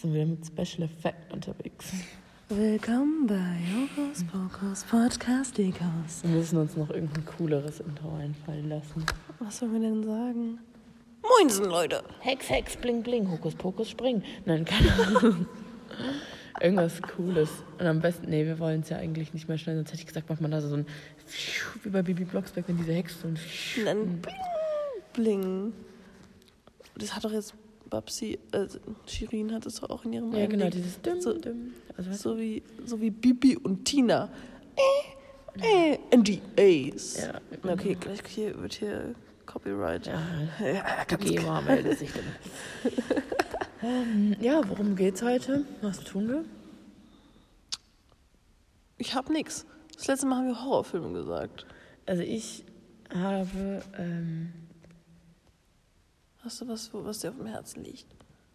Sind 0.00 0.12
wir 0.12 0.26
mit 0.26 0.46
Special 0.46 0.82
Effect 0.82 1.32
unterwegs. 1.32 1.90
Willkommen 2.50 3.26
bei 3.26 3.56
Jokos 3.72 4.24
Pokos 4.24 4.84
Podcasticos. 4.84 6.22
Wir 6.22 6.30
müssen 6.32 6.58
uns 6.58 6.76
noch 6.76 6.90
irgendein 6.90 7.24
cooleres 7.24 7.80
Intro 7.80 8.14
einfallen 8.16 8.68
lassen. 8.68 9.06
Was 9.38 9.56
sollen 9.56 9.72
wir 9.72 9.80
denn 9.80 10.04
sagen? 10.04 10.58
Moinsen, 11.22 11.64
Leute. 11.64 12.02
Hex, 12.20 12.50
Hex, 12.50 12.76
Bling, 12.76 13.02
Bling, 13.02 13.30
Hokus, 13.30 13.54
Pokus, 13.54 13.88
Spring. 13.88 14.22
Nein, 14.44 14.66
keine 14.66 14.92
Ahnung. 14.92 15.46
Irgendwas 16.60 17.00
Cooles. 17.00 17.48
Und 17.78 17.86
am 17.86 18.00
besten, 18.00 18.28
nee, 18.28 18.44
wir 18.44 18.58
wollen 18.58 18.82
es 18.82 18.90
ja 18.90 18.98
eigentlich 18.98 19.32
nicht 19.32 19.48
mehr 19.48 19.56
schnell, 19.56 19.76
sonst 19.76 19.92
hätte 19.92 20.00
ich 20.00 20.06
gesagt, 20.06 20.28
macht 20.28 20.42
man 20.42 20.50
da 20.50 20.60
so 20.60 20.76
ein 20.76 20.86
wie 21.84 21.88
bei 21.88 22.02
Bibi 22.02 22.26
Blocksberg, 22.26 22.68
wenn 22.68 22.76
diese 22.76 22.92
Hexe 22.92 23.16
so 23.22 23.28
ein 23.28 23.38
dann 23.86 24.20
bling, 24.20 24.34
bling. 25.14 25.72
Das 26.98 27.16
hat 27.16 27.24
doch 27.24 27.32
jetzt 27.32 27.54
Babsi, 27.88 28.38
äh, 28.52 28.66
Shirin 29.06 29.52
hat 29.52 29.66
es 29.66 29.80
doch 29.80 29.90
auch 29.90 30.04
in 30.04 30.12
ihrem 30.12 30.32
Ja, 30.32 30.46
genau, 30.46 30.68
dieses 30.68 31.00
Dim, 31.00 31.20
so, 31.20 31.32
Dim. 31.32 31.74
Also, 31.96 32.12
so, 32.12 32.38
wie, 32.38 32.62
so 32.84 33.00
wie 33.00 33.10
Bibi 33.10 33.56
und 33.56 33.84
Tina. 33.84 34.28
Äh, 34.76 35.92
äh, 35.92 35.98
and 36.12 36.26
the 36.26 36.40
A's. 36.58 37.18
Ja, 37.20 37.40
Na, 37.62 37.72
Okay, 37.72 37.96
gleich 37.98 38.20
hier 38.26 38.60
wird 38.60 38.74
hier 38.74 39.14
Copyright. 39.46 40.06
Ja, 40.06 40.20
Ja, 40.60 41.04
die 41.16 41.36
GEMA 41.36 41.60
meldet 41.62 41.98
sich 41.98 42.10
dann. 42.12 42.92
ähm, 43.82 44.36
ja, 44.40 44.60
worum 44.68 44.96
geht's 44.96 45.22
heute? 45.22 45.64
Was 45.80 46.00
tun 46.00 46.28
wir? 46.28 46.44
Ich 48.98 49.14
hab 49.14 49.30
nix. 49.30 49.66
Das 49.94 50.08
letzte 50.08 50.26
Mal 50.26 50.36
haben 50.36 50.48
wir 50.48 50.64
Horrorfilme 50.64 51.12
gesagt. 51.12 51.66
Also 52.06 52.22
ich 52.22 52.64
habe, 53.14 53.82
ähm, 53.98 54.52
Hast 56.46 56.60
du 56.60 56.68
was, 56.68 56.90
was 56.94 57.18
dir 57.18 57.30
auf 57.30 57.36
dem 57.38 57.46
Herzen 57.46 57.82
liegt? 57.82 58.06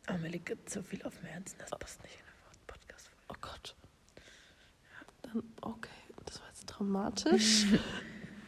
oh, 0.10 0.18
mir 0.22 0.30
liegt 0.30 0.70
so 0.70 0.82
viel 0.82 1.04
auf 1.04 1.14
dem 1.18 1.26
Herzen, 1.26 1.58
das 1.60 1.72
passt 1.72 2.02
nicht 2.04 2.14
in 2.16 2.22
eine 2.22 2.66
Podcast-Folge. 2.68 3.28
Oh 3.28 3.36
Gott. 3.42 3.76
Dann, 5.24 5.44
okay, 5.62 5.90
das 6.26 6.40
war 6.40 6.48
jetzt 6.48 6.66
dramatisch. 6.68 7.66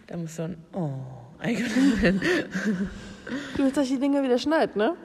Da 0.08 0.18
muss 0.18 0.36
so 0.36 0.44
ein 0.44 0.58
Oh 0.74 1.00
werden. 1.42 2.20
du 3.56 3.64
willst, 3.64 3.78
dass 3.78 3.86
ich 3.86 3.94
die 3.94 4.00
Dinger 4.00 4.22
wieder 4.22 4.38
schneid, 4.38 4.76
ne? 4.76 4.96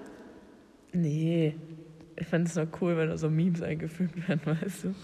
Nee, 0.93 1.57
ich 2.17 2.27
fand 2.27 2.49
es 2.49 2.57
noch 2.57 2.67
cool, 2.81 2.97
wenn 2.97 3.09
da 3.09 3.17
so 3.17 3.31
Memes 3.31 3.63
eingefügt 3.63 4.29
werden, 4.29 4.41
weißt 4.45 4.85
du? 4.85 4.95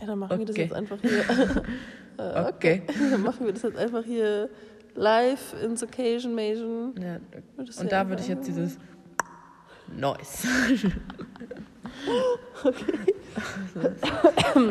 Ja, 0.00 0.06
dann 0.06 0.18
machen 0.18 0.38
wir 0.40 0.46
das 0.46 0.54
Okay. 0.54 0.62
jetzt 0.64 0.74
einfach 0.74 0.98
hier. 1.00 1.62
Äh, 2.18 2.44
Okay. 2.48 2.82
Dann 3.10 3.22
machen 3.22 3.44
wir 3.44 3.52
das 3.52 3.62
jetzt 3.62 3.76
einfach 3.76 4.04
hier 4.04 4.48
live 4.94 5.54
ins 5.62 5.82
Occasion 5.82 6.34
Mation. 6.34 6.94
Ja, 7.00 7.18
Würdest 7.56 7.78
du 7.78 7.82
und 7.84 7.90
ja 7.92 8.02
da 8.04 8.08
würde 8.08 8.22
ich 8.22 8.28
jetzt 8.28 8.46
dieses 8.46 8.78
Noise. 9.96 10.48
Okay. 12.64 12.84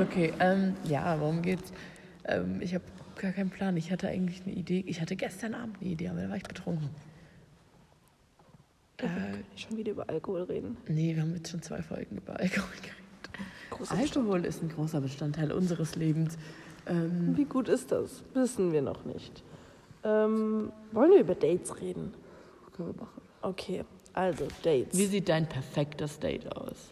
okay, 0.01 0.33
ähm, 0.39 0.75
ja, 0.85 1.19
worum 1.19 1.41
geht's? 1.41 1.71
Ähm, 2.25 2.61
ich 2.61 2.73
habe 2.73 2.83
gar 3.17 3.31
keinen 3.31 3.49
Plan. 3.49 3.75
Ich 3.77 3.91
hatte 3.91 4.07
eigentlich 4.07 4.41
eine 4.43 4.53
Idee. 4.53 4.83
Ich 4.87 5.01
hatte 5.01 5.15
gestern 5.15 5.53
Abend 5.53 5.77
eine 5.81 5.89
Idee, 5.91 6.09
aber 6.09 6.21
da 6.21 6.29
war 6.29 6.37
ich 6.37 6.43
betrunken. 6.43 6.89
Äh, 8.97 9.07
Schon 9.55 9.77
wieder 9.77 9.91
über 9.91 10.09
Alkohol 10.09 10.43
reden. 10.43 10.77
nee, 10.87 11.15
wir 11.15 11.21
haben 11.21 11.33
jetzt 11.35 11.49
schon 11.51 11.61
zwei 11.61 11.81
Folgen 11.81 12.17
über 12.17 12.39
Alkohol 12.39 12.69
geredet. 12.81 12.99
Großer 13.71 13.97
Alkohol 13.97 14.45
ist 14.45 14.63
ein 14.63 14.69
großer 14.69 15.01
Bestandteil 15.01 15.51
unseres 15.51 15.95
Lebens. 15.95 16.37
Ähm, 16.87 17.35
Wie 17.35 17.45
gut 17.45 17.67
ist 17.67 17.91
das? 17.91 18.23
Wissen 18.33 18.71
wir 18.71 18.81
noch 18.81 19.03
nicht. 19.05 19.43
Ähm, 20.03 20.71
wollen 20.91 21.11
wir 21.11 21.19
über 21.19 21.35
Dates 21.35 21.79
reden? 21.81 22.13
können 22.75 22.89
wir 22.95 23.01
machen. 23.03 23.21
Okay, 23.41 23.83
also 24.13 24.47
Dates. 24.63 24.97
Wie 24.97 25.05
sieht 25.05 25.29
dein 25.29 25.47
perfektes 25.47 26.19
Date 26.19 26.51
aus? 26.55 26.91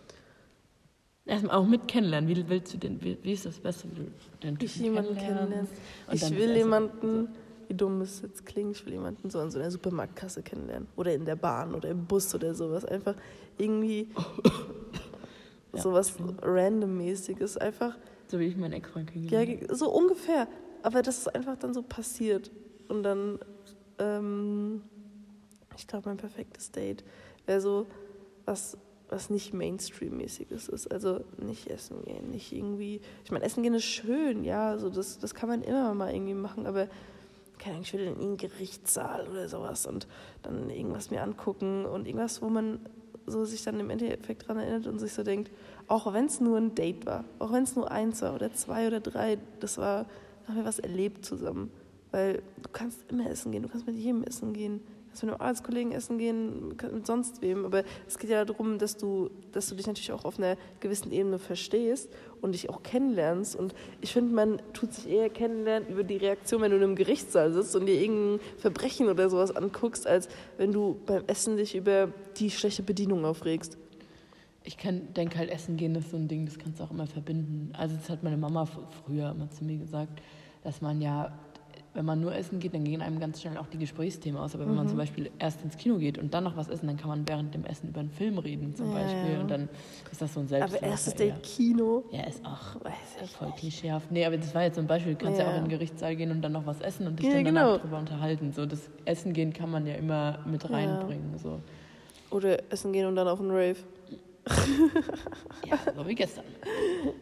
Erstmal 1.25 1.55
auch 1.55 1.65
mit 1.65 1.87
kennenlernen. 1.87 2.29
Wie 2.29 2.49
willst 2.49 2.73
du 2.73 2.77
denn, 2.77 3.01
wie, 3.01 3.17
wie 3.23 3.33
ist 3.33 3.45
das 3.45 3.59
Beste, 3.59 3.87
wie 3.91 3.95
du 4.03 4.11
den 4.43 4.57
ich 4.61 4.75
jemanden 4.77 5.15
kennenlernen. 5.17 5.67
Ich 6.11 6.29
will 6.31 6.55
jemanden, 6.55 7.29
wie 7.67 7.73
dumm 7.73 8.01
es 8.01 8.21
jetzt 8.21 8.45
klingt, 8.45 8.75
ich 8.75 8.85
will 8.85 8.93
jemanden 8.93 9.29
so 9.29 9.39
an 9.39 9.49
so 9.51 9.59
einer 9.59 9.71
Supermarktkasse 9.71 10.41
kennenlernen. 10.43 10.87
Oder 10.95 11.13
in 11.13 11.25
der 11.25 11.35
Bahn 11.35 11.73
oder 11.73 11.89
im 11.89 12.05
Bus 12.05 12.33
oder 12.35 12.53
sowas. 12.53 12.85
Einfach 12.85 13.15
irgendwie 13.57 14.09
Ja. 15.73 15.81
sowas 15.81 16.13
randommäßiges. 16.41 17.57
Einfach, 17.57 17.95
So 18.27 18.39
wie 18.39 18.45
ich 18.45 18.57
meinen 18.57 18.73
Ex-Freund 18.73 19.09
ja, 19.15 19.29
kennengelernt 19.29 19.63
habe. 19.69 19.75
so 19.75 19.89
ungefähr. 19.89 20.47
Aber 20.83 21.01
das 21.01 21.19
ist 21.19 21.33
einfach 21.33 21.55
dann 21.57 21.73
so 21.73 21.81
passiert. 21.81 22.51
Und 22.91 23.03
dann, 23.03 23.39
ähm, 23.99 24.83
ich 25.77 25.87
glaube, 25.87 26.09
mein 26.09 26.17
perfektes 26.17 26.71
Date 26.71 27.03
wäre 27.45 27.61
so 27.61 27.87
was, 28.45 28.77
was 29.09 29.29
nicht 29.29 29.53
Mainstream-mäßiges 29.53 30.67
ist. 30.67 30.91
Also 30.91 31.21
nicht 31.37 31.67
essen 31.69 32.03
gehen, 32.03 32.29
nicht 32.31 32.51
irgendwie. 32.51 33.01
Ich 33.23 33.31
meine, 33.31 33.45
essen 33.45 33.63
gehen 33.63 33.73
ist 33.73 33.85
schön, 33.85 34.43
ja, 34.43 34.69
also 34.69 34.89
das, 34.89 35.19
das 35.19 35.33
kann 35.33 35.49
man 35.49 35.61
immer 35.61 35.93
mal 35.93 36.13
irgendwie 36.13 36.33
machen, 36.33 36.65
aber 36.65 36.87
keine 37.59 37.75
Ahnung, 37.75 37.83
ich 37.83 37.93
will 37.93 38.01
in 38.01 38.07
irgendeinen 38.07 38.37
Gerichtssaal 38.37 39.27
oder 39.29 39.47
sowas 39.47 39.85
und 39.85 40.07
dann 40.41 40.69
irgendwas 40.69 41.11
mir 41.11 41.21
angucken 41.21 41.85
und 41.85 42.07
irgendwas, 42.07 42.41
wo 42.41 42.49
man 42.49 42.79
so 43.27 43.45
sich 43.45 43.63
dann 43.63 43.79
im 43.79 43.89
Endeffekt 43.89 44.47
dran 44.47 44.57
erinnert 44.57 44.87
und 44.87 44.99
sich 44.99 45.13
so 45.13 45.23
denkt, 45.23 45.51
auch 45.87 46.11
wenn 46.11 46.25
es 46.25 46.41
nur 46.41 46.57
ein 46.57 46.73
Date 46.75 47.05
war, 47.05 47.23
auch 47.39 47.51
wenn 47.51 47.63
es 47.63 47.75
nur 47.75 47.91
eins 47.91 48.21
war 48.21 48.33
oder 48.33 48.51
zwei 48.53 48.87
oder 48.87 48.99
drei, 48.99 49.37
das 49.59 49.77
war, 49.77 50.07
haben 50.47 50.55
wir 50.55 50.65
was 50.65 50.79
erlebt 50.79 51.23
zusammen. 51.23 51.71
Weil 52.11 52.41
du 52.61 52.69
kannst 52.71 52.99
immer 53.09 53.29
essen 53.29 53.51
gehen, 53.51 53.63
du 53.63 53.69
kannst 53.69 53.87
mit 53.87 53.95
jedem 53.95 54.23
essen 54.23 54.53
gehen, 54.53 54.79
du 54.79 55.07
kannst 55.07 55.23
mit 55.23 55.31
einem 55.31 55.41
Arbeitskollegen 55.41 55.91
essen 55.93 56.17
gehen, 56.17 56.69
mit 56.69 57.07
sonst 57.07 57.41
wem. 57.41 57.65
Aber 57.65 57.83
es 58.07 58.17
geht 58.17 58.29
ja 58.29 58.43
darum, 58.43 58.77
dass 58.77 58.97
du, 58.97 59.29
dass 59.53 59.67
du 59.67 59.75
dich 59.75 59.87
natürlich 59.87 60.11
auch 60.11 60.25
auf 60.25 60.37
einer 60.37 60.57
gewissen 60.81 61.11
Ebene 61.11 61.39
verstehst 61.39 62.09
und 62.41 62.53
dich 62.53 62.69
auch 62.69 62.83
kennenlernst. 62.83 63.55
Und 63.55 63.73
ich 64.01 64.11
finde, 64.11 64.33
man 64.33 64.61
tut 64.73 64.93
sich 64.93 65.09
eher 65.09 65.29
kennenlernen 65.29 65.87
über 65.89 66.03
die 66.03 66.17
Reaktion, 66.17 66.61
wenn 66.61 66.71
du 66.71 66.77
in 66.77 66.83
einem 66.83 66.95
Gerichtssaal 66.95 67.53
sitzt 67.53 67.75
und 67.75 67.85
dir 67.85 67.99
irgendein 67.99 68.45
Verbrechen 68.57 69.07
oder 69.07 69.29
sowas 69.29 69.55
anguckst, 69.55 70.05
als 70.05 70.27
wenn 70.57 70.73
du 70.73 70.99
beim 71.05 71.23
Essen 71.27 71.55
dich 71.55 71.75
über 71.75 72.09
die 72.37 72.51
schlechte 72.51 72.83
Bedienung 72.83 73.23
aufregst. 73.23 73.77
Ich 74.63 74.77
denke 74.77 75.39
halt, 75.39 75.49
Essen 75.49 75.75
gehen 75.75 75.95
ist 75.95 76.11
so 76.11 76.17
ein 76.17 76.27
Ding, 76.27 76.45
das 76.45 76.59
kannst 76.59 76.79
du 76.79 76.83
auch 76.83 76.91
immer 76.91 77.07
verbinden. 77.07 77.71
Also 77.73 77.95
das 77.95 78.09
hat 78.09 78.21
meine 78.21 78.37
Mama 78.37 78.67
früher 79.05 79.31
immer 79.31 79.49
zu 79.49 79.63
mir 79.63 79.77
gesagt, 79.77 80.21
dass 80.63 80.81
man 80.81 81.01
ja, 81.01 81.33
wenn 81.93 82.05
man 82.05 82.21
nur 82.21 82.33
essen 82.33 82.59
geht, 82.59 82.73
dann 82.73 82.83
gehen 82.85 83.01
einem 83.01 83.19
ganz 83.19 83.41
schnell 83.41 83.57
auch 83.57 83.67
die 83.67 83.77
Gesprächsthemen 83.77 84.39
aus. 84.39 84.55
Aber 84.55 84.63
wenn 84.65 84.71
Mhm. 84.71 84.77
man 84.77 84.87
zum 84.87 84.97
Beispiel 84.97 85.29
erst 85.39 85.61
ins 85.63 85.75
Kino 85.77 85.97
geht 85.97 86.17
und 86.17 86.33
dann 86.33 86.43
noch 86.45 86.55
was 86.55 86.69
essen, 86.69 86.87
dann 86.87 86.95
kann 86.97 87.09
man 87.09 87.27
während 87.27 87.53
dem 87.53 87.65
Essen 87.65 87.89
über 87.89 87.99
einen 87.99 88.11
Film 88.11 88.37
reden 88.37 88.73
zum 88.75 88.91
Ja, 88.91 88.99
Beispiel. 88.99 89.31
ja. 89.33 89.39
Und 89.41 89.51
dann 89.51 89.67
ist 90.09 90.21
das 90.21 90.33
so 90.33 90.39
ein 90.39 90.43
Aber 90.45 90.49
Selbstläufer 90.49 90.85
erstes. 90.85 91.15
Date 91.15 91.43
Kino, 91.43 92.05
Ja, 92.11 92.23
ist 92.23 92.45
auch 92.45 92.75
weiß 92.83 92.93
ich 93.25 93.31
voll 93.31 93.47
nicht. 93.47 93.57
klischeehaft. 93.59 94.09
Nee, 94.11 94.25
aber 94.25 94.37
das 94.37 94.55
war 94.55 94.63
jetzt 94.63 94.75
so 94.75 94.81
ein 94.81 94.87
Beispiel. 94.87 95.15
Du 95.15 95.25
kannst 95.25 95.39
ja, 95.39 95.45
Ja. 95.45 95.51
auch 95.51 95.57
in 95.57 95.63
den 95.65 95.69
Gerichtssaal 95.69 96.15
gehen 96.15 96.31
und 96.31 96.41
dann 96.41 96.53
noch 96.53 96.65
was 96.65 96.79
essen 96.79 97.07
und 97.07 97.19
dich 97.19 97.27
Ja, 97.27 97.33
dann 97.33 97.43
genau. 97.43 97.77
drüber 97.77 97.99
unterhalten. 97.99 98.53
So, 98.53 98.65
das 98.65 98.89
Essen 99.05 99.33
gehen 99.33 99.51
kann 99.51 99.69
man 99.69 99.85
ja 99.85 99.95
immer 99.95 100.39
mit 100.45 100.63
Ja. 100.63 100.69
reinbringen. 100.75 101.37
So. 101.37 101.59
Oder 102.29 102.59
essen 102.71 102.93
gehen 102.93 103.05
und 103.05 103.17
dann 103.17 103.27
auf 103.27 103.41
einen 103.41 103.51
Rave. 103.51 103.75
Ja, 105.67 105.77
so 105.95 106.07
wie 106.07 106.15
gestern. 106.15 106.45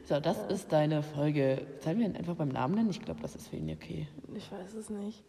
So, 0.06 0.20
das 0.20 0.38
ist 0.50 0.72
deine 0.72 1.04
Folge. 1.04 1.68
Sollen 1.84 2.00
wir 2.00 2.06
ihn 2.06 2.16
einfach 2.16 2.36
beim 2.36 2.50
Namen 2.50 2.76
nennen? 2.76 2.90
Ich 2.90 3.02
glaube, 3.02 3.22
das 3.22 3.36
ist 3.36 3.48
für 3.50 3.58
ihn 3.58 3.70
okay. 3.72 4.08
Ich 4.36 4.52
weiß 4.52 4.74
es 4.74 4.90
nicht. 4.90 5.24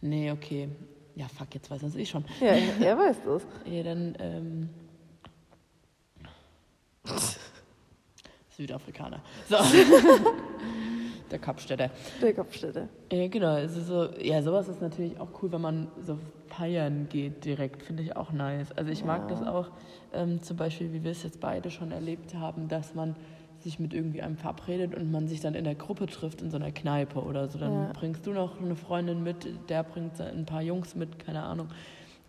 Nee, 0.00 0.30
okay. 0.30 0.68
Ja, 1.14 1.28
fuck, 1.28 1.54
jetzt 1.54 1.70
weiß 1.70 1.82
er 1.82 1.88
es 1.88 1.96
eh 1.96 2.04
schon. 2.04 2.24
Ja, 2.40 2.48
er 2.48 2.98
weiß 2.98 3.16
das. 3.24 3.46
Ja, 3.66 3.82
dann, 3.82 4.16
ähm. 4.18 4.70
Südafrikaner. 8.56 9.22
So. 9.48 9.56
Der 11.30 11.38
Kapstädter. 11.38 11.90
Der 12.22 12.34
Kopfstädte. 12.34 12.88
Ja, 13.12 13.28
genau. 13.28 13.54
Also 13.54 13.80
so, 13.80 14.18
ja, 14.20 14.42
sowas 14.42 14.68
ist 14.68 14.80
natürlich 14.80 15.18
auch 15.18 15.28
cool, 15.42 15.50
wenn 15.52 15.60
man 15.60 15.88
so 16.00 16.18
feiern 16.48 17.08
geht 17.08 17.44
direkt. 17.44 17.82
Finde 17.82 18.02
ich 18.02 18.16
auch 18.16 18.32
nice. 18.32 18.72
Also 18.72 18.90
ich 18.92 19.04
mag 19.04 19.28
das 19.28 19.42
auch, 19.42 19.70
ähm, 20.12 20.40
zum 20.42 20.56
Beispiel, 20.56 20.92
wie 20.92 21.02
wir 21.02 21.10
es 21.10 21.22
jetzt 21.24 21.40
beide 21.40 21.70
schon 21.70 21.90
erlebt 21.92 22.34
haben, 22.34 22.68
dass 22.68 22.94
man 22.94 23.16
sich 23.58 23.80
mit 23.80 23.94
irgendwie 23.94 24.22
einem 24.22 24.36
verabredet 24.36 24.94
und 24.94 25.10
man 25.10 25.26
sich 25.28 25.40
dann 25.40 25.54
in 25.54 25.64
der 25.64 25.74
Gruppe 25.74 26.06
trifft 26.06 26.42
in 26.42 26.50
so 26.50 26.56
einer 26.56 26.70
Kneipe 26.70 27.20
oder 27.22 27.48
so. 27.48 27.58
Dann 27.58 27.72
Ja. 27.86 27.92
bringst 27.92 28.26
du 28.26 28.32
noch 28.32 28.60
eine 28.60 28.76
Freundin 28.76 29.22
mit, 29.22 29.48
der 29.68 29.82
bringt 29.82 30.20
ein 30.20 30.46
paar 30.46 30.62
Jungs 30.62 30.94
mit, 30.94 31.18
keine 31.18 31.42
Ahnung. 31.42 31.68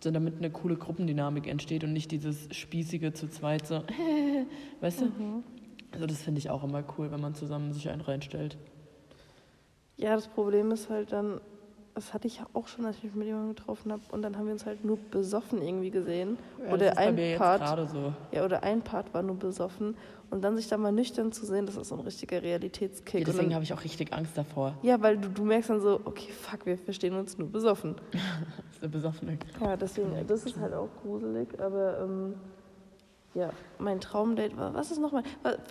So, 0.00 0.10
damit 0.10 0.38
eine 0.38 0.50
coole 0.50 0.76
Gruppendynamik 0.76 1.46
entsteht 1.48 1.84
und 1.84 1.92
nicht 1.92 2.10
dieses 2.12 2.48
spießige 2.54 3.12
zu 3.14 3.28
zweit 3.28 3.66
so, 3.66 3.82
weißt 4.80 5.02
du? 5.02 5.06
Also 5.90 6.06
das 6.06 6.22
finde 6.22 6.38
ich 6.38 6.50
auch 6.50 6.62
immer 6.64 6.84
cool, 6.96 7.10
wenn 7.10 7.20
man 7.20 7.34
zusammen 7.34 7.72
sich 7.72 7.88
einen 7.88 8.00
reinstellt. 8.00 8.56
Ja, 9.98 10.14
das 10.14 10.28
Problem 10.28 10.70
ist 10.70 10.88
halt 10.90 11.10
dann, 11.12 11.40
das 11.94 12.14
hatte 12.14 12.28
ich 12.28 12.38
ja 12.38 12.46
auch 12.52 12.68
schon, 12.68 12.86
als 12.86 12.98
ich 12.98 13.02
mich 13.04 13.14
mit 13.16 13.26
jemandem 13.26 13.56
getroffen 13.56 13.90
habe. 13.90 14.02
Und 14.12 14.22
dann 14.22 14.38
haben 14.38 14.46
wir 14.46 14.52
uns 14.52 14.64
halt 14.64 14.84
nur 14.84 14.96
besoffen 14.96 15.60
irgendwie 15.60 15.90
gesehen. 15.90 16.38
Ja, 16.64 16.72
oder 16.72 16.96
ein 16.96 17.16
Part, 17.36 17.90
so. 17.90 18.12
ja, 18.30 18.44
oder 18.44 18.62
ein 18.62 18.80
Part 18.82 19.12
war 19.12 19.22
nur 19.22 19.34
besoffen. 19.34 19.96
Und 20.30 20.42
dann 20.44 20.56
sich 20.56 20.68
da 20.68 20.76
mal 20.76 20.92
nüchtern 20.92 21.32
zu 21.32 21.44
sehen, 21.46 21.66
das 21.66 21.76
ist 21.76 21.88
so 21.88 21.96
ein 21.96 22.02
richtiger 22.02 22.40
Realitätskick. 22.40 23.20
Ja, 23.20 23.26
deswegen 23.26 23.52
habe 23.54 23.64
ich 23.64 23.72
auch 23.72 23.82
richtig 23.82 24.12
Angst 24.12 24.38
davor. 24.38 24.74
ja, 24.82 25.00
weil 25.02 25.18
du, 25.18 25.28
du 25.30 25.42
merkst 25.42 25.70
dann 25.70 25.80
so, 25.80 26.00
okay, 26.04 26.30
fuck, 26.30 26.64
wir 26.64 26.78
verstehen 26.78 27.14
uns 27.16 27.36
nur 27.36 27.48
besoffen. 27.50 27.96
Das 28.12 28.74
ist 28.74 28.82
der 28.82 28.88
Besoffene. 28.88 29.38
Ja, 29.60 29.76
deswegen, 29.76 30.12
das 30.28 30.44
ist 30.44 30.56
halt 30.58 30.72
auch 30.74 30.88
gruselig, 31.02 31.48
aber 31.60 31.98
ähm, 32.02 32.34
Ja, 33.34 33.50
mein 33.80 34.00
Traumdate 34.00 34.56
war, 34.56 34.72
was 34.74 34.92
ist 34.92 35.00
nochmal, 35.00 35.24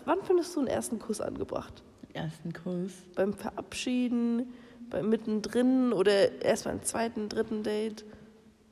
wann 0.03 0.19
findest 0.24 0.53
du 0.56 0.59
einen 0.59 0.68
ersten 0.68 1.00
Kuss 1.00 1.21
angebracht? 1.21 1.83
Ersten 2.17 2.53
Kuss? 2.53 2.91
Beim 3.15 3.33
Verabschieden, 3.33 4.47
beim 4.89 5.09
Mittendrin 5.09 5.93
oder 5.93 6.41
erst 6.41 6.65
beim 6.65 6.81
zweiten, 6.83 7.29
dritten 7.29 7.63
Date? 7.63 8.05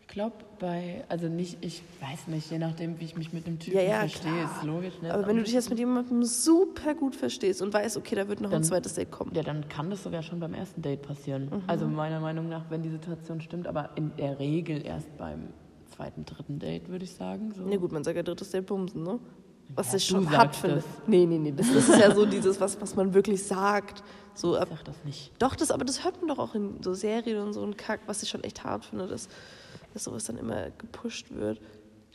Ich 0.01 0.07
glaube, 0.07 0.35
bei, 0.59 1.03
also 1.09 1.27
nicht, 1.27 1.57
ich 1.61 1.81
weiß 1.99 2.27
nicht, 2.27 2.49
je 2.49 2.59
nachdem, 2.59 2.99
wie 2.99 3.05
ich 3.05 3.17
mich 3.17 3.33
mit 3.33 3.47
dem 3.47 3.59
Typen 3.59 3.77
Ja, 3.77 3.83
ja, 3.83 3.99
verstehe, 3.99 4.31
klar. 4.31 4.55
ist 4.57 4.63
logisch. 4.63 5.01
Ne? 5.01 5.13
Aber 5.13 5.27
wenn 5.27 5.35
du 5.37 5.43
dich 5.43 5.53
jetzt 5.53 5.69
mit 5.69 5.79
jemandem 5.79 6.23
super 6.23 6.93
gut 6.93 7.15
verstehst 7.15 7.61
und 7.61 7.73
weißt, 7.73 7.97
okay, 7.97 8.15
da 8.15 8.27
wird 8.29 8.39
noch 8.39 8.49
ein 8.49 8.53
Dann- 8.53 8.63
zweites 8.63 8.93
Date 8.93 9.11
kommen. 9.11 9.31
Ja, 9.33 9.43
dann 9.43 9.67
kann 9.67 9.89
das 9.89 10.03
sogar 10.03 10.21
schon 10.23 10.39
beim 10.39 10.53
ersten 10.53 10.81
Date 10.81 11.01
passieren. 11.01 11.45
Mhm. 11.45 11.63
Also 11.67 11.87
meiner 11.87 12.19
Meinung 12.21 12.47
nach, 12.47 12.69
wenn 12.69 12.81
die 12.81 12.89
Situation 12.91 13.41
stimmt, 13.41 13.67
aber 13.67 13.89
in 13.95 14.15
der 14.17 14.39
Regel 14.39 14.85
erst 14.85 15.17
beim 15.17 15.47
zweiten, 15.87 16.23
dritten 16.23 16.59
Date, 16.59 16.87
würde 16.87 17.03
ich 17.03 17.13
sagen. 17.13 17.51
So. 17.53 17.63
Nee, 17.63 17.77
gut, 17.77 17.91
man 17.91 18.03
sagt 18.03 18.15
ja 18.15 18.23
drittes 18.23 18.51
Date 18.51 18.67
bumsen, 18.67 19.03
ne? 19.03 19.19
Was 19.73 19.91
Ja, 19.91 19.97
ich 19.97 20.05
schon 20.05 20.29
hart 20.29 20.55
finde. 20.55 20.75
das. 20.77 20.85
Nee, 21.07 21.25
nee, 21.25 21.37
nee, 21.39 21.51
das, 21.51 21.67
ist 21.69 21.89
ja 21.89 22.13
so 22.13 22.25
dieses, 22.25 22.59
was, 22.59 22.79
was 22.79 22.95
man 22.95 23.13
wirklich 23.13 23.43
sagt. 23.43 24.03
So, 24.33 24.55
Ich 24.55 24.61
ab, 24.61 24.67
sag 24.71 24.85
das 24.85 24.95
nicht. 25.03 25.31
doch, 25.39 25.55
das, 25.55 25.71
aber 25.71 25.85
das 25.85 26.03
hört 26.03 26.17
man 26.21 26.27
doch 26.27 26.39
auch 26.39 26.55
in 26.55 26.81
so 26.83 26.93
Serien 26.93 27.39
und 27.39 27.53
so 27.53 27.63
ein 27.63 27.75
Kack, 27.75 28.01
was 28.05 28.21
ich 28.21 28.29
schon 28.29 28.43
echt 28.43 28.63
hart 28.63 28.85
finde, 28.85 29.07
dass, 29.07 29.27
dass 29.93 30.03
sowas 30.03 30.25
dann 30.25 30.37
immer 30.37 30.71
gepusht 30.77 31.27
wird. 31.31 31.59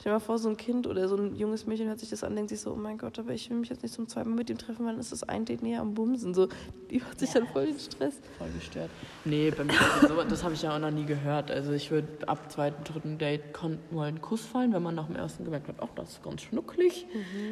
Stell 0.01 0.13
dir 0.13 0.15
mal 0.15 0.21
vor, 0.21 0.39
so 0.39 0.49
ein 0.49 0.57
Kind 0.57 0.87
oder 0.87 1.09
so 1.09 1.17
ein 1.17 1.37
junges 1.37 1.67
Mädchen 1.67 1.87
hört 1.89 2.01
sich 2.01 2.09
das 2.09 2.25
an, 2.25 2.35
denkt 2.35 2.49
sich 2.49 2.61
so, 2.63 2.73
oh 2.73 2.77
mein 2.77 2.97
Gott, 2.97 3.19
aber 3.19 3.35
ich 3.35 3.51
will 3.51 3.59
mich 3.59 3.69
jetzt 3.69 3.83
nicht 3.83 3.93
zum 3.93 4.09
zweiten 4.09 4.31
Mal 4.31 4.37
mit 4.37 4.49
ihm 4.49 4.57
treffen, 4.57 4.87
weil 4.87 4.93
dann 4.93 5.01
ist 5.01 5.13
das 5.13 5.25
ein 5.25 5.45
Date 5.45 5.63
näher 5.63 5.83
am 5.83 5.93
Bumsen. 5.93 6.33
So, 6.33 6.49
die 6.91 7.03
hat 7.03 7.19
sich 7.19 7.29
dann 7.29 7.47
voll 7.47 7.67
den 7.67 7.79
Stress. 7.79 8.15
Voll 8.39 8.49
gestört. 8.59 8.89
Nee, 9.27 9.51
bei 9.51 9.63
mir 9.63 9.75
so, 10.09 10.23
das 10.23 10.43
habe 10.43 10.55
ich 10.55 10.63
ja 10.63 10.75
auch 10.75 10.79
noch 10.79 10.91
nie 10.91 11.05
gehört. 11.05 11.51
Also 11.51 11.73
ich 11.73 11.91
würde 11.91 12.09
ab 12.27 12.51
zweiten, 12.51 12.83
dritten 12.83 13.19
Date 13.19 13.53
kon- 13.53 13.79
mal 13.91 14.09
einen 14.09 14.23
Kuss 14.23 14.47
fallen, 14.47 14.73
wenn 14.73 14.83
man 14.83 14.95
nach 14.95 15.07
dem 15.07 15.17
ersten 15.17 15.45
gemerkt 15.45 15.69
hat, 15.69 15.77
ach, 15.81 15.89
das 15.95 16.13
ist 16.13 16.23
ganz 16.23 16.41
schnucklig. 16.41 17.07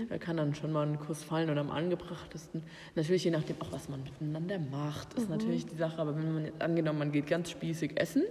Da 0.08 0.16
kann 0.16 0.38
dann 0.38 0.54
schon 0.54 0.72
mal 0.72 0.86
ein 0.86 0.98
Kuss 0.98 1.22
fallen 1.22 1.50
und 1.50 1.58
am 1.58 1.70
angebrachtesten. 1.70 2.62
Natürlich 2.94 3.24
je 3.24 3.30
nachdem 3.30 3.60
auch, 3.60 3.72
was 3.72 3.90
man 3.90 4.02
miteinander 4.04 4.58
macht, 4.58 5.12
ist 5.18 5.28
natürlich 5.28 5.66
die 5.66 5.76
Sache. 5.76 5.98
Aber 5.98 6.16
wenn 6.16 6.32
man 6.32 6.46
jetzt 6.46 6.62
angenommen, 6.62 6.98
man 6.98 7.12
geht 7.12 7.26
ganz 7.26 7.50
spießig 7.50 8.00
essen 8.00 8.22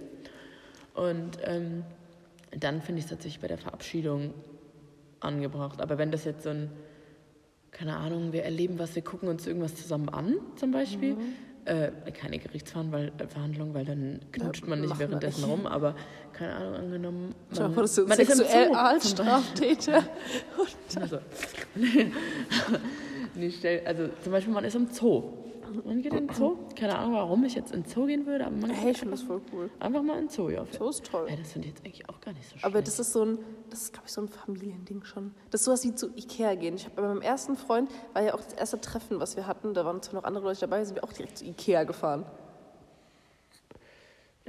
und 0.94 1.38
ähm, 1.44 1.84
dann 2.56 2.82
finde 2.82 3.00
ich 3.00 3.06
es 3.06 3.10
tatsächlich 3.10 3.40
bei 3.40 3.48
der 3.48 3.58
Verabschiedung 3.58 4.32
angebracht. 5.20 5.80
Aber 5.80 5.98
wenn 5.98 6.10
das 6.10 6.24
jetzt 6.24 6.44
so 6.44 6.50
ein, 6.50 6.70
keine 7.70 7.96
Ahnung, 7.96 8.32
wir 8.32 8.44
erleben 8.44 8.78
was, 8.78 8.94
wir 8.94 9.02
gucken 9.02 9.28
uns 9.28 9.46
irgendwas 9.46 9.76
zusammen 9.76 10.08
an, 10.08 10.36
zum 10.56 10.70
Beispiel. 10.70 11.16
Äh, 11.64 11.90
keine 12.12 12.38
Gerichtsverhandlung, 12.38 13.74
weil, 13.74 13.84
dann 13.84 14.20
knutscht 14.32 14.66
man 14.66 14.80
nicht 14.80 14.90
man 14.90 14.98
währenddessen 15.00 15.42
nicht. 15.42 15.50
rum, 15.50 15.66
aber 15.66 15.94
keine 16.32 16.54
Ahnung, 16.54 16.74
angenommen. 16.74 17.34
So 17.50 17.64
ein 17.64 17.74
man 17.74 17.84
ist 17.84 17.94
Sexualstraftäter. 17.94 20.04
also, 20.98 21.18
nee, 23.34 23.50
stell, 23.50 23.82
also 23.84 24.08
zum 24.22 24.32
Beispiel, 24.32 24.54
man 24.54 24.64
ist 24.64 24.76
im 24.76 24.90
Zoo. 24.90 25.37
Man 25.84 26.02
geht 26.02 26.12
in 26.14 26.26
den 26.26 26.34
Zoo. 26.34 26.56
Keine 26.76 26.98
Ahnung, 26.98 27.14
warum 27.14 27.44
ich 27.44 27.54
jetzt 27.54 27.72
in 27.72 27.82
den 27.82 27.88
Zoo 27.90 28.06
gehen 28.06 28.26
würde, 28.26 28.46
aber 28.46 28.56
man 28.56 28.70
Hey, 28.70 28.92
ich 28.92 28.98
finde 28.98 29.12
das 29.12 29.22
voll 29.22 29.40
cool. 29.52 29.70
einfach 29.80 30.02
mal 30.02 30.14
in 30.18 30.26
den 30.26 30.28
Zoo. 30.30 30.48
Ja, 30.48 30.64
So 30.76 30.88
ist 30.90 31.04
toll. 31.04 31.26
ja, 31.28 31.36
das 31.36 31.52
finde 31.52 31.68
ich 31.68 31.74
jetzt 31.74 31.84
eigentlich 31.84 32.08
auch 32.08 32.20
gar 32.20 32.32
nicht 32.32 32.44
so 32.44 32.50
schlecht. 32.50 32.64
Aber 32.64 32.82
das 32.82 32.98
ist 32.98 33.12
so 33.12 33.24
ein, 33.24 33.38
das 33.70 33.82
ist, 33.82 33.92
glaube 33.92 34.06
ich, 34.06 34.12
so 34.12 34.20
ein 34.22 34.28
Familiending 34.28 35.04
schon. 35.04 35.32
Das 35.50 35.60
ist 35.60 35.64
sowas 35.66 35.84
wie 35.84 35.94
zu 35.94 36.08
Ikea 36.16 36.54
gehen. 36.54 36.74
Ich 36.76 36.84
habe 36.84 36.96
bei 36.96 37.02
meinem 37.02 37.22
ersten 37.22 37.56
Freund, 37.56 37.90
war 38.14 38.22
ja 38.22 38.34
auch 38.34 38.40
das 38.42 38.54
erste 38.54 38.80
Treffen, 38.80 39.20
was 39.20 39.36
wir 39.36 39.46
hatten, 39.46 39.74
da 39.74 39.84
waren 39.84 40.00
zwar 40.02 40.20
noch 40.20 40.24
andere 40.24 40.44
Leute 40.44 40.60
dabei, 40.60 40.84
sind 40.84 40.96
wir 40.96 41.04
auch 41.04 41.12
direkt 41.12 41.38
zu 41.38 41.44
Ikea 41.44 41.84
gefahren. 41.84 42.24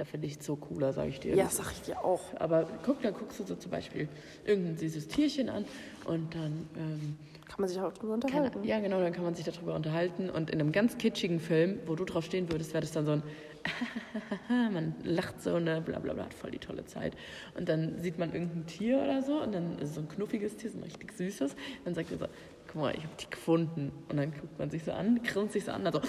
Da 0.00 0.06
finde 0.06 0.28
ich 0.28 0.38
so 0.40 0.56
cooler, 0.56 0.94
sage 0.94 1.10
ich 1.10 1.20
dir. 1.20 1.34
Ja, 1.34 1.50
sag 1.50 1.72
ich 1.72 1.82
dir 1.82 2.02
auch. 2.02 2.22
Aber 2.36 2.66
guck, 2.86 3.02
dann 3.02 3.12
guckst 3.12 3.38
du 3.38 3.44
so 3.44 3.54
zum 3.54 3.70
Beispiel 3.70 4.08
irgendein 4.46 4.78
süßes 4.78 5.08
Tierchen 5.08 5.50
an 5.50 5.66
und 6.06 6.34
dann, 6.34 6.66
ähm, 6.74 7.18
Kann 7.46 7.56
man 7.58 7.68
sich 7.68 7.78
auch 7.78 7.92
drüber 7.92 8.14
kann, 8.18 8.22
unterhalten. 8.32 8.64
ja 8.64 8.80
genau, 8.80 8.98
dann 8.98 9.12
kann 9.12 9.24
man 9.24 9.34
sich 9.34 9.44
darüber 9.44 9.74
unterhalten 9.74 10.30
und 10.30 10.48
in 10.48 10.58
einem 10.58 10.72
ganz 10.72 10.96
kitschigen 10.96 11.38
Film, 11.38 11.80
wo 11.84 11.96
du 11.96 12.06
drauf 12.06 12.24
stehen 12.24 12.50
würdest, 12.50 12.72
wäre 12.72 12.80
das 12.80 12.92
dann 12.92 13.04
so 13.04 13.12
ein, 13.12 13.22
man 14.72 14.94
lacht 15.04 15.42
so, 15.42 15.58
ne, 15.58 15.82
bla 15.82 15.98
bla 15.98 16.14
bla, 16.14 16.24
hat 16.24 16.32
voll 16.32 16.50
die 16.50 16.58
tolle 16.58 16.86
Zeit. 16.86 17.12
Und 17.58 17.68
dann 17.68 18.00
sieht 18.00 18.18
man 18.18 18.32
irgendein 18.32 18.66
Tier 18.66 19.02
oder 19.02 19.20
so 19.20 19.42
und 19.42 19.52
dann 19.54 19.78
ist 19.80 19.90
es 19.90 19.94
so 19.96 20.00
ein 20.00 20.08
knuffiges 20.08 20.56
Tier, 20.56 20.70
so 20.70 20.78
ein 20.78 20.84
richtig 20.84 21.12
süßes, 21.12 21.54
dann 21.84 21.94
sagt 21.94 22.10
er 22.10 22.16
so, 22.16 22.26
guck 22.72 22.82
mal, 22.82 22.94
ich 22.94 23.02
habe 23.02 23.14
die 23.20 23.28
gefunden. 23.30 23.92
Und 24.08 24.16
dann 24.16 24.32
guckt 24.32 24.58
man 24.58 24.70
sich 24.70 24.84
so 24.84 24.92
an, 24.92 25.20
grinst 25.22 25.54
sich 25.54 25.64
so 25.64 25.72
an, 25.72 25.86
also, 25.86 26.00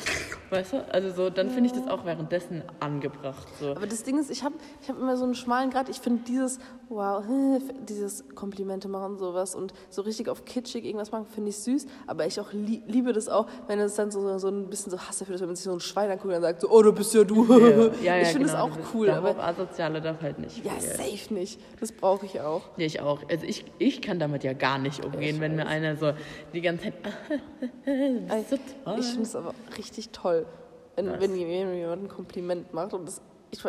weißt 0.50 0.74
du, 0.74 0.94
also 0.94 1.12
so, 1.12 1.30
dann 1.30 1.50
finde 1.50 1.70
ich 1.70 1.74
das 1.74 1.88
auch 1.88 2.06
währenddessen 2.06 2.64
angebracht. 2.80 3.48
So. 3.60 3.72
Aber 3.72 3.88
das 3.88 4.04
Ding 4.04 4.20
ist, 4.20 4.30
ich 4.30 4.44
habe 4.44 4.56
ich 4.82 4.90
hab 4.90 4.98
immer 5.00 5.18
so 5.18 5.24
einen 5.24 5.34
schmalen 5.36 5.72
Grad. 5.72 5.90
Ich 5.90 6.00
finde 6.00 6.24
dieses, 6.28 6.60
wow, 6.90 7.24
dieses 7.90 8.24
Komplimente 8.36 8.88
machen, 8.88 9.18
sowas 9.18 9.56
und 9.56 9.74
so 9.90 10.04
richtig 10.04 10.30
auf 10.30 10.46
kitschig 10.46 10.86
irgendwas 10.86 11.12
machen, 11.12 11.26
finde 11.26 11.50
ich 11.50 11.58
süß. 11.58 11.88
Aber 12.08 12.26
ich 12.28 12.40
auch 12.40 12.54
lie 12.54 12.82
liebe 12.88 13.14
das 13.14 13.28
auch, 13.28 13.48
wenn 13.68 13.80
es 13.80 13.96
dann 13.96 14.12
so, 14.12 14.38
so 14.38 14.50
ein 14.50 14.70
bisschen 14.70 14.92
so 14.92 15.00
Hass 15.00 15.20
dafür 15.20 15.36
ist, 15.36 15.42
wenn 15.42 15.48
man 15.50 15.56
sich 15.56 15.66
so 15.66 15.74
ein 15.74 15.80
Schwein 15.80 16.12
anguckt 16.12 16.34
und 16.34 16.42
sagt 16.42 16.62
so, 16.62 16.70
oh, 16.70 16.82
du 16.84 16.94
bist 16.94 17.14
ja 17.14 17.24
du. 17.24 17.44
Ja, 18.04 18.16
ja, 18.18 18.22
ich 18.22 18.28
finde 18.30 18.48
genau, 18.48 18.54
das 18.54 18.56
auch 18.56 18.76
dieses- 18.78 18.94
cool, 18.94 19.10
aber 19.10 19.44
Asoziale 19.44 20.02
darf 20.02 20.22
halt 20.22 20.40
nicht. 20.40 20.64
ja, 20.64 20.74
viel. 20.74 20.90
safe 20.90 21.34
nicht. 21.34 21.60
Das 21.80 21.92
brauche 21.92 22.26
ich 22.26 22.40
auch. 22.42 22.62
Nee, 22.78 22.86
ich 22.86 23.02
auch. 23.02 23.22
Also 23.30 23.46
ich, 23.46 23.66
ich 23.80 24.02
kann 24.02 24.20
damit 24.20 24.44
ja 24.44 24.54
gar 24.54 24.78
nicht 24.78 25.04
umgehen, 25.04 25.40
wenn 25.40 25.56
mir 25.56 25.66
einer 25.66 25.96
so 25.96 26.14
die 26.54 26.62
ganze 26.62 26.86
Zeit. 26.86 26.94
So 28.50 28.58
toll. 28.86 29.00
Ich 29.00 29.06
finde 29.08 29.24
es 29.24 29.36
aber 29.36 29.54
richtig 29.78 30.10
toll, 30.10 30.46
wenn, 30.96 31.20
wenn 31.20 31.36
jemand 31.36 32.04
ein 32.04 32.08
Kompliment 32.08 32.74
macht. 32.74 32.94
Und 32.94 33.08
das, 33.08 33.22
ich, 33.52 33.64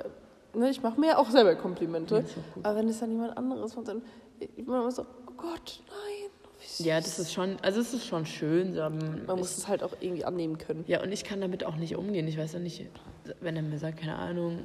ne, 0.55 0.70
ich 0.70 0.82
mache 0.82 0.99
mir 1.00 1.08
ja 1.08 1.19
auch 1.19 1.31
selber 1.31 1.55
Komplimente. 1.55 2.17
Ja, 2.17 2.25
aber 2.62 2.79
wenn 2.79 2.88
es 2.88 3.00
dann 3.00 3.11
jemand 3.12 3.37
anderes 3.37 3.76
macht, 3.76 3.88
dann 3.88 4.02
ich 4.40 4.50
bin 4.56 4.67
immer 4.67 4.90
so, 4.90 5.02
oh 5.02 5.32
Gott, 5.37 5.81
nein. 5.88 6.31
süß. 6.61 6.84
ja, 6.87 7.00
das 7.00 7.19
ist 7.19 7.32
schon, 7.32 7.56
also 7.62 7.81
es 7.81 7.94
ist 7.94 8.06
schon 8.06 8.26
schön. 8.26 8.75
So, 8.75 8.81
ähm, 8.81 8.99
Man 9.26 9.37
ich, 9.37 9.43
muss 9.43 9.56
es 9.56 9.69
halt 9.69 9.82
auch 9.82 9.93
irgendwie 10.00 10.25
annehmen 10.25 10.58
können. 10.58 10.84
ja, 10.88 11.02
und 11.02 11.12
ich 11.12 11.25
kann 11.25 11.40
damit 11.40 11.64
auch 11.64 11.76
nicht 11.76 11.96
umgehen. 11.96 12.26
Ich 12.29 12.38
weiß 12.38 12.55
ja 12.55 12.58
nicht, 12.58 12.87
wenn 13.40 13.56
er 13.56 13.62
mir 13.62 13.79
sagt, 13.79 13.99
keine 13.99 14.17
Ahnung, 14.17 14.61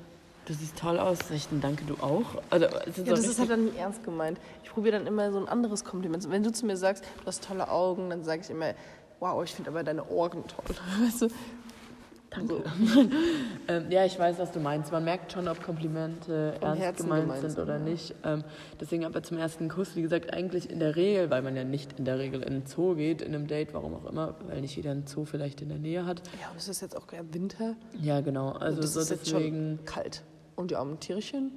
du 0.47 0.53
siehst 0.53 0.77
toll 0.77 0.97
aus, 0.97 1.19
dann 1.27 1.61
danke, 1.61 1.83
du 1.85 1.95
auch. 1.95 2.41
Also, 2.49 2.65
ist 2.65 2.97
Ja, 2.99 3.05
so 3.05 3.11
das 3.11 3.27
ist 3.27 3.39
halt 3.39 3.49
dann 3.49 3.65
nicht 3.65 3.77
ernst 3.77 4.03
gemeint. 4.03 4.39
Ich 4.63 4.71
probiere 4.71 4.97
dann 4.97 5.07
immer 5.07 5.31
so 5.31 5.39
ein 5.39 5.47
anderes 5.47 5.83
Kompliment. 5.83 6.29
Wenn 6.29 6.43
du 6.43 6.51
zu 6.51 6.65
mir 6.65 6.77
sagst, 6.77 7.03
du 7.03 7.25
hast 7.25 7.43
tolle 7.43 7.69
Augen, 7.69 8.09
dann 8.09 8.23
sage 8.23 8.41
ich 8.41 8.49
immer, 8.49 8.73
wow, 9.19 9.43
ich 9.43 9.53
finde 9.53 9.69
aber 9.69 9.83
deine 9.83 10.07
Ohren 10.09 10.43
toll. 10.47 10.75
Weißt 11.05 11.23
du? 11.23 11.27
Danke. 12.29 12.61
ähm, 13.69 13.85
ja, 13.89 14.05
ich 14.05 14.19
weiß, 14.19 14.37
was 14.37 14.51
du 14.51 14.59
meinst. 14.59 14.91
Man 14.91 15.05
merkt 15.05 15.31
schon, 15.31 15.47
ob 15.47 15.63
Komplimente 15.63 16.55
ernst 16.59 16.81
Herzen 16.81 17.03
gemeint, 17.03 17.23
gemeint 17.23 17.41
sind 17.41 17.59
oder 17.59 17.77
ja. 17.77 17.83
nicht. 17.83 18.15
Ähm, 18.23 18.43
deswegen 18.79 19.05
aber 19.05 19.23
zum 19.23 19.37
ersten 19.37 19.69
Kuss, 19.69 19.95
wie 19.95 20.01
gesagt, 20.01 20.33
eigentlich 20.33 20.69
in 20.69 20.79
der 20.79 20.97
Regel, 20.97 21.29
weil 21.29 21.41
man 21.41 21.55
ja 21.55 21.63
nicht 21.63 21.97
in 21.97 22.05
der 22.05 22.19
Regel 22.19 22.43
in 22.43 22.53
den 22.53 22.65
Zoo 22.65 22.95
geht, 22.95 23.21
in 23.21 23.33
einem 23.33 23.47
Date, 23.47 23.73
warum 23.73 23.95
auch 23.95 24.09
immer, 24.09 24.35
weil 24.47 24.59
nicht 24.59 24.75
jeder 24.75 24.91
einen 24.91 25.07
Zoo 25.07 25.23
vielleicht 25.23 25.61
in 25.61 25.69
der 25.69 25.77
Nähe 25.77 26.05
hat. 26.05 26.21
Ja, 26.41 26.51
und 26.51 26.57
es 26.57 26.67
ist 26.67 26.81
jetzt 26.81 26.97
auch 26.97 27.07
gerade 27.07 27.33
Winter. 27.33 27.75
Ja, 27.97 28.19
genau. 28.19 28.51
Also 28.51 28.81
das 28.81 28.93
so 28.93 28.99
ist 28.99 29.09
jetzt 29.09 29.27
deswegen. 29.27 29.77
schon 29.77 29.85
kalt. 29.85 30.23
Und 30.57 30.71
die 30.71 30.75
armen 30.75 30.99
Tierchen, 30.99 31.51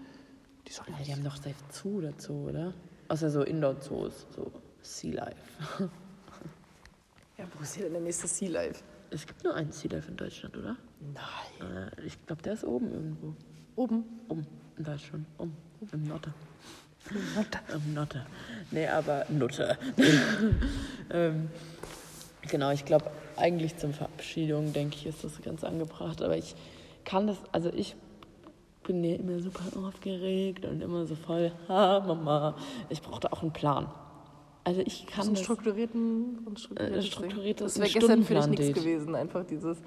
die 0.69 0.73
sollen 0.73 0.95
Ja, 0.99 1.05
die 1.05 1.13
haben 1.13 1.25
doch 1.25 1.37
safe 1.37 1.55
Zoo 1.73 2.01
dazu, 2.01 2.33
oder? 2.49 2.75
Außer 3.09 3.31
so 3.31 3.43
Indoor-Zoos, 3.43 4.27
so 4.37 4.53
Sea 4.83 5.13
Life. 5.13 5.91
Ja, 7.39 7.47
wo 7.57 7.63
ist 7.63 7.75
hier 7.75 7.85
denn 7.85 7.95
der 7.95 8.03
nächste 8.03 8.29
Sea 8.29 8.51
Life? 8.51 8.85
Es 9.11 9.27
gibt 9.27 9.43
nur 9.45 9.55
einen 9.55 9.73
Sea 9.73 9.91
Life 9.91 10.07
in 10.11 10.17
Deutschland, 10.19 10.59
oder? 10.59 10.77
Nein. 11.01 11.91
Äh, 11.99 12.05
ich 12.05 12.27
glaube, 12.27 12.43
der 12.43 12.53
ist 12.53 12.65
oben 12.65 12.93
irgendwo. 12.93 13.35
Oben. 13.77 14.05
Um, 14.29 14.47
in 14.77 14.85
Deutschland. 14.85 15.27
Um, 15.39 15.57
im 15.91 16.03
Notte. 16.07 16.35
Im 17.73 17.95
Notte. 17.95 18.27
Nee, 18.71 18.87
aber 18.89 19.25
Nutte. 19.31 19.79
ähm, 21.11 21.49
genau, 22.43 22.73
ich 22.73 22.85
glaube, 22.85 23.11
eigentlich 23.37 23.79
zum 23.79 23.95
Verabschiedung, 23.95 24.75
denke 24.75 24.97
ich, 24.97 25.07
ist 25.07 25.25
das 25.25 25.41
ganz 25.41 25.65
angebracht. 25.65 26.21
Aber 26.21 26.37
ich 26.37 26.55
kann 27.07 27.27
das, 27.27 27.39
also 27.53 27.73
ich 27.73 27.97
bin 28.93 29.05
ja 29.05 29.17
immer 29.17 29.39
super 29.41 29.63
aufgeregt 29.87 30.65
und 30.65 30.81
immer 30.83 31.07
so 31.07 31.15
voll, 31.15 31.53
ha, 31.69 32.01
Mama. 32.07 32.57
Ich 32.89 33.01
brauchte 33.03 33.33
auch 33.33 33.43
einen 33.43 33.53
Plan. 33.53 33.89
Also 34.65 34.81
ich 34.83 35.07
So 35.09 35.15
kann 35.15 35.27
einen 35.29 35.37
strukturierten, 35.37 36.39
und 36.45 36.71
Äh, 36.79 37.01
strukturiertes- 37.03 37.63
Das 37.65 37.79
wäre 37.79 37.89
gestern 37.89 38.23
für 38.25 38.35
dich 38.35 38.47
nichts 38.49 38.73
gewesen. 38.75 39.15
Einfach 39.15 39.45
dieses, 39.45 39.79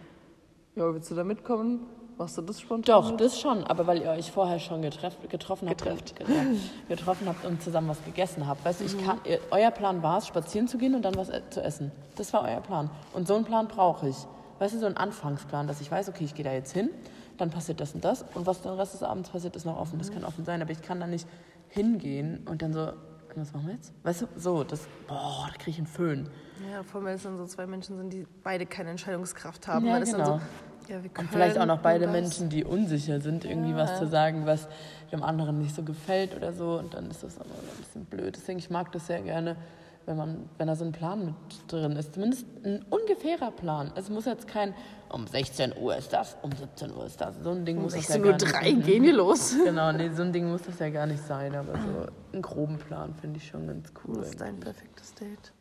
ja, 0.75 0.93
willst 0.93 1.12
du 1.12 1.15
da 1.15 1.24
mitkommen? 1.24 1.81
Machst 2.17 2.38
du 2.38 2.41
das 2.43 2.62
spontan? 2.62 2.83
Doch, 3.01 3.17
das 3.17 3.39
schon, 3.39 3.63
aber 3.63 3.88
weil 3.88 4.01
ihr 4.01 4.12
euch 4.12 4.31
vorher 4.31 4.60
schon 4.60 4.81
getreff, 4.83 5.17
getroffen 5.29 5.67
habt, 5.67 5.79
Getrefft. 5.83 6.15
ge- 6.15 6.27
getroffen 6.88 7.27
habt 7.27 7.43
und 7.45 7.62
zusammen 7.62 7.89
was 7.89 8.03
gegessen 8.05 8.45
habt. 8.48 8.63
Weißt 8.63 8.81
du, 8.81 8.86
ich 8.86 9.03
kann, 9.03 9.19
ihr, 9.27 9.39
euer 9.51 9.72
Plan 9.72 10.01
war 10.03 10.19
es, 10.19 10.27
spazieren 10.27 10.67
zu 10.67 10.77
gehen 10.77 10.93
und 10.95 11.03
dann 11.03 11.15
was 11.15 11.29
e- 11.29 11.41
zu 11.50 11.62
essen. 11.63 11.91
Das 12.15 12.31
war 12.33 12.43
euer 12.43 12.62
Plan. 12.62 12.89
Und 13.13 13.27
so 13.27 13.36
einen 13.36 13.45
Plan 13.45 13.67
brauche 13.67 14.10
ich. 14.10 14.15
Weißt 14.60 14.75
du, 14.75 14.79
so 14.79 14.86
einen 14.86 14.95
Anfangsplan, 14.98 15.65
dass 15.67 15.81
ich 15.81 15.91
weiß, 15.91 16.07
okay, 16.10 16.24
ich 16.24 16.36
gehe 16.36 16.45
da 16.45 16.53
jetzt 16.53 16.72
hin, 16.72 16.89
dann 17.38 17.50
passiert 17.50 17.80
das 17.80 17.94
und 17.94 18.04
das 18.04 18.24
und 18.34 18.46
was 18.46 18.62
den 18.62 18.72
Rest 18.72 18.94
des 18.94 19.04
Abends 19.04 19.30
passiert, 19.30 19.56
ist 19.56 19.66
noch 19.66 19.78
offen. 19.78 19.98
Das 20.00 20.12
kann 20.12 20.24
offen 20.24 20.46
sein, 20.46 20.62
aber 20.62 20.72
ich 20.72 20.82
kann 20.82 21.00
da 21.00 21.08
nicht 21.08 21.28
hingehen 21.70 22.46
und 22.48 22.62
dann 22.62 22.74
so, 22.74 22.94
was 23.36 23.54
machen 23.54 23.68
wir 23.68 23.74
jetzt? 23.74 23.94
Weißt 24.04 24.22
du, 24.22 24.28
so, 24.36 24.63
das, 24.63 24.88
boah, 25.08 25.48
da 25.52 25.54
kriege 25.58 25.72
ich 25.72 25.78
einen 25.78 25.88
Föhn. 25.88 26.30
Ja, 26.72 26.84
vor 26.84 27.00
allem, 27.00 27.08
wenn 27.08 27.16
es 27.16 27.24
dann 27.24 27.38
so 27.38 27.46
zwei 27.46 27.66
Menschen 27.66 27.98
sind, 27.98 28.13
die 28.13 28.28
beide 28.44 28.66
keine 28.66 28.92
Entscheidungskraft 28.92 29.68
haben. 29.68 29.86
Ja, 29.88 30.00
genau. 30.00 30.40
ja, 30.88 30.98
Und 30.98 31.30
vielleicht 31.32 31.58
auch 31.58 31.66
noch 31.66 31.80
beide 31.80 32.08
Menschen, 32.08 32.50
die 32.50 32.63
unsicher 32.63 33.22
sind, 33.22 33.46
irgendwie 33.46 33.75
was 33.75 33.98
zu 33.98 34.08
sagen, 34.08 34.46
was 34.46 34.68
dem 35.12 35.24
anderen 35.24 35.60
nicht 35.60 35.74
so 35.74 35.84
gefällt 35.84 36.36
oder 36.36 36.54
so. 36.54 36.78
Und 36.78 36.94
dann 36.94 37.10
ist 37.10 37.24
das 37.24 37.40
aber 37.40 37.50
ein 37.50 37.78
bisschen 37.78 38.06
blöd. 38.06 38.36
Deswegen, 38.36 38.60
ich 38.60 38.70
mag 38.70 38.92
das 38.92 39.08
sehr 39.08 39.22
gerne, 39.22 39.56
wenn 40.05 40.17
man, 40.17 40.50
wenn 40.57 40.67
da 40.67 40.75
so 40.75 40.86
ein 40.86 40.91
Plan 40.91 41.25
mit 41.25 41.36
drin 41.67 41.93
ist. 41.93 42.13
Zumindest 42.13 42.45
ein 42.63 42.83
ungefährer 42.89 43.51
Plan. 43.51 43.91
Es 43.95 44.10
muss 44.10 44.25
jetzt 44.25 44.48
kein, 44.48 44.74
um 45.10 45.25
16 45.27 45.74
Uhr 45.77 45.95
ist 45.95 46.12
das, 46.13 46.38
um 46.41 46.51
17 46.51 46.91
Uhr 46.91 47.05
ist 47.05 47.19
das. 47.22 47.36
So 47.43 47.51
ein 47.51 47.65
Ding 47.65 47.77
Um 47.77 47.83
muss 47.83 47.93
das 47.93 48.07
ja 48.10 48.15
16.03 48.15 48.22
gar 48.22 48.31
Uhr 48.31 48.33
nicht 48.33 48.51
sein. 48.51 48.81
gehen 48.83 49.03
wir 49.03 49.13
los. 49.13 49.55
Genau, 49.63 49.91
nee, 49.91 50.10
so 50.10 50.24
ein 50.24 50.33
Ding 50.33 50.50
muss 50.50 50.63
das 50.63 50.79
ja 50.79 50.89
gar 50.89 51.05
nicht 51.05 51.24
sein, 51.24 51.55
aber 51.55 51.74
so 51.74 52.07
einen 52.33 52.41
groben 52.41 52.77
Plan 52.77 53.13
finde 53.15 53.38
ich 53.38 53.48
schon 53.48 53.67
ganz 53.67 53.91
cool. 54.03 54.17
Was 54.19 54.29
ist 54.29 54.41
dein 54.41 54.60
perfektes 54.60 55.13
Date? 55.15 55.53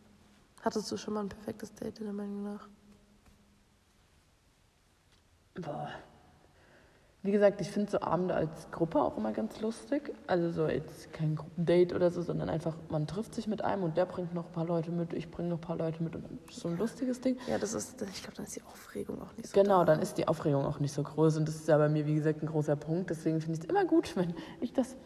Hattest 0.63 0.91
du 0.91 0.97
schon 0.97 1.15
mal 1.15 1.21
ein 1.21 1.29
perfektes 1.29 1.75
Date, 1.75 2.01
deiner 2.01 2.13
Meinung 2.13 2.45
nach? 2.45 2.69
Boah. 5.55 5.89
Wie 7.25 7.31
gesagt, 7.31 7.61
ich 7.61 7.71
finde 7.71 7.89
so 7.89 8.01
Abende 8.01 8.35
als 8.35 8.69
Gruppe 8.73 9.01
auch 9.01 9.17
immer 9.17 9.31
ganz 9.31 9.61
lustig. 9.61 10.13
Also 10.27 10.51
so 10.51 10.67
jetzt 10.67 11.13
kein 11.13 11.37
Gruppendate 11.37 11.95
oder 11.95 12.11
so, 12.11 12.21
sondern 12.21 12.49
einfach, 12.51 12.75
man 12.89 13.07
trifft 13.07 13.37
sich 13.37 13.47
mit 13.47 13.63
einem 13.63 13.85
und 13.85 13.97
der 13.97 14.07
bringt 14.07 14.35
noch 14.35 14.47
ein 14.47 14.53
paar 14.53 14.67
Leute 14.67 14.91
mit, 14.91 15.13
ich 15.13 15.31
bringe 15.31 15.51
noch 15.51 15.59
ein 15.59 15.61
paar 15.61 15.77
Leute 15.77 16.03
mit 16.03 16.17
und 16.17 16.25
dann 16.25 16.39
ist 16.49 16.59
so 16.59 16.69
ein 16.69 16.77
lustiges 16.79 17.21
Ding. 17.21 17.37
Ja, 17.47 17.59
das 17.59 17.75
ist, 17.75 18.03
ich 18.03 18.23
glaube, 18.23 18.37
dann 18.37 18.47
ist 18.47 18.57
die 18.57 18.63
Aufregung 18.63 19.23
auch 19.23 19.37
nicht 19.37 19.49
so 19.49 19.61
Genau, 19.61 19.81
da. 19.81 19.85
dann 19.93 20.03
ist 20.03 20.19
die 20.19 20.27
Aufregung 20.27 20.65
auch 20.65 20.81
nicht 20.81 20.93
so 20.93 21.05
groß 21.05 21.37
und 21.37 21.47
das 21.47 21.55
ist 21.55 21.69
ja 21.69 21.79
bei 21.79 21.89
mir, 21.89 22.07
wie 22.07 22.17
gesagt, 22.17 22.43
ein 22.43 22.47
großer 22.47 22.75
Punkt. 22.75 23.11
Deswegen 23.11 23.41
finde 23.41 23.59
ich 23.59 23.65
es 23.65 23.71
immer 23.71 23.85
gut, 23.85 24.17
wenn 24.17 24.35
ich 24.61 24.73
das 24.73 24.97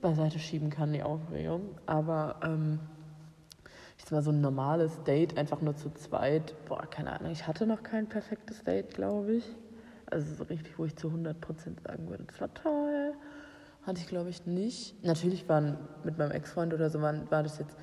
beiseite 0.00 0.38
schieben 0.38 0.70
kann, 0.70 0.94
die 0.94 1.02
Aufregung. 1.02 1.74
Aber 1.84 2.36
ähm, 2.42 2.80
ich 3.98 4.04
sag 4.04 4.12
mal, 4.12 4.22
so 4.22 4.30
ein 4.30 4.40
normales 4.40 5.02
Date, 5.04 5.36
einfach 5.36 5.60
nur 5.60 5.76
zu 5.76 5.90
zweit, 5.90 6.54
boah, 6.66 6.86
keine 6.86 7.12
Ahnung, 7.12 7.32
ich 7.32 7.46
hatte 7.46 7.66
noch 7.66 7.82
kein 7.82 8.08
perfektes 8.08 8.64
Date, 8.64 8.94
glaube 8.94 9.34
ich. 9.34 9.44
Also 10.10 10.34
so 10.34 10.44
richtig, 10.44 10.78
wo 10.78 10.84
ich 10.84 10.96
zu 10.96 11.08
100% 11.08 11.34
sagen 11.84 12.08
würde, 12.08 12.24
das 12.24 12.40
war 12.40 12.52
toll. 12.54 13.14
Hatte 13.82 14.00
ich, 14.00 14.06
glaube 14.06 14.30
ich, 14.30 14.46
nicht. 14.46 15.02
Natürlich 15.04 15.48
waren 15.48 15.78
mit 16.04 16.18
meinem 16.18 16.32
Ex-Freund 16.32 16.74
oder 16.74 16.90
so, 16.90 17.00
waren, 17.02 17.30
war 17.30 17.42
das 17.42 17.58
jetzt 17.58 17.76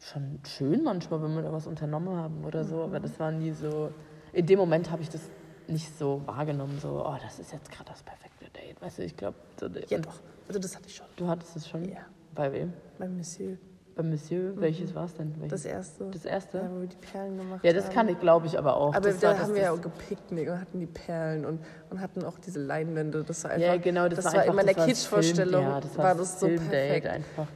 schon 0.00 0.38
schön 0.46 0.84
manchmal, 0.84 1.22
wenn 1.22 1.34
wir 1.34 1.42
da 1.42 1.52
was 1.52 1.66
unternommen 1.66 2.16
haben 2.16 2.44
oder 2.44 2.64
so, 2.64 2.82
aber 2.82 3.00
das 3.00 3.18
war 3.18 3.32
nie 3.32 3.52
so. 3.52 3.92
In 4.32 4.46
dem 4.46 4.58
Moment 4.58 4.90
habe 4.90 5.02
ich 5.02 5.08
das 5.08 5.28
nicht 5.66 5.96
so 5.98 6.22
wahrgenommen, 6.26 6.78
so, 6.80 7.04
oh, 7.04 7.16
das 7.22 7.38
ist 7.38 7.52
jetzt 7.52 7.70
gerade 7.70 7.90
das 7.90 8.02
perfekte 8.02 8.46
Date. 8.50 8.80
Weißt 8.80 8.98
du, 8.98 9.02
ich 9.04 9.16
glaube, 9.16 9.36
so, 9.58 9.66
Ja, 9.66 9.98
doch. 9.98 10.20
Also, 10.46 10.60
das 10.60 10.76
hatte 10.76 10.86
ich 10.88 10.96
schon. 10.96 11.06
du 11.16 11.26
hattest 11.26 11.56
es 11.56 11.68
schon. 11.68 11.84
Ja. 11.84 12.00
Bei 12.34 12.52
wem? 12.52 12.72
Beim 12.98 13.16
Monsieur. 13.16 13.58
Bei 13.98 14.04
Monsieur? 14.04 14.52
Welches 14.54 14.94
war 14.94 15.06
es 15.06 15.14
denn? 15.14 15.26
Mhm. 15.26 15.48
Das 15.48 15.64
Welches? 15.64 15.66
erste. 15.66 16.04
Das 16.12 16.24
erste? 16.24 16.58
Ja, 16.58 16.70
wo 16.70 16.82
wir 16.82 16.86
die 16.86 16.96
Perlen 16.98 17.36
gemacht 17.36 17.64
Ja, 17.64 17.72
das 17.72 17.86
haben. 17.86 17.94
kann 17.94 18.08
ich, 18.08 18.20
glaube 18.20 18.46
ich, 18.46 18.56
aber 18.56 18.76
auch. 18.76 18.94
Aber 18.94 19.08
das 19.08 19.18
da 19.18 19.30
war, 19.32 19.40
haben 19.40 19.54
wir 19.56 19.62
ja 19.62 19.72
auch 19.72 19.80
gepicknickt 19.80 20.48
und 20.48 20.60
hatten 20.60 20.78
die 20.78 20.86
Perlen 20.86 21.44
und, 21.44 21.58
und 21.90 22.00
hatten 22.00 22.24
auch 22.24 22.38
diese 22.38 22.60
Leinwände. 22.60 23.24
Das 23.24 23.42
war 23.42 23.50
einfach, 23.50 23.66
Ja, 23.66 23.76
genau, 23.76 24.08
das, 24.08 24.18
das 24.22 24.26
war, 24.26 24.42
einfach, 24.42 24.52
immer 24.52 24.60
in 24.60 24.66
der 24.68 24.86
Kitsch-Vorstellung. 24.86 25.62
Ja, 25.64 25.80
das 25.80 25.98
war, 25.98 26.04
war 26.04 26.14
das 26.14 26.30
das 26.30 26.40
so 26.40 26.46
perfekt. 26.46 27.08
einfach. 27.08 27.48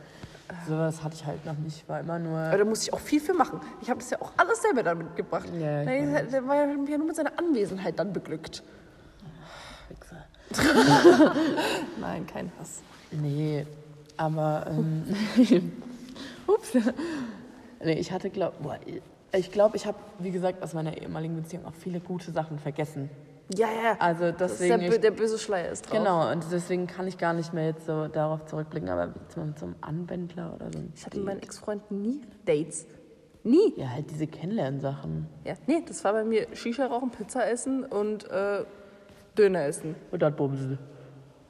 Sowas 0.66 1.04
hatte 1.04 1.14
ich 1.14 1.24
halt 1.24 1.46
noch 1.46 1.56
nicht, 1.58 1.88
war 1.88 2.00
immer 2.00 2.18
nur. 2.18 2.36
Aber 2.36 2.58
da 2.58 2.64
musste 2.64 2.86
ich 2.86 2.92
auch 2.92 2.98
viel 2.98 3.20
für 3.20 3.34
machen. 3.34 3.60
Ich 3.80 3.88
habe 3.88 4.00
das 4.00 4.10
ja 4.10 4.20
auch 4.20 4.32
alles 4.36 4.62
selber 4.62 4.82
dann 4.82 4.98
mitgebracht. 4.98 5.46
Ja, 5.54 5.84
der, 5.84 6.24
der 6.24 6.48
war 6.48 6.56
ja 6.56 6.66
ja 6.66 6.98
nur 6.98 7.06
mit 7.06 7.14
seiner 7.14 7.38
Anwesenheit 7.38 7.96
dann 8.00 8.12
beglückt. 8.12 8.64
Wichser. 9.88 10.24
Nein, 12.00 12.26
kein 12.26 12.50
Hass. 12.58 12.82
Nee, 13.12 13.64
aber. 14.16 14.66
Ähm, 14.68 15.04
ups. 16.46 16.76
Nee, 17.84 17.98
ich 17.98 18.12
hatte, 18.12 18.30
glaub, 18.30 18.62
boah, 18.62 18.78
ich 19.36 19.50
glaube, 19.50 19.76
ich 19.76 19.86
habe, 19.86 19.98
wie 20.18 20.30
gesagt, 20.30 20.62
aus 20.62 20.74
meiner 20.74 20.96
ehemaligen 20.96 21.34
Beziehung 21.34 21.66
auch 21.66 21.74
viele 21.74 22.00
gute 22.00 22.30
Sachen 22.30 22.58
vergessen. 22.58 23.10
Ja, 23.54 23.66
ja. 23.66 23.96
Also 23.98 24.30
das 24.30 24.52
ist 24.52 24.60
deswegen. 24.60 24.80
der, 24.80 24.92
ich, 24.92 25.00
der 25.00 25.10
böse 25.10 25.38
Schleier 25.38 25.70
ist 25.70 25.86
drauf. 25.86 25.98
genau, 25.98 26.30
und 26.30 26.44
deswegen 26.50 26.86
kann 26.86 27.06
ich 27.06 27.18
gar 27.18 27.32
nicht 27.32 27.52
mehr 27.52 27.66
jetzt 27.66 27.86
so 27.86 28.08
darauf 28.08 28.46
zurückblicken, 28.46 28.88
aber 28.88 29.12
zum, 29.28 29.56
zum 29.56 29.74
Anwendler 29.80 30.54
oder 30.54 30.72
so. 30.72 30.78
ein 30.78 30.92
Ich 30.94 31.04
hatte 31.04 31.18
mit 31.18 31.26
meinen 31.26 31.42
Ex-Freunden 31.42 32.02
nie 32.02 32.20
Dates. 32.46 32.86
Nie. 33.44 33.74
Ja, 33.76 33.90
halt 33.90 34.10
diese 34.10 34.26
Kennenlernsachen. 34.26 35.26
Ja, 35.44 35.54
nee, 35.66 35.82
das 35.86 36.04
war 36.04 36.12
bei 36.12 36.24
mir 36.24 36.46
Shisha 36.54 36.86
rauchen, 36.86 37.10
Pizza 37.10 37.50
essen 37.50 37.84
und 37.84 38.30
äh, 38.30 38.64
Döner 39.36 39.64
essen. 39.64 39.96
Und 40.12 40.22
dann 40.22 40.36
bumsen. 40.36 40.78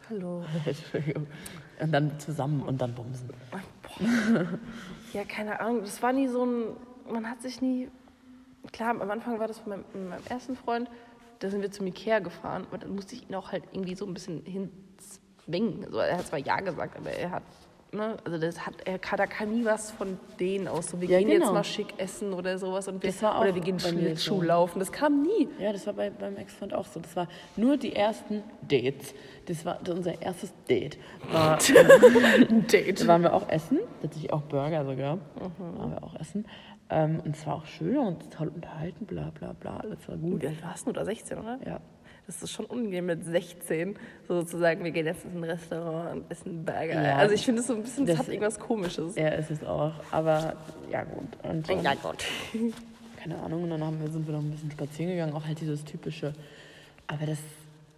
Hallo. 0.08 0.42
Entschuldigung. 0.64 1.26
Und 1.80 1.92
dann 1.92 2.18
zusammen 2.18 2.62
und 2.62 2.80
dann 2.80 2.94
bumsen. 2.94 3.30
Ja, 5.12 5.24
keine 5.24 5.60
Ahnung. 5.60 5.82
Das 5.82 6.02
war 6.02 6.12
nie 6.12 6.28
so 6.28 6.44
ein. 6.44 6.76
Man 7.10 7.28
hat 7.28 7.42
sich 7.42 7.60
nie. 7.60 7.90
Klar, 8.72 8.90
am 8.90 9.10
Anfang 9.10 9.38
war 9.38 9.48
das 9.48 9.58
mit 9.58 9.68
meinem, 9.68 9.84
mit 9.92 10.08
meinem 10.10 10.26
ersten 10.28 10.56
Freund. 10.56 10.88
Da 11.40 11.50
sind 11.50 11.60
wir 11.60 11.70
zum 11.70 11.86
Ikea 11.86 12.20
gefahren. 12.20 12.66
Und 12.70 12.82
dann 12.82 12.94
musste 12.94 13.14
ich 13.14 13.28
ihn 13.28 13.34
auch 13.34 13.52
halt 13.52 13.64
irgendwie 13.72 13.94
so 13.94 14.06
ein 14.06 14.14
bisschen 14.14 14.44
hinzwingen. 14.44 15.84
Also 15.84 15.98
er 15.98 16.18
hat 16.18 16.26
zwar 16.26 16.38
Ja 16.38 16.60
gesagt, 16.60 16.96
aber 16.96 17.10
er 17.10 17.30
hat. 17.30 17.42
Ne, 17.94 18.16
also 18.24 18.38
das 18.38 18.64
hat, 18.64 18.74
er 18.86 18.98
kann, 18.98 19.18
da 19.18 19.26
kann 19.26 19.50
nie 19.52 19.66
was 19.66 19.90
von 19.90 20.18
denen 20.40 20.66
aus. 20.66 20.88
So, 20.88 21.00
wir 21.00 21.08
Ja, 21.08 21.18
gehen 21.18 21.28
jetzt 21.28 21.40
genau. 21.40 21.52
mal 21.52 21.62
schick 21.62 21.92
essen 21.98 22.32
oder 22.32 22.56
sowas. 22.56 22.88
Und 22.88 23.02
wir, 23.02 23.10
oder 23.10 23.54
wir 23.54 23.60
gehen 23.60 23.78
Schlittschuh 23.78 24.36
so. 24.36 24.42
laufen. 24.42 24.78
Das 24.78 24.90
kam 24.90 25.20
nie. 25.20 25.46
Ja, 25.58 25.72
das 25.74 25.86
war 25.86 25.92
bei, 25.92 26.08
beim 26.08 26.36
Ex-Freund 26.36 26.72
auch 26.72 26.86
so. 26.86 27.00
Das 27.00 27.14
war 27.16 27.28
nur 27.54 27.76
die 27.76 27.94
ersten 27.94 28.42
Dates. 28.62 29.14
Das 29.44 29.66
war 29.66 29.78
unser 29.86 30.22
erstes 30.22 30.54
Date. 30.70 30.96
War, 31.30 31.58
Ein 32.48 32.66
Date. 32.66 33.02
da 33.02 33.06
waren 33.08 33.22
wir 33.24 33.34
auch 33.34 33.46
essen, 33.50 33.78
tatsächlich 34.00 34.32
auch 34.32 34.42
Burger 34.42 34.86
sogar. 34.86 35.16
Mhm. 35.16 35.78
Waren 35.78 35.90
wir 35.90 36.02
auch 36.02 36.18
essen. 36.18 36.46
Ähm, 36.88 37.20
und 37.24 37.36
es 37.36 37.46
war 37.46 37.56
auch 37.56 37.66
schön 37.66 37.98
und 37.98 38.30
toll 38.32 38.48
unterhalten, 38.54 39.04
bla 39.04 39.30
bla 39.38 39.52
bla, 39.52 39.78
alles 39.78 40.06
war 40.08 40.16
gut. 40.16 40.42
Wie 40.42 40.46
alt 40.46 40.62
warst 40.62 40.86
du 40.86 40.92
da? 40.92 41.04
16, 41.04 41.38
oder? 41.38 41.58
Ja. 41.66 41.80
Das 42.32 42.42
ist 42.44 42.52
schon 42.52 42.64
unangenehm 42.66 43.06
mit 43.06 43.24
16, 43.24 43.96
so 44.26 44.40
sozusagen, 44.40 44.82
wir 44.84 44.90
gehen 44.90 45.06
jetzt 45.06 45.24
in 45.24 45.36
ein 45.38 45.44
Restaurant 45.44 46.12
und 46.12 46.30
essen 46.30 46.64
Burger. 46.64 47.02
Ja. 47.02 47.16
also 47.16 47.34
ich 47.34 47.44
finde 47.44 47.60
es 47.60 47.66
so 47.66 47.74
ein 47.74 47.82
bisschen, 47.82 48.06
das, 48.06 48.16
Das- 48.16 48.26
hat 48.26 48.32
irgendwas 48.32 48.58
Komisches. 48.58 49.16
Er 49.16 49.36
ist 49.38 49.50
es 49.50 49.62
auch, 49.64 49.92
aber 50.10 50.54
ja 50.90 51.04
gut. 51.04 51.28
Und, 51.42 51.68
ähm, 51.70 51.82
Ja, 51.82 51.94
Gott. 52.02 52.24
keine 53.22 53.38
Ahnung, 53.38 53.64
und 53.64 53.70
dann 53.70 53.84
haben 53.84 54.00
wir, 54.00 54.10
sind 54.10 54.26
wir 54.26 54.32
noch 54.34 54.40
ein 54.40 54.50
bisschen 54.50 54.70
spazieren 54.70 55.10
gegangen, 55.12 55.34
auch 55.34 55.44
halt 55.46 55.60
dieses 55.60 55.84
typische. 55.84 56.32
Aber 57.06 57.26
das, 57.26 57.38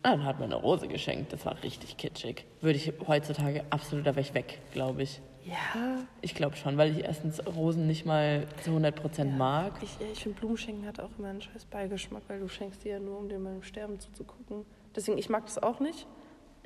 dann 0.02 0.24
hat 0.24 0.38
mir 0.38 0.46
eine 0.46 0.56
Rose 0.56 0.88
geschenkt, 0.88 1.32
das 1.32 1.46
war 1.46 1.56
richtig 1.62 1.96
kitschig. 1.96 2.44
Würde 2.60 2.76
ich 2.76 2.92
heutzutage 3.06 3.62
absolut, 3.70 4.04
da 4.06 4.10
wäre 4.16 4.20
ich 4.20 4.34
weg, 4.34 4.58
glaube 4.72 5.02
ich. 5.04 5.20
Ja, 5.46 5.98
Ich 6.22 6.34
glaube 6.34 6.56
schon, 6.56 6.76
weil 6.78 6.90
ich 6.96 7.04
erstens 7.04 7.44
Rosen 7.46 7.86
nicht 7.86 8.06
mal 8.06 8.46
zu 8.62 8.70
100% 8.70 9.24
mag. 9.36 9.72
ich, 9.82 9.90
ich 10.12 10.22
finde 10.22 10.38
Blumenschenken 10.40 10.86
hat 10.86 11.00
auch 11.00 11.10
immer 11.18 11.28
einen 11.28 11.42
scheiß 11.42 11.66
Beigeschmack, 11.66 12.22
weil 12.28 12.40
du 12.40 12.48
schenkst 12.48 12.82
dir 12.84 12.92
ja 12.92 12.98
nur, 12.98 13.18
um 13.18 13.28
dir 13.28 13.38
beim 13.38 13.62
Sterben 13.62 14.00
zuzugucken. 14.00 14.64
Deswegen, 14.96 15.18
ich 15.18 15.28
mag 15.28 15.44
das 15.44 15.62
auch 15.62 15.80
nicht. 15.80 16.06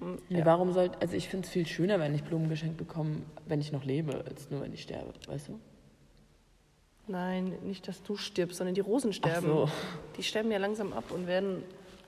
Mm, 0.00 0.14
Nee, 0.28 0.44
Warum 0.44 0.72
sollte, 0.72 1.00
also 1.00 1.16
ich 1.16 1.28
finde 1.28 1.46
es 1.46 1.52
viel 1.52 1.66
schöner, 1.66 1.98
wenn 1.98 2.14
ich 2.14 2.22
Blumen 2.22 2.48
geschenkt 2.48 2.76
bekomme, 2.76 3.22
wenn 3.46 3.60
ich 3.60 3.72
noch 3.72 3.84
lebe, 3.84 4.24
als 4.28 4.48
nur 4.50 4.60
wenn 4.60 4.72
ich 4.72 4.82
sterbe, 4.82 5.12
weißt 5.26 5.48
du? 5.48 5.58
Nein, 7.08 7.54
nicht, 7.64 7.88
dass 7.88 8.02
du 8.02 8.16
stirbst, 8.16 8.58
sondern 8.58 8.74
die 8.74 8.80
Rosen 8.82 9.12
sterben. 9.12 9.46
so. 9.46 9.68
Die 10.18 10.22
sterben 10.22 10.50
ja 10.52 10.58
langsam 10.58 10.92
ab 10.92 11.04
und 11.10 11.26
werden 11.26 11.64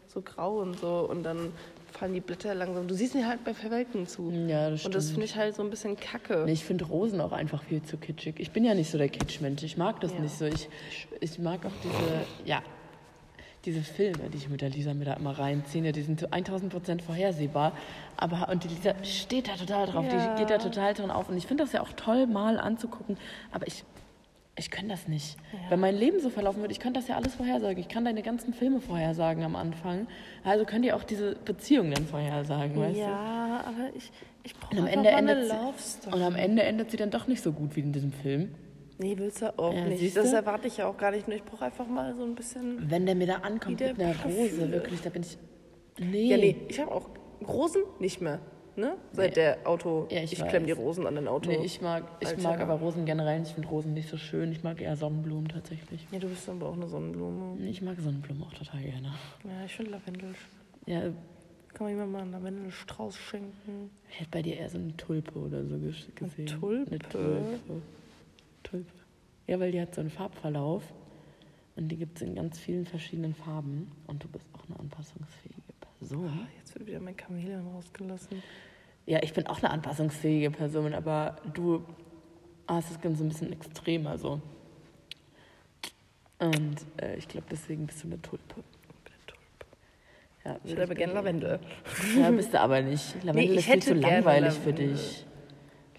so 0.06 0.20
grau 0.20 0.58
und 0.60 0.78
so 0.78 1.08
und 1.08 1.22
dann 1.22 1.52
fallen 1.92 2.14
die 2.14 2.20
Blätter 2.20 2.54
langsam. 2.54 2.86
Du 2.88 2.94
siehst 2.94 3.12
sie 3.12 3.24
halt 3.24 3.44
bei 3.44 3.54
Verwelken 3.54 4.06
zu. 4.06 4.30
Ja, 4.30 4.70
das 4.70 4.84
Und 4.86 4.94
das 4.94 5.04
stimmt. 5.04 5.14
finde 5.14 5.26
ich 5.26 5.36
halt 5.36 5.54
so 5.56 5.62
ein 5.62 5.70
bisschen 5.70 5.96
kacke. 5.96 6.44
Nee, 6.46 6.52
ich 6.52 6.64
finde 6.64 6.84
Rosen 6.84 7.20
auch 7.20 7.32
einfach 7.32 7.62
viel 7.62 7.82
zu 7.82 7.96
kitschig. 7.96 8.36
Ich 8.38 8.50
bin 8.50 8.64
ja 8.64 8.74
nicht 8.74 8.90
so 8.90 8.98
der 8.98 9.08
Kitschmensch. 9.08 9.62
Ich 9.62 9.76
mag 9.76 10.00
das 10.00 10.12
Ja. 10.12 10.20
nicht 10.20 10.36
so. 10.36 10.44
Ich, 10.46 10.68
ich 11.20 11.38
mag 11.38 11.64
auch 11.66 11.72
diese, 11.84 12.48
ja, 12.48 12.62
diese 13.66 13.82
Filme, 13.82 14.30
die 14.32 14.38
ich 14.38 14.48
mit 14.48 14.62
der 14.62 14.70
Lisa 14.70 14.94
mir 14.94 15.04
da 15.04 15.14
immer 15.14 15.38
reinziehe, 15.38 15.92
die 15.92 16.02
sind 16.02 16.18
zu 16.18 16.32
1000 16.32 16.72
Prozent 16.72 17.02
vorhersehbar. 17.02 17.72
Aber, 18.16 18.48
und 18.50 18.64
die 18.64 18.68
Lisa 18.68 18.94
steht 19.04 19.48
da 19.48 19.52
total 19.52 19.86
drauf, 19.86 20.04
Ja. 20.10 20.34
die 20.34 20.40
geht 20.40 20.50
da 20.50 20.58
total 20.58 20.94
dran 20.94 21.10
auf. 21.10 21.28
Und 21.28 21.36
ich 21.36 21.46
finde 21.46 21.64
das 21.64 21.72
ja 21.72 21.82
auch 21.82 21.92
toll, 21.94 22.26
mal 22.26 22.58
anzugucken. 22.58 23.18
Aber 23.52 23.66
ich, 23.66 23.84
ich 24.60 24.70
kann 24.70 24.88
das 24.88 25.08
nicht. 25.08 25.36
Wenn 25.70 25.80
mein 25.80 25.96
Leben 25.96 26.20
so 26.20 26.28
verlaufen 26.30 26.60
würde, 26.60 26.72
ich 26.72 26.80
könnte 26.80 27.00
das 27.00 27.08
ja 27.08 27.16
alles 27.16 27.34
vorhersagen. 27.34 27.78
Ich 27.78 27.88
kann 27.88 28.04
deine 28.04 28.22
ganzen 28.22 28.52
Filme 28.52 28.80
vorhersagen 28.80 29.42
am 29.42 29.56
Anfang. 29.56 30.06
Also 30.44 30.64
könnt 30.66 30.84
ihr 30.84 30.94
auch 30.94 31.02
diese 31.02 31.34
Beziehung 31.34 31.90
dann 31.90 32.06
vorhersagen, 32.06 32.76
weißt 32.78 32.96
du? 32.96 33.00
ja, 33.00 33.64
aber 33.66 33.94
ich, 33.96 34.12
ich 34.44 34.54
brauche 34.54 34.76
am, 34.76 34.84
einfach 34.84 34.96
Ende 34.98 35.08
eine 35.16 35.30
endet 35.32 35.48
Love 35.48 35.74
sie, 35.78 35.88
Story. 35.90 36.16
und 36.16 36.22
am 36.22 36.34
Ende 36.36 36.62
endet 36.62 36.90
sie 36.90 36.96
dann 36.98 37.10
doch 37.10 37.26
nicht 37.26 37.42
so 37.42 37.52
gut 37.52 37.74
wie 37.74 37.80
in 37.80 37.92
diesem 37.92 38.12
Film. 38.12 38.54
Nee, 38.98 39.14
willst 39.16 39.40
du 39.40 39.58
auch 39.58 39.72
Ja, 39.72 39.86
nicht. 39.86 40.14
Das 40.14 40.30
erwarte 40.32 40.68
ich 40.68 40.76
ja 40.76 40.86
auch 40.86 40.98
gar 40.98 41.10
nicht. 41.10 41.26
Nur 41.26 41.36
ich 41.38 41.42
brauche 41.44 41.64
einfach 41.64 41.86
mal 41.86 42.14
so 42.14 42.22
ein 42.22 42.34
bisschen. 42.34 42.90
Wenn 42.90 43.06
der 43.06 43.14
mir 43.14 43.26
da 43.28 43.36
ankommt 43.36 43.80
mit 43.80 43.98
einer. 43.98 44.14
Rose, 44.24 44.70
wirklich, 44.70 45.00
da 45.00 45.08
bin 45.08 45.22
ich. 45.22 45.38
Nee. 45.98 46.24
Ja, 46.26 46.36
nee, 46.36 46.56
ich 46.68 46.78
habe 46.78 46.92
auch 46.92 47.08
Rosen 47.48 47.82
nicht 47.98 48.20
mehr. 48.20 48.40
Ne? 48.76 48.96
Seit 49.12 49.30
Nee. 49.30 49.34
der 49.34 49.58
Auto. 49.68 50.06
Ja, 50.10 50.22
ich 50.22 50.32
ich 50.32 50.40
weiß. 50.40 50.48
klemm 50.48 50.64
die 50.66 50.72
Rosen 50.72 51.06
an 51.06 51.14
den 51.16 51.28
Auto. 51.28 51.50
Nee, 51.50 51.64
ich 51.64 51.80
mag, 51.80 52.04
ich 52.20 52.28
Alter. 52.28 52.42
mag 52.42 52.60
aber 52.60 52.74
Rosen 52.74 53.04
generell. 53.04 53.40
nicht. 53.40 53.48
Ich 53.48 53.54
finde 53.54 53.68
Rosen 53.68 53.94
nicht 53.94 54.08
so 54.08 54.16
schön. 54.16 54.52
Ich 54.52 54.62
mag 54.62 54.80
eher 54.80 54.96
Sonnenblumen 54.96 55.48
tatsächlich. 55.48 56.06
ja, 56.12 56.18
du 56.18 56.28
bist 56.28 56.48
aber 56.48 56.68
auch 56.68 56.74
eine 56.74 56.86
Sonnenblume. 56.86 57.58
Ich 57.68 57.82
mag 57.82 57.98
Sonnenblumen 58.00 58.42
auch 58.44 58.52
total 58.54 58.80
gerne. 58.82 59.12
Ja, 59.44 59.64
ich 59.66 59.74
finde 59.74 59.90
Lavendel. 59.92 60.34
Ja, 60.86 61.00
Kann 61.74 61.86
man 61.86 61.88
jemand 61.90 62.12
mal 62.12 62.22
einen 62.22 62.32
Lavendelstrauß 62.32 63.16
schenken? 63.16 63.90
ich 64.10 64.20
hätte 64.20 64.30
bei 64.30 64.42
dir 64.42 64.56
eher 64.56 64.68
so 64.70 64.78
eine 64.78 64.96
Tulpe 64.96 65.38
oder 65.38 65.64
so 65.64 65.74
ges- 65.76 66.12
gesehen. 66.14 66.46
Tulpe? 66.46 66.90
Eine 66.90 66.98
Tulpe. 67.00 67.82
Tulpe. 68.62 68.92
Ja, 69.46 69.58
weil 69.60 69.72
die 69.72 69.80
hat 69.80 69.94
so 69.94 70.00
einen 70.00 70.10
Farbverlauf. 70.10 70.82
Und 71.76 71.88
die 71.88 71.96
gibt 71.96 72.16
es 72.16 72.22
in 72.22 72.34
ganz 72.34 72.58
vielen 72.58 72.84
verschiedenen 72.86 73.34
Farben. 73.34 73.90
Und 74.06 74.22
du 74.24 74.28
bist 74.28 74.44
auch 74.52 74.64
eine 74.68 74.78
anpassungsfähige 74.80 75.60
Person. 75.98 76.26
Ah, 76.28 76.46
jetzt 76.70 76.78
wird 76.78 76.88
wieder 76.88 77.00
mein 77.00 77.16
Chamäleon 77.18 77.66
rausgelassen. 77.74 78.42
Ja, 79.06 79.20
ich 79.22 79.32
bin 79.32 79.46
auch 79.48 79.58
eine 79.58 79.70
anpassungsfähige 79.70 80.50
Person, 80.50 80.94
aber 80.94 81.36
du 81.52 81.84
hast 82.68 82.92
es 82.92 83.00
ganz 83.00 83.20
ein 83.20 83.28
bisschen 83.28 83.52
extremer 83.52 84.16
so. 84.18 84.40
Und 86.38 86.76
äh, 87.02 87.16
ich 87.16 87.26
glaube, 87.26 87.46
deswegen 87.50 87.86
bist 87.86 88.02
du 88.02 88.06
eine 88.06 88.22
Tulpe. 88.22 88.62
Ja, 90.44 90.58
Ich 90.64 90.72
schreibe 90.72 90.94
gerne 90.94 91.12
Lavendel. 91.12 91.60
Ja, 92.16 92.30
bist 92.30 92.54
du 92.54 92.60
aber 92.60 92.80
nicht. 92.80 93.14
Lavendel 93.24 93.58
ich 93.58 93.58
ist 93.58 93.72
viel 93.72 93.82
zu 93.82 93.94
langweilig 93.94 94.54
für 94.54 94.70
Lavendel. 94.70 94.92
dich. 94.94 95.26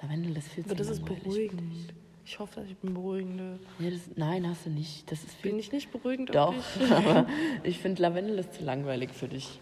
Lavendel 0.01 0.37
ist 0.37 0.47
viel 0.47 0.63
Aber 0.63 0.69
zu 0.71 0.75
das 0.77 0.89
ist 0.89 0.99
langweilig. 1.01 1.23
beruhigend. 1.23 1.93
Ich 2.25 2.39
hoffe, 2.39 2.61
dass 2.61 2.69
ich 2.69 2.77
bin 2.77 2.93
beruhigende. 2.93 3.59
Ja, 3.77 3.89
das, 3.91 4.09
nein, 4.15 4.47
hast 4.47 4.65
du 4.65 4.69
nicht. 4.71 5.11
Das 5.11 5.21
ist 5.21 5.33
viel 5.35 5.51
Bin 5.51 5.59
ich 5.59 5.71
nicht 5.71 5.91
beruhigend? 5.91 6.33
Doch, 6.33 6.55
aber 6.91 7.27
ich 7.63 7.77
finde 7.77 8.01
Lavendel 8.01 8.39
ist 8.39 8.53
zu 8.53 8.63
langweilig 8.63 9.11
für 9.11 9.27
dich. 9.27 9.59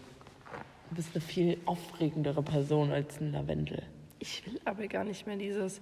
Du 0.90 0.96
bist 0.96 1.10
eine 1.14 1.20
viel 1.20 1.56
aufregendere 1.66 2.42
Person 2.42 2.90
als 2.90 3.20
ein 3.20 3.32
Lavendel. 3.32 3.82
Ich 4.18 4.44
will 4.44 4.60
aber 4.64 4.86
gar 4.88 5.04
nicht 5.04 5.26
mehr 5.26 5.36
dieses. 5.36 5.80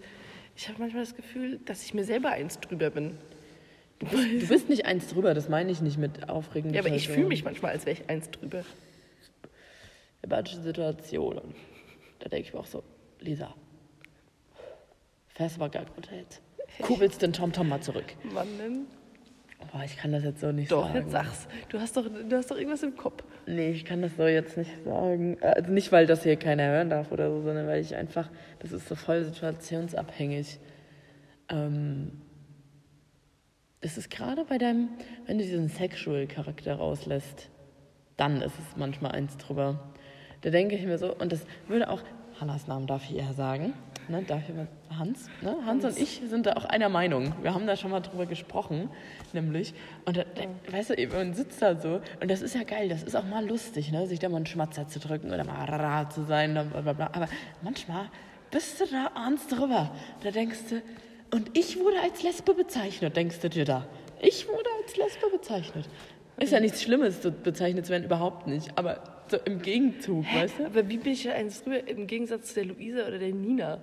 Ich 0.55 0.69
habe 0.69 0.79
manchmal 0.79 1.03
das 1.03 1.17
Gefühl, 1.17 1.61
dass 1.65 1.83
ich 1.83 1.95
mir 1.95 2.05
selber 2.05 2.31
eins 2.31 2.61
drüber 2.61 2.91
bin. 2.91 3.17
Du 4.01 4.07
bist 4.47 4.69
nicht 4.69 4.87
eins 4.87 5.09
drüber, 5.09 5.35
das 5.35 5.49
meine 5.49 5.73
ich 5.73 5.81
nicht 5.81 5.99
mit 5.99 6.29
aufregender 6.29 6.77
Ja, 6.77 6.83
aber 6.83 6.95
ich 6.95 7.09
fühle 7.09 7.27
mich 7.27 7.43
manchmal, 7.43 7.73
als 7.73 7.85
wäre 7.87 7.97
ich 8.01 8.09
eins 8.09 8.31
drüber. 8.31 8.65
In 10.23 10.29
manchen 10.29 10.63
Situationen. 10.63 11.55
Da 12.21 12.29
denke 12.29 12.49
ich 12.49 12.55
mir 12.55 12.61
auch 12.61 12.67
so, 12.67 12.85
Lisa, 13.21 13.55
fährst 15.29 15.57
aber 15.57 15.69
gar 15.69 15.87
gut 15.87 16.09
jetzt. 16.13 16.43
Kurbelst 16.83 17.23
den 17.23 17.33
TomTom 17.33 17.69
mal 17.69 17.81
zurück. 17.81 18.15
Wann 18.25 18.59
denn? 18.59 18.87
Aber 19.61 19.85
ich 19.85 19.97
kann 19.97 20.13
das 20.13 20.25
jetzt 20.25 20.41
so 20.41 20.53
nicht 20.53 20.71
Doch, 20.71 20.87
sagen. 20.87 20.99
jetzt 20.99 21.11
sag's. 21.11 21.49
Du 21.69 21.81
hast, 21.81 21.97
doch, 21.97 22.07
du 22.07 22.37
hast 22.37 22.51
doch 22.51 22.57
irgendwas 22.57 22.83
im 22.83 22.97
Kopf. 22.97 23.25
Nee, 23.47 23.71
ich 23.71 23.85
kann 23.85 24.03
das 24.03 24.17
so 24.17 24.27
jetzt 24.27 24.57
nicht 24.57 24.71
sagen. 24.85 25.37
Also 25.41 25.73
nicht, 25.73 25.93
weil 25.93 26.07
das 26.07 26.23
hier 26.23 26.37
keiner 26.37 26.69
hören 26.69 26.91
darf 26.91 27.13
oder 27.13 27.31
so, 27.31 27.43
sondern 27.43 27.67
weil 27.67 27.81
ich 27.81 27.95
einfach, 27.95 28.31
das 28.61 28.73
ist 28.73 28.89
so 28.89 28.95
voll 28.95 29.25
situationsabhängig. 29.25 30.59
Ähm, 31.51 32.13
es 33.81 33.99
ist 33.99 34.11
gerade 34.11 34.45
bei 34.45 34.59
deinem, 34.59 34.89
wenn 35.27 35.39
du 35.39 35.45
diesen 35.45 35.69
Sexual-Charakter 35.69 36.75
rauslässt, 36.75 37.51
dann 38.17 38.43
ist 38.43 38.55
es 38.59 38.77
manchmal 38.77 39.13
eins 39.13 39.37
drüber. 39.37 39.93
Da 40.41 40.51
denke 40.51 40.77
ich 40.77 40.85
mir 40.85 40.99
so, 40.99 41.15
und 41.15 41.33
das 41.33 41.47
würde 41.67 41.89
auch, 41.91 42.03
Hannas 42.41 42.67
Namen 42.67 42.87
darf 42.87 43.05
ich 43.11 43.17
eher 43.17 43.33
sagen, 43.33 43.75
ne, 44.09 44.25
mal, 44.29 44.69
Hans, 44.97 45.29
ne? 45.43 45.57
Hans 45.67 45.85
und 45.85 45.99
ich 45.99 46.23
sind 46.29 46.47
da 46.47 46.55
auch 46.55 46.65
einer 46.65 46.89
Meinung. 46.89 47.33
Wir 47.43 47.53
haben 47.53 47.67
da 47.67 47.77
schon 47.77 47.91
mal 47.91 48.01
drüber 48.01 48.27
gesprochen, 48.27 48.89
nämlich. 49.33 49.75
Und 50.05 50.17
da, 50.17 50.25
da, 50.25 50.73
weißt 50.73 50.91
du, 50.91 51.09
man 51.09 51.35
sitzt 51.35 51.61
da 51.61 51.77
so, 51.77 52.01
und 52.21 52.31
das 52.31 52.41
ist 52.43 52.55
ja 52.55 52.63
geil, 52.63 52.89
das 52.89 53.03
ist 53.03 53.17
auch 53.17 53.25
mal 53.25 53.47
lustig, 53.47 53.91
ne, 53.91 54.07
sich 54.07 54.19
da 54.19 54.29
mal 54.29 54.37
einen 54.37 54.47
Schmatzer 54.47 54.87
zu 54.87 55.01
drücken 55.01 55.33
oder 55.33 55.45
mal 55.45 55.65
rara 55.65 56.09
zu 56.11 56.25
sein, 56.25 56.53
bla, 56.53 56.63
bla, 56.63 56.93
bla. 56.93 57.11
aber 57.13 57.29
manchmal 57.63 58.09
bist 58.51 58.81
du 58.81 58.87
da 58.87 59.11
eins 59.15 59.47
drüber. 59.49 59.91
Da 60.23 60.31
denkst 60.31 60.59
du, 60.71 60.83
und 61.37 61.57
ich 61.59 61.79
wurde 61.79 62.01
als 62.03 62.23
Lesbe 62.23 62.55
bezeichnet, 62.55 63.17
denkst 63.17 63.41
du 63.41 63.51
dir 63.51 63.65
da. 63.65 63.87
Ich 64.21 64.49
wurde 64.49 64.69
als 64.83 64.97
Lesbe 64.97 65.29
bezeichnet. 65.31 65.89
Ist 66.41 66.53
ja 66.53 66.61
nichts 66.61 66.83
Schlimmes, 66.83 67.23
so 67.23 67.33
bezeichnet 67.33 67.87
zu 67.87 67.93
werden, 67.93 68.05
überhaupt 68.05 68.47
nicht. 68.47 68.71
Aber 68.77 69.01
so 69.29 69.39
im 69.45 69.61
Gegenzug, 69.61 70.25
weißt 70.33 70.61
du? 70.61 70.67
Aber 70.67 70.89
wie 70.89 70.99
bin 70.99 71.13
ich 71.13 71.25
ja 71.25 71.33
eins 71.33 71.63
drüber 71.63 71.87
im 71.87 72.07
Gegensatz 72.07 72.49
zu 72.49 72.55
der 72.55 72.67
Luisa 72.67 73.07
oder 73.07 73.19
der 73.19 73.33
Nina? 73.33 73.79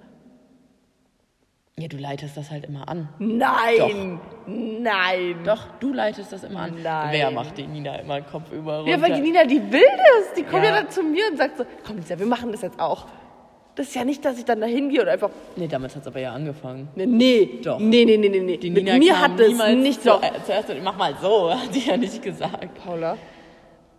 Ja, 1.77 1.89
du 1.89 1.97
leitest 1.97 2.37
das 2.37 2.51
halt 2.51 2.63
immer 2.63 2.87
an. 2.87 3.09
Nein! 3.19 4.21
Nein! 4.47 5.35
Doch, 5.43 5.67
du 5.81 5.91
leitest 5.91 6.31
das 6.31 6.45
immer 6.45 6.61
an. 6.61 6.81
Nein. 6.81 7.09
Wer 7.11 7.31
macht 7.31 7.57
die 7.57 7.67
Nina 7.67 7.97
immer 7.97 8.21
Kopf 8.21 8.49
über 8.53 8.77
runter? 8.77 8.91
Ja, 8.91 9.01
weil 9.01 9.13
die 9.13 9.19
Nina, 9.21 9.43
die 9.43 9.61
will 9.73 9.81
das. 9.81 10.33
Die 10.37 10.43
kommt 10.43 10.63
ja. 10.63 10.69
Ja. 10.69 10.81
dann 10.81 10.89
zu 10.89 11.03
mir 11.03 11.27
und 11.29 11.37
sagt 11.37 11.57
so, 11.57 11.65
komm 11.85 11.97
Lisa, 11.97 12.17
wir 12.17 12.25
machen 12.25 12.53
das 12.53 12.61
jetzt 12.61 12.79
auch. 12.79 13.07
Das 13.75 13.87
ist 13.87 13.95
ja 13.95 14.05
nicht, 14.05 14.23
dass 14.23 14.37
ich 14.37 14.45
dann 14.45 14.61
da 14.61 14.67
hingehe 14.67 15.01
und 15.01 15.07
einfach, 15.09 15.29
Nee, 15.57 15.67
damals 15.67 15.95
hat 15.95 16.03
es 16.03 16.07
aber 16.07 16.19
ja 16.21 16.31
angefangen. 16.33 16.87
nee, 16.95 17.05
nee, 17.05 17.59
Doch. 17.61 17.77
nee, 17.79 18.05
nee, 18.05 18.15
nee, 18.17 18.29
nee, 18.29 18.39
nee. 18.39 18.57
Die 18.57 18.69
Mit 18.69 18.83
Nina 18.85 18.97
mir 18.97 19.13
kam 19.13 19.21
hat 19.33 19.39
es 19.39 19.75
nicht 19.75 20.01
so. 20.01 20.11
so. 20.13 20.21
Äh, 20.21 20.31
zuerst, 20.45 20.69
mach 20.81 20.95
mal 20.97 21.13
so, 21.21 21.51
hat 21.53 21.73
sie 21.73 21.81
ja 21.89 21.97
nicht 21.97 22.21
gesagt. 22.21 22.73
Paula, 22.83 23.17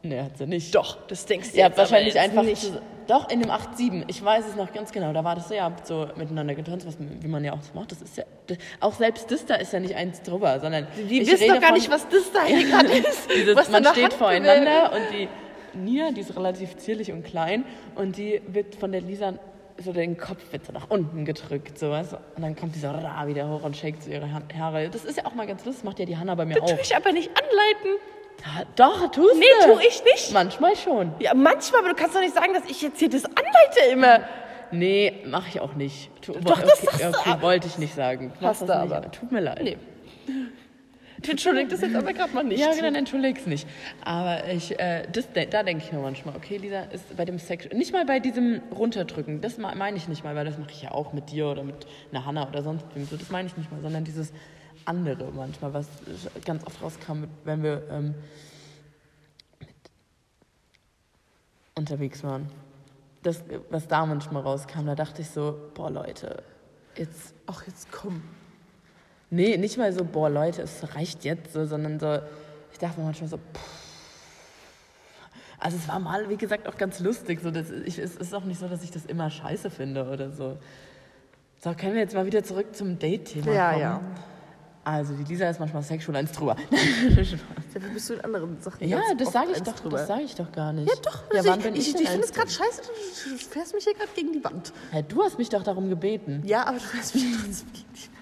Nee, 0.03 0.21
hat 0.23 0.39
sie 0.39 0.47
nicht. 0.47 0.75
doch, 0.75 0.97
das 1.09 1.27
denkst 1.27 1.51
du 1.51 1.57
Ihr 1.57 1.65
jetzt 1.65 1.71
habt 1.71 1.79
wahrscheinlich 1.91 2.15
aber 2.15 2.23
jetzt 2.25 2.31
einfach. 2.39 2.43
nicht. 2.45 2.63
zu- 2.63 2.81
Doch, 3.09 3.29
in 3.29 3.41
dem 3.41 3.51
8-7. 3.51 4.05
Ich 4.07 4.25
weiß 4.25 4.45
es 4.49 4.55
noch 4.57 4.73
ganz 4.73 4.93
genau. 4.93 5.13
Da 5.13 5.25
war 5.25 5.35
das 5.35 5.49
so, 5.49 5.57
habt 5.61 5.87
so 5.87 6.07
miteinander 6.17 6.55
getanzt, 6.55 6.87
was, 6.87 6.97
wie 6.99 7.27
man 7.29 7.45
ja 7.45 7.53
auch 7.53 7.63
so 7.63 7.73
macht. 7.75 7.91
Das 7.93 8.01
ist 8.03 8.17
ja. 8.17 8.25
Das, 8.47 8.57
auch 8.81 8.93
selbst 8.95 9.31
das 9.33 9.45
da 9.47 9.57
ist 9.57 9.73
ja 9.73 9.81
nicht 9.81 9.95
eins 9.97 10.23
drüber, 10.23 10.59
sondern. 10.61 10.87
Die 10.97 11.21
wissen 11.27 11.49
doch 11.49 11.55
gar 11.61 11.71
von- 11.71 11.75
nicht, 11.75 11.91
was 11.91 12.07
das 12.09 12.31
da 12.33 12.45
hier 12.45 12.65
gerade 12.71 12.89
ist. 12.89 13.29
Dieses, 13.35 13.57
was 13.57 13.69
man 13.71 13.85
steht 13.85 14.05
Hand 14.05 14.13
voreinander 14.15 14.93
und 14.93 15.03
die 15.13 15.29
Nia, 15.79 16.11
die 16.13 16.21
ist 16.21 16.35
relativ 16.37 16.77
zierlich 16.77 17.11
und 17.13 17.25
klein 17.25 17.65
und 17.97 18.17
die 18.17 18.41
wird 18.47 18.77
von 18.77 18.93
der 18.93 19.01
Lisa 19.03 19.35
so 19.79 19.93
den 19.93 20.17
Kopf 20.17 20.41
wird 20.53 20.65
so 20.67 20.73
nach 20.73 20.89
unten 20.91 21.25
gedrückt, 21.25 21.79
so 21.79 21.91
weißt 21.91 22.13
du? 22.13 22.17
Und 22.37 22.43
dann 22.43 22.57
kommt 22.57 22.75
dieser 22.75 22.93
Ra 22.95 23.27
wieder 23.27 23.49
hoch 23.49 23.63
und 23.63 23.77
shakt 23.77 24.03
so 24.03 24.11
ihre 24.11 24.33
Ha- 24.33 24.43
Haare. 24.59 24.89
Das 24.89 25.05
ist 25.05 25.17
ja 25.19 25.27
auch 25.27 25.35
mal 25.35 25.47
ganz 25.47 25.65
lustig, 25.65 25.83
das 25.83 25.85
macht 25.85 25.99
ja 25.99 26.07
die 26.07 26.17
Hanna 26.17 26.35
bei 26.35 26.45
mir 26.45 26.55
Das 26.55 26.63
auch. 26.65 26.69
tue 26.71 26.81
ich 26.81 26.97
aber 26.97 27.13
nicht 27.13 27.29
anleiten. 27.31 28.01
Ja, 28.45 28.65
doch, 28.77 29.11
tust 29.11 29.37
Nee, 29.39 29.45
du. 29.67 29.73
tue 29.75 29.83
ich 29.87 30.03
nicht. 30.05 30.33
Manchmal 30.33 30.77
schon. 30.77 31.13
Ja, 31.21 31.35
manchmal, 31.35 31.81
aber 31.81 31.91
du 31.91 31.95
kannst 31.95 32.15
doch 32.15 32.21
nicht 32.21 32.35
sagen, 32.35 32.53
dass 32.55 32.65
ich 32.71 32.81
jetzt 32.83 32.99
hier 32.99 33.09
das 33.11 33.25
anleite 33.25 33.91
immer. 33.93 34.21
Nee, 34.73 35.23
mache 35.27 35.49
ich 35.49 35.61
auch 35.61 35.75
nicht. 35.75 36.11
Tu, 36.23 36.33
Doch, 36.33 36.61
das 36.61 36.83
okay, 36.87 36.97
du 37.03 37.09
okay, 37.09 37.31
aber. 37.31 37.43
wollte 37.43 37.67
ich 37.69 37.79
nicht 37.79 37.95
sagen. 37.95 38.33
Das 38.41 38.61
nicht, 38.61 38.71
aber. 38.71 39.11
Tut 39.11 39.31
mir 39.33 39.41
leid. 39.41 39.61
Nee. 39.63 39.77
Entschuldigt 41.29 41.73
das 41.73 41.81
jetzt 41.81 41.95
aber 41.97 42.13
gerade 42.13 42.35
mal 42.35 42.45
nicht. 42.45 42.61
Ja, 42.61 42.71
dann 42.81 42.95
entschuldig's 42.95 43.47
nicht. 43.47 43.67
Aber 44.05 44.49
ich, 44.49 44.79
äh, 44.79 45.07
das, 45.11 45.27
da 45.33 45.63
denke 45.63 45.85
ich 45.85 45.93
mir 45.93 45.99
manchmal, 46.01 46.37
okay, 46.37 46.59
Lisa 46.59 46.83
ist 46.85 47.17
bei 47.17 47.25
dem 47.25 47.39
Sex, 47.39 47.67
nicht 47.73 47.93
mal 47.93 48.05
bei 48.05 48.21
diesem 48.21 48.61
Runterdrücken, 48.75 49.41
das 49.41 49.57
me- 49.59 49.75
meine 49.77 49.97
ich 49.97 50.09
nicht 50.09 50.25
mal, 50.25 50.35
weil 50.35 50.45
das 50.45 50.59
mache 50.59 50.71
ich 50.73 50.83
ja 50.83 50.91
auch 50.93 51.13
mit 51.13 51.31
dir 51.31 51.47
oder 51.47 51.63
mit 51.65 51.87
einer 52.13 52.25
Hanna 52.27 52.49
oder 52.49 52.63
sonst 52.63 52.85
wem, 52.95 53.07
so, 53.07 53.17
das 53.17 53.31
meine 53.31 53.49
ich 53.49 53.57
nicht 53.57 53.73
mal, 53.73 53.81
sondern 53.81 54.05
dieses 54.05 54.33
andere 54.85 55.31
manchmal, 55.33 55.73
was 55.75 55.89
ganz 56.45 56.65
oft 56.67 56.81
rauskam, 56.83 57.25
wenn 57.45 57.63
wir 57.63 57.83
ähm, 57.91 58.15
unterwegs 61.75 62.23
waren. 62.23 62.49
Das, 63.23 63.43
was 63.71 63.89
da 63.89 64.07
manchmal 64.07 64.43
rauskam, 64.43 64.87
da 64.87 64.95
dachte 64.95 65.23
ich 65.23 65.31
so, 65.31 65.59
boah 65.75 65.91
Leute, 65.91 66.43
jetzt 66.97 67.35
Ach, 67.47 67.67
jetzt 67.67 67.91
komm. 67.91 68.23
Nee, 69.31 69.57
nicht 69.57 69.77
mal 69.77 69.93
so, 69.93 70.05
boah, 70.05 70.31
Leute, 70.31 70.63
es 70.63 70.95
reicht 70.95 71.25
jetzt, 71.25 71.53
so, 71.53 71.67
sondern 71.67 71.99
so, 71.99 72.19
ich 72.73 72.79
dachte 72.79 73.01
mir 73.01 73.07
manchmal 73.07 73.29
so, 73.29 73.39
pff. 73.39 73.87
Also 75.59 75.79
es 75.79 75.89
war 75.89 75.99
mal, 75.99 76.29
wie 76.29 76.37
gesagt, 76.37 76.69
auch 76.69 76.77
ganz 76.77 77.01
lustig. 77.01 77.41
So, 77.43 77.51
das, 77.51 77.71
ich, 77.71 77.99
es 77.99 78.17
ist 78.17 78.35
auch 78.35 78.45
nicht 78.45 78.61
so, 78.61 78.69
dass 78.69 78.83
ich 78.85 78.91
das 78.91 79.07
immer 79.07 79.31
scheiße 79.31 79.71
finde 79.71 80.09
oder 80.09 80.31
so. 80.31 80.59
So, 81.65 81.73
können 81.73 81.95
wir 81.95 82.03
jetzt 82.03 82.15
mal 82.15 82.27
wieder 82.27 82.45
zurück 82.45 82.77
zum 82.77 82.99
Date-Thema 82.99 83.53
Ja, 83.53 83.71
kommen? 83.71 83.81
ja. 83.83 84.01
Also 84.85 85.15
die 85.15 85.25
Lisa 85.25 85.49
ist 85.49 85.59
manchmal 85.59 85.83
sexual 85.83 86.15
eins 86.17 86.31
drüber. 86.31 86.55
Dafür 86.71 87.91
bist 87.93 88.09
du 88.09 88.15
in 88.15 88.21
anderen 88.21 88.61
Sachen 88.61 88.87
ja, 88.89 89.01
das 89.19 89.33
sage 89.33 89.51
ich 89.51 89.61
doch, 89.61 89.75
das 89.91 90.07
sage 90.07 90.23
ich 90.23 90.35
doch 90.37 90.53
gar 90.53 90.73
nicht. 90.73 90.89
Ja, 90.89 90.95
doch. 91.03 91.25
Ja, 91.33 91.39
also 91.39 91.49
wann 91.49 91.61
bin 91.63 91.75
ich, 91.75 91.89
ich, 91.89 91.95
denn 91.95 92.03
ich 92.03 92.09
finde 92.11 92.25
es 92.25 92.33
gerade 92.33 92.49
scheiße. 92.51 92.83
Du, 93.31 93.37
fährst 93.37 93.75
mich 93.75 93.83
hier 93.83 93.95
gerade 93.95 94.11
gegen 94.15 94.33
die 94.33 94.45
Wand. 94.45 94.73
Hä, 94.93 95.03
du 95.09 95.25
hast 95.25 95.39
mich 95.39 95.49
doch 95.49 95.65
darum 95.65 95.89
gebeten. 95.89 96.41
Ja, 96.47 96.67
aber 96.67 96.79
du 96.79 96.85
fährst 96.85 97.17
mich 97.17 97.25
trotzdem 97.35 97.73
gegen 97.73 97.89
die 97.95 98.03
Wand. 98.03 98.16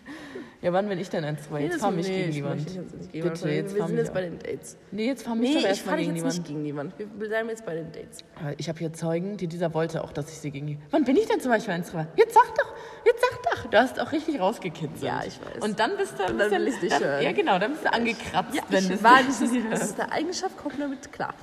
Ja, 0.64 0.72
wann 0.72 0.88
bin 0.88 0.98
ich 0.98 1.10
denn 1.10 1.24
eins 1.24 1.42
drüber? 1.46 1.60
Jetzt 1.60 1.78
fahr 1.80 1.90
mich 1.90 2.06
gegen 2.06 2.30
die 2.32 2.42
Wand. 2.42 2.64
Bitte, 2.64 2.80
Bitte, 3.12 3.48
jetzt 3.50 3.74
wir 3.74 3.78
fahr 3.80 3.86
sind 3.88 3.96
mich 3.96 4.04
jetzt 4.06 4.14
bei 4.14 4.22
den 4.22 4.38
Dates. 4.38 4.78
Nee, 4.92 5.06
jetzt 5.06 5.22
fahr 5.22 5.34
mich 5.34 5.50
Nee, 5.50 5.54
doch 5.56 5.60
ich 5.60 5.66
erstmal 5.68 5.96
fahre 5.98 6.06
gegen 6.14 6.26
nicht 6.26 6.44
gegen 6.46 6.64
die 6.64 6.74
Wand. 6.74 6.98
Wir 6.98 7.06
bleiben 7.06 7.48
jetzt 7.50 7.66
bei 7.66 7.74
den 7.74 7.92
Dates. 7.92 8.24
Aber 8.40 8.54
Ich 8.58 8.68
habe 8.70 8.78
hier 8.78 8.90
Zeugen, 8.94 9.36
die 9.36 9.46
dieser 9.46 9.74
wollte 9.74 10.02
auch, 10.02 10.10
dass 10.10 10.30
ich 10.32 10.38
sie 10.38 10.50
gegen. 10.50 10.80
Wann 10.90 11.04
bin 11.04 11.16
ich 11.16 11.26
denn 11.26 11.38
zum 11.38 11.50
Beispiel 11.50 11.74
eins 11.74 11.90
drüber? 11.90 12.06
Jetzt 12.16 12.32
sag 12.32 12.54
doch, 12.54 12.72
jetzt 13.04 13.20
sag 13.20 13.42
doch. 13.42 13.70
Du 13.70 13.78
hast 13.78 14.00
auch 14.00 14.10
richtig 14.10 14.40
rausgekitzelt. 14.40 15.02
Ja, 15.02 15.20
ich 15.26 15.38
weiß. 15.38 15.62
Und 15.62 15.78
dann 15.78 15.98
bist 15.98 16.18
du. 16.18 16.22
Und 16.24 16.38
bist 16.38 16.50
dann 16.50 16.60
du- 16.64 16.66
will 16.66 16.80
nicht 16.80 16.92
dann, 16.92 17.02
hören. 17.04 17.22
Ja, 17.22 17.32
genau, 17.32 17.58
dann 17.58 17.72
bist 17.72 17.84
du 17.84 17.92
angekratzt, 17.92 18.62
wenn 18.70 18.90
ich 18.90 19.02
war, 19.02 19.18
das, 19.22 19.42
ist, 19.42 19.52
das 19.70 19.84
ist 19.90 20.00
eine 20.00 20.12
Eigenschaft, 20.12 20.56
kommt 20.56 20.80
damit 20.80 21.12
klar. 21.12 21.34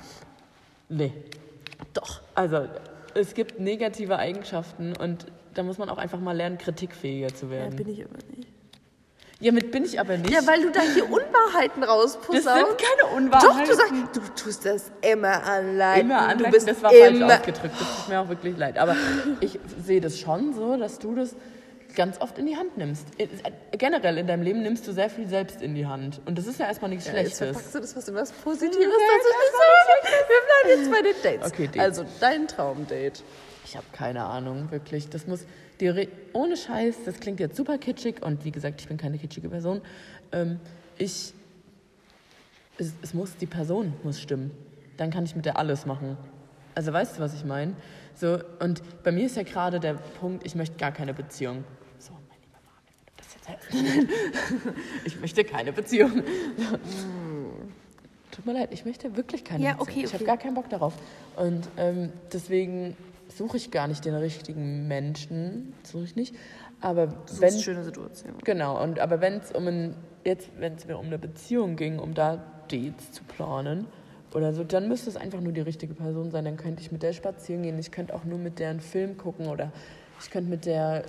Nee. 0.88 1.12
Doch. 1.94 2.22
Also, 2.34 2.66
es 3.14 3.34
gibt 3.34 3.60
negative 3.60 4.18
Eigenschaften 4.18 4.96
und 4.96 5.26
da 5.54 5.62
muss 5.62 5.78
man 5.78 5.88
auch 5.90 5.98
einfach 5.98 6.18
mal 6.18 6.36
lernen, 6.36 6.58
kritikfähiger 6.58 7.32
zu 7.32 7.46
Ja, 7.46 7.52
werden. 7.52 7.76
bin 7.76 7.88
ich 7.88 8.04
aber 8.04 8.14
nicht. 8.36 8.48
Ja, 9.42 9.50
mit 9.50 9.72
bin 9.72 9.84
ich 9.84 9.98
aber 9.98 10.16
nicht. 10.16 10.30
Ja, 10.30 10.46
weil 10.46 10.62
du 10.62 10.70
da 10.70 10.80
hier 10.94 11.04
Unwahrheiten 11.04 11.80
das 11.80 11.90
rauspussst. 11.90 12.44
sind 12.44 12.54
keine 12.54 13.00
Doch, 13.00 13.12
Unwahrheiten. 13.16 13.68
du 13.68 13.74
sagst, 13.74 13.92
du 14.14 14.20
tust 14.40 14.64
das 14.64 14.92
immer 15.00 15.42
anleiten. 15.42 16.02
immer 16.02 16.20
du 16.20 16.24
anleiten, 16.28 16.52
bist 16.52 16.68
das 16.68 16.80
war 16.80 16.90
falsch 16.92 17.16
immer, 17.16 17.26
ausgedrückt. 17.26 17.74
Das 17.80 17.96
tut 17.96 18.08
mir 18.08 18.20
auch 18.20 18.28
wirklich 18.28 18.56
leid. 18.56 18.78
Aber 18.78 18.94
ich 19.40 19.58
sehe 19.84 20.00
das 20.00 20.20
schon 20.20 20.54
so, 20.54 20.76
dass 20.76 21.00
du 21.00 21.16
das 21.16 21.34
ganz 21.96 22.20
oft 22.20 22.38
in 22.38 22.46
die 22.46 22.56
Hand 22.56 22.76
nimmst. 22.78 23.04
Äh, 23.18 23.26
Generell 23.76 24.16
in 24.18 24.28
deinem 24.28 24.42
Leben 24.42 24.62
nimmst 24.62 24.86
du 24.86 24.92
sehr 24.92 25.10
viel 25.10 25.26
selbst 25.28 25.60
in 25.60 25.74
die 25.74 25.86
Hand. 25.86 26.20
Und 26.24 26.38
das 26.38 26.46
ist 26.46 26.60
ja 26.60 26.66
erstmal 26.66 26.90
nichts 26.90 27.06
Ja, 27.06 27.14
jetzt 27.14 27.38
Schlechtes. 27.38 27.48
verpackst 27.48 27.74
du 27.74 27.80
das 27.80 27.96
was 27.96 28.08
in 28.08 28.14
was 28.14 28.30
Positives. 28.30 28.78
Das 28.78 28.84
so. 28.86 30.12
Wir 30.28 30.42
bleiben 30.46 30.82
jetzt 30.82 30.90
bei 30.92 31.02
den 31.02 31.40
Dates. 31.40 31.52
Okay, 31.52 31.66
Dates. 31.66 31.80
Also, 31.80 32.04
dein 32.20 32.46
Traumdate. 32.46 33.22
Ich 33.64 33.76
habe 33.76 33.86
keine 33.92 34.24
Ahnung, 34.24 34.70
wirklich. 34.70 35.08
Das 35.08 35.26
muss 35.26 35.40
theore- 35.78 36.08
ohne 36.32 36.56
Scheiß, 36.56 37.04
das 37.04 37.20
klingt 37.20 37.40
jetzt 37.40 37.56
super 37.56 37.78
kitschig 37.78 38.22
und 38.22 38.44
wie 38.44 38.50
gesagt, 38.52 38.80
ich 38.80 38.88
bin 38.88 38.96
keine 38.96 39.18
kitschige 39.18 39.48
Person. 39.48 39.80
Ähm, 40.32 40.60
ich, 40.98 41.32
es, 42.78 42.92
es 43.02 43.14
muss, 43.14 43.36
die 43.36 43.46
Person 43.46 43.92
muss 44.02 44.20
stimmen. 44.20 44.50
Dann 44.96 45.10
kann 45.10 45.24
ich 45.24 45.34
mit 45.36 45.44
der 45.46 45.58
alles 45.58 45.86
machen. 45.86 46.16
Also 46.74 46.92
weißt 46.92 47.16
du, 47.18 47.20
was 47.20 47.34
ich 47.34 47.44
meine? 47.44 47.74
So, 48.14 48.38
und 48.60 48.82
bei 49.02 49.12
mir 49.12 49.26
ist 49.26 49.36
ja 49.36 49.42
gerade 49.42 49.80
der 49.80 49.94
Punkt, 49.94 50.44
ich 50.46 50.54
möchte 50.54 50.76
gar 50.76 50.92
keine 50.92 51.12
Beziehung. 51.14 51.64
So, 51.98 52.12
mein 52.28 52.38
lieber 52.40 52.58
Marvin, 52.64 52.94
wenn 52.96 53.06
du 53.06 53.12
das 53.16 53.34
jetzt 53.34 54.68
hörst. 54.68 54.76
ich 55.06 55.20
möchte 55.20 55.44
keine 55.44 55.72
Beziehung. 55.72 56.22
tut 58.30 58.46
mir 58.46 58.52
leid, 58.54 58.70
ich 58.72 58.84
möchte 58.84 59.16
wirklich 59.16 59.44
keine 59.44 59.64
Ja, 59.64 59.72
Beziehung. 59.74 59.88
okay, 59.88 60.00
Ich 60.04 60.12
habe 60.12 60.16
okay. 60.16 60.24
gar 60.24 60.36
keinen 60.38 60.54
Bock 60.54 60.68
darauf. 60.70 60.94
Und 61.36 61.68
ähm, 61.76 62.10
deswegen 62.32 62.96
suche 63.36 63.56
ich 63.56 63.70
gar 63.70 63.88
nicht 63.88 64.04
den 64.04 64.14
richtigen 64.14 64.88
Menschen, 64.88 65.74
suche 65.82 66.04
ich 66.04 66.16
nicht. 66.16 66.34
Aber 66.80 67.06
Das 67.06 67.40
wenn 67.40 67.48
ist 67.48 67.54
eine 67.54 67.62
schöne 67.62 67.84
Situation. 67.84 68.34
Genau, 68.44 68.82
und 68.82 68.98
aber 68.98 69.20
wenn 69.20 69.34
es 69.34 69.52
um 69.52 69.66
ein, 69.68 69.94
jetzt, 70.24 70.50
wenn 70.58 70.74
es 70.74 70.86
mir 70.86 70.98
um 70.98 71.06
eine 71.06 71.18
Beziehung 71.18 71.76
ging, 71.76 71.98
um 71.98 72.14
da 72.14 72.42
Dates 72.68 73.12
zu 73.12 73.22
planen 73.24 73.86
oder 74.34 74.52
so, 74.52 74.64
dann 74.64 74.88
müsste 74.88 75.10
es 75.10 75.16
einfach 75.16 75.40
nur 75.40 75.52
die 75.52 75.60
richtige 75.60 75.94
Person 75.94 76.30
sein. 76.30 76.44
Dann 76.44 76.56
könnte 76.56 76.82
ich 76.82 76.90
mit 76.90 77.02
der 77.02 77.12
spazieren 77.12 77.62
gehen, 77.62 77.78
ich 77.78 77.92
könnte 77.92 78.14
auch 78.14 78.24
nur 78.24 78.38
mit 78.38 78.58
der 78.58 78.70
einen 78.70 78.80
Film 78.80 79.16
gucken 79.16 79.46
oder 79.46 79.72
ich 80.20 80.30
könnte 80.30 80.50
mit 80.50 80.66
der 80.66 81.04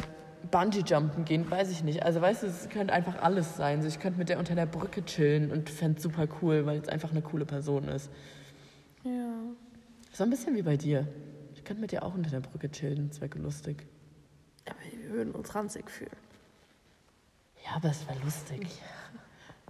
Bungee-Jumpen 0.52 1.26
gehen, 1.26 1.50
weiß 1.50 1.72
ich 1.72 1.84
nicht. 1.84 2.04
Also 2.04 2.22
weißt 2.22 2.44
du, 2.44 2.48
es 2.48 2.70
könnte 2.70 2.94
einfach 2.94 3.22
alles 3.22 3.56
sein. 3.56 3.82
So, 3.82 3.88
ich 3.88 4.00
könnte 4.00 4.20
mit 4.20 4.30
der 4.30 4.40
unter 4.40 4.56
der 4.56 4.66
Brücke 4.66 5.04
chillen 5.06 5.52
und 5.52 5.70
fände 5.70 5.98
es 5.98 6.04
super 6.04 6.28
cool, 6.42 6.66
weil 6.66 6.80
es 6.80 6.90
einfach 6.90 7.12
eine 7.12 7.22
coole 7.22 7.46
Person 7.46 7.88
ist. 7.88 8.10
Ja. 9.04 9.36
So 10.12 10.24
ein 10.24 10.30
bisschen 10.30 10.56
wie 10.56 10.62
bei 10.62 10.78
dir. 10.78 11.08
Ich 11.64 11.68
könnte 11.68 11.80
mit 11.80 11.94
dir 11.94 12.04
auch 12.04 12.14
unter 12.14 12.30
der 12.30 12.42
Brücke 12.42 12.70
chillen, 12.70 13.08
das 13.08 13.22
wäre 13.22 13.40
lustig. 13.40 13.88
Aber 14.66 14.76
wir 15.02 15.12
würden 15.12 15.34
uns 15.34 15.56
ranzig 15.56 15.90
fühlen. 15.90 16.12
Ja, 17.64 17.78
aber 17.78 17.90
es 17.90 18.06
wäre 18.06 18.20
lustig. 18.20 18.68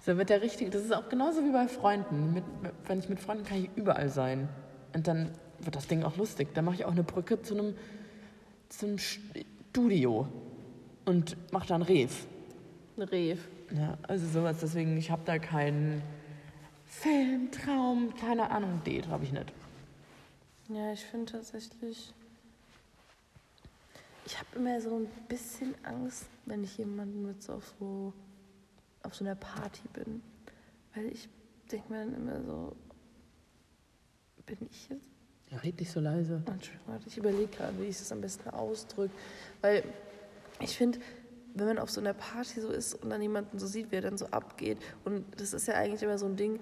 So 0.03 0.15
mit 0.15 0.31
der 0.31 0.41
richtigen, 0.41 0.71
das 0.71 0.81
ist 0.81 0.91
auch 0.91 1.07
genauso 1.07 1.43
wie 1.43 1.51
bei 1.51 1.67
Freunden. 1.67 2.33
Mit, 2.33 2.43
wenn 2.87 2.97
ich 2.97 3.09
mit 3.09 3.19
Freunden 3.19 3.45
kann 3.45 3.59
ich 3.59 3.69
überall 3.75 4.09
sein. 4.09 4.49
Und 4.95 5.07
dann 5.07 5.29
wird 5.59 5.75
das 5.75 5.85
Ding 5.85 6.01
auch 6.01 6.17
lustig. 6.17 6.55
Dann 6.55 6.65
mache 6.65 6.77
ich 6.77 6.85
auch 6.85 6.93
eine 6.93 7.03
Brücke 7.03 7.43
zu 7.43 7.53
einem, 7.53 7.75
zu 8.69 8.87
einem 8.87 8.97
Studio 8.97 10.27
und 11.05 11.37
mache 11.53 11.67
dann 11.67 11.83
Rev. 11.83 12.25
Ein 12.97 13.03
Rev. 13.03 13.39
Ja, 13.71 13.99
also 14.01 14.25
sowas. 14.25 14.57
Deswegen, 14.61 14.97
ich 14.97 15.11
habe 15.11 15.21
da 15.25 15.37
keinen 15.37 16.01
Film, 16.87 17.51
Traum, 17.51 18.15
keine 18.19 18.49
Ahnung, 18.49 18.81
Date 18.83 19.09
habe 19.09 19.25
ich 19.25 19.31
nicht. 19.31 19.53
Ja, 20.69 20.93
ich 20.93 21.03
finde 21.05 21.31
tatsächlich. 21.31 22.13
Ich 24.25 24.39
habe 24.39 24.47
immer 24.55 24.79
so 24.79 24.95
ein 24.95 25.07
bisschen 25.27 25.75
Angst, 25.83 26.25
wenn 26.45 26.63
ich 26.63 26.77
jemanden 26.77 27.27
mit 27.27 27.43
so 27.43 27.53
auf 27.53 27.73
so 27.79 28.13
auf 29.03 29.13
so 29.13 29.25
einer 29.25 29.35
Party 29.35 29.81
bin. 29.93 30.21
Weil 30.95 31.07
ich 31.07 31.27
denke 31.71 31.91
mir 31.91 32.05
dann 32.05 32.15
immer 32.15 32.41
so, 32.43 32.75
bin 34.45 34.57
ich 34.69 34.89
jetzt 34.89 35.01
Ja, 35.51 35.57
red 35.57 35.79
nicht 35.79 35.91
so 35.91 35.99
leise. 35.99 36.41
Entschuldigung, 36.45 36.99
ich 37.05 37.17
überlege 37.17 37.47
gerade, 37.47 37.77
wie 37.79 37.85
ich 37.85 37.97
das 37.97 38.11
am 38.11 38.21
besten 38.21 38.49
ausdrücke. 38.49 39.13
Weil 39.61 39.83
ich 40.59 40.77
finde, 40.77 40.99
wenn 41.53 41.67
man 41.67 41.79
auf 41.79 41.91
so 41.91 41.99
einer 41.99 42.13
Party 42.13 42.61
so 42.61 42.69
ist 42.69 42.95
und 42.95 43.09
dann 43.09 43.21
jemanden 43.21 43.59
so 43.59 43.67
sieht, 43.67 43.91
wie 43.91 43.95
er 43.97 44.01
dann 44.01 44.17
so 44.17 44.25
abgeht, 44.27 44.77
und 45.05 45.25
das 45.39 45.53
ist 45.53 45.67
ja 45.67 45.75
eigentlich 45.75 46.01
immer 46.01 46.17
so 46.17 46.25
ein 46.25 46.35
Ding, 46.35 46.59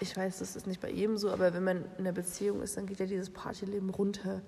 ich 0.00 0.16
weiß, 0.16 0.38
das 0.38 0.56
ist 0.56 0.66
nicht 0.66 0.80
bei 0.80 0.90
jedem 0.90 1.16
so, 1.16 1.30
aber 1.30 1.52
wenn 1.54 1.64
man 1.64 1.78
in 1.78 2.00
einer 2.00 2.12
Beziehung 2.12 2.62
ist, 2.62 2.76
dann 2.76 2.86
geht 2.86 3.00
ja 3.00 3.06
dieses 3.06 3.30
Partyleben 3.30 3.90
runter. 3.90 4.42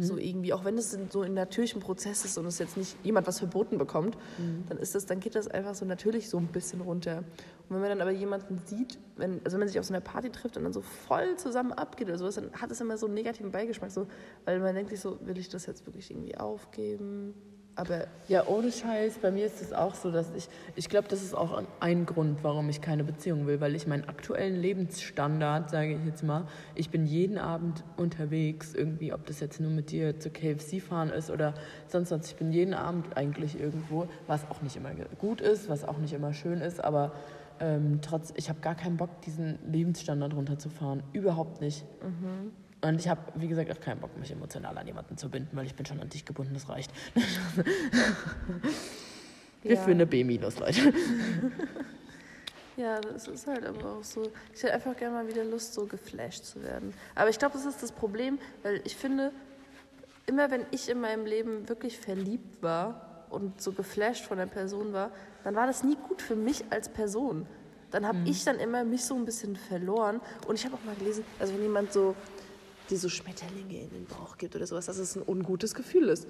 So 0.00 0.16
irgendwie, 0.16 0.52
auch 0.52 0.64
wenn 0.64 0.78
es 0.78 0.94
in- 0.94 1.10
so 1.10 1.22
ein 1.22 1.34
natürlichen 1.34 1.80
Prozess 1.82 2.24
ist 2.24 2.38
und 2.38 2.46
es 2.46 2.60
jetzt 2.60 2.76
nicht 2.76 2.96
jemand 3.04 3.26
was 3.26 3.40
verboten 3.40 3.78
bekommt, 3.78 4.16
dann 4.68 4.78
ist 4.78 4.94
das, 4.94 5.06
dann 5.06 5.18
geht 5.18 5.34
das 5.34 5.48
einfach 5.48 5.74
so 5.74 5.84
natürlich 5.84 6.28
so 6.28 6.38
ein 6.38 6.46
bisschen 6.46 6.80
runter. 6.82 7.18
Und 7.18 7.24
wenn 7.70 7.80
man 7.80 7.88
dann 7.88 8.00
aber 8.00 8.12
jemanden 8.12 8.60
sieht, 8.64 8.96
wenn, 9.16 9.40
also 9.44 9.54
wenn 9.54 9.58
man 9.60 9.68
sich 9.68 9.80
auf 9.80 9.84
so 9.84 9.92
einer 9.92 10.00
Party 10.00 10.30
trifft 10.30 10.56
und 10.56 10.62
dann 10.62 10.72
so 10.72 10.82
voll 10.82 11.36
zusammen 11.36 11.72
abgeht 11.72 12.06
oder 12.06 12.16
sowas, 12.18 12.36
dann 12.36 12.52
hat 12.52 12.70
es 12.70 12.80
immer 12.80 12.96
so 12.96 13.06
einen 13.06 13.14
negativen 13.14 13.50
Beigeschmack, 13.50 13.90
so, 13.90 14.06
weil 14.44 14.60
man 14.60 14.72
denkt 14.76 14.90
sich 14.90 15.00
so, 15.00 15.18
will 15.26 15.36
ich 15.36 15.48
das 15.48 15.66
jetzt 15.66 15.84
wirklich 15.84 16.12
irgendwie 16.12 16.36
aufgeben? 16.38 17.34
Aber 17.74 18.06
Ja, 18.28 18.46
ohne 18.46 18.70
Scheiß, 18.70 19.18
bei 19.18 19.30
mir 19.30 19.46
ist 19.46 19.62
es 19.62 19.72
auch 19.72 19.94
so, 19.94 20.10
dass 20.10 20.30
ich, 20.34 20.48
ich 20.76 20.88
glaube, 20.88 21.08
das 21.08 21.22
ist 21.22 21.34
auch 21.34 21.62
ein 21.80 22.06
Grund, 22.06 22.44
warum 22.44 22.68
ich 22.68 22.80
keine 22.80 23.02
Beziehung 23.02 23.46
will, 23.46 23.60
weil 23.60 23.74
ich 23.74 23.86
meinen 23.86 24.04
aktuellen 24.08 24.60
Lebensstandard, 24.60 25.70
sage 25.70 25.94
ich 25.94 26.04
jetzt 26.04 26.22
mal, 26.22 26.46
ich 26.74 26.90
bin 26.90 27.06
jeden 27.06 27.38
Abend 27.38 27.82
unterwegs, 27.96 28.74
irgendwie, 28.74 29.12
ob 29.12 29.26
das 29.26 29.40
jetzt 29.40 29.60
nur 29.60 29.70
mit 29.70 29.90
dir 29.90 30.20
zu 30.20 30.30
KFC 30.30 30.80
fahren 30.82 31.10
ist 31.10 31.30
oder 31.30 31.54
sonst 31.88 32.10
was, 32.10 32.26
ich 32.26 32.36
bin 32.36 32.52
jeden 32.52 32.74
Abend 32.74 33.16
eigentlich 33.16 33.58
irgendwo, 33.58 34.06
was 34.26 34.48
auch 34.50 34.60
nicht 34.62 34.76
immer 34.76 34.90
gut 35.18 35.40
ist, 35.40 35.68
was 35.68 35.84
auch 35.84 35.98
nicht 35.98 36.12
immer 36.12 36.34
schön 36.34 36.60
ist, 36.60 36.82
aber 36.82 37.12
ähm, 37.60 38.00
trotz, 38.02 38.32
ich 38.36 38.48
habe 38.48 38.60
gar 38.60 38.74
keinen 38.74 38.96
Bock, 38.96 39.20
diesen 39.22 39.58
Lebensstandard 39.70 40.34
runterzufahren, 40.34 41.02
überhaupt 41.12 41.60
nicht. 41.60 41.84
Und 42.84 42.98
ich 43.00 43.08
habe, 43.08 43.20
wie 43.36 43.46
gesagt, 43.46 43.70
auch 43.70 43.80
keinen 43.80 44.00
Bock, 44.00 44.16
mich 44.18 44.32
emotional 44.32 44.76
an 44.76 44.86
jemanden 44.86 45.16
zu 45.16 45.28
binden, 45.30 45.56
weil 45.56 45.66
ich 45.66 45.74
bin 45.74 45.86
schon 45.86 46.00
an 46.00 46.08
dich 46.08 46.24
gebunden, 46.24 46.52
das 46.54 46.68
reicht. 46.68 46.90
Wir 49.62 49.74
Ja. 49.76 49.80
führen 49.80 49.98
eine 49.98 50.06
B-, 50.06 50.22
Leute. 50.22 50.92
Ja, 52.74 53.00
das 53.02 53.28
ist 53.28 53.46
halt 53.46 53.66
aber 53.66 53.98
auch 53.98 54.02
so. 54.02 54.32
Ich 54.54 54.62
hätte 54.62 54.72
einfach 54.72 54.96
gerne 54.96 55.14
mal 55.14 55.28
wieder 55.28 55.44
Lust, 55.44 55.74
so 55.74 55.84
geflasht 55.84 56.44
zu 56.44 56.62
werden. 56.62 56.94
Aber 57.14 57.28
ich 57.28 57.38
glaube, 57.38 57.52
das 57.52 57.66
ist 57.66 57.82
das 57.82 57.92
Problem, 57.92 58.38
weil 58.62 58.80
ich 58.84 58.96
finde, 58.96 59.30
immer 60.24 60.50
wenn 60.50 60.64
ich 60.70 60.88
in 60.88 60.98
meinem 60.98 61.26
Leben 61.26 61.68
wirklich 61.68 61.98
verliebt 61.98 62.62
war 62.62 63.26
und 63.28 63.60
so 63.60 63.72
geflasht 63.72 64.24
von 64.24 64.38
der 64.38 64.46
Person 64.46 64.94
war, 64.94 65.10
dann 65.44 65.54
war 65.54 65.66
das 65.66 65.84
nie 65.84 65.96
gut 66.08 66.22
für 66.22 66.34
mich 66.34 66.64
als 66.70 66.88
Person. 66.88 67.46
Dann 67.90 68.06
habe 68.06 68.18
ich 68.24 68.42
dann 68.42 68.58
immer 68.58 68.84
mich 68.84 69.04
so 69.04 69.14
ein 69.16 69.26
bisschen 69.26 69.54
verloren. 69.56 70.22
Und 70.46 70.54
ich 70.58 70.64
habe 70.64 70.74
auch 70.76 70.84
mal 70.84 70.94
gelesen, 70.96 71.24
also 71.38 71.52
wenn 71.52 71.62
jemand 71.62 71.92
so 71.92 72.16
die 72.90 72.96
so 72.96 73.08
Schmetterlinge 73.08 73.80
in 73.80 73.90
den 73.90 74.06
Bauch 74.06 74.38
gibt 74.38 74.56
oder 74.56 74.66
sowas, 74.66 74.86
dass 74.86 74.98
es 74.98 75.16
ein 75.16 75.22
ungutes 75.26 75.74
Gefühl 75.74 76.08
ist. 76.08 76.26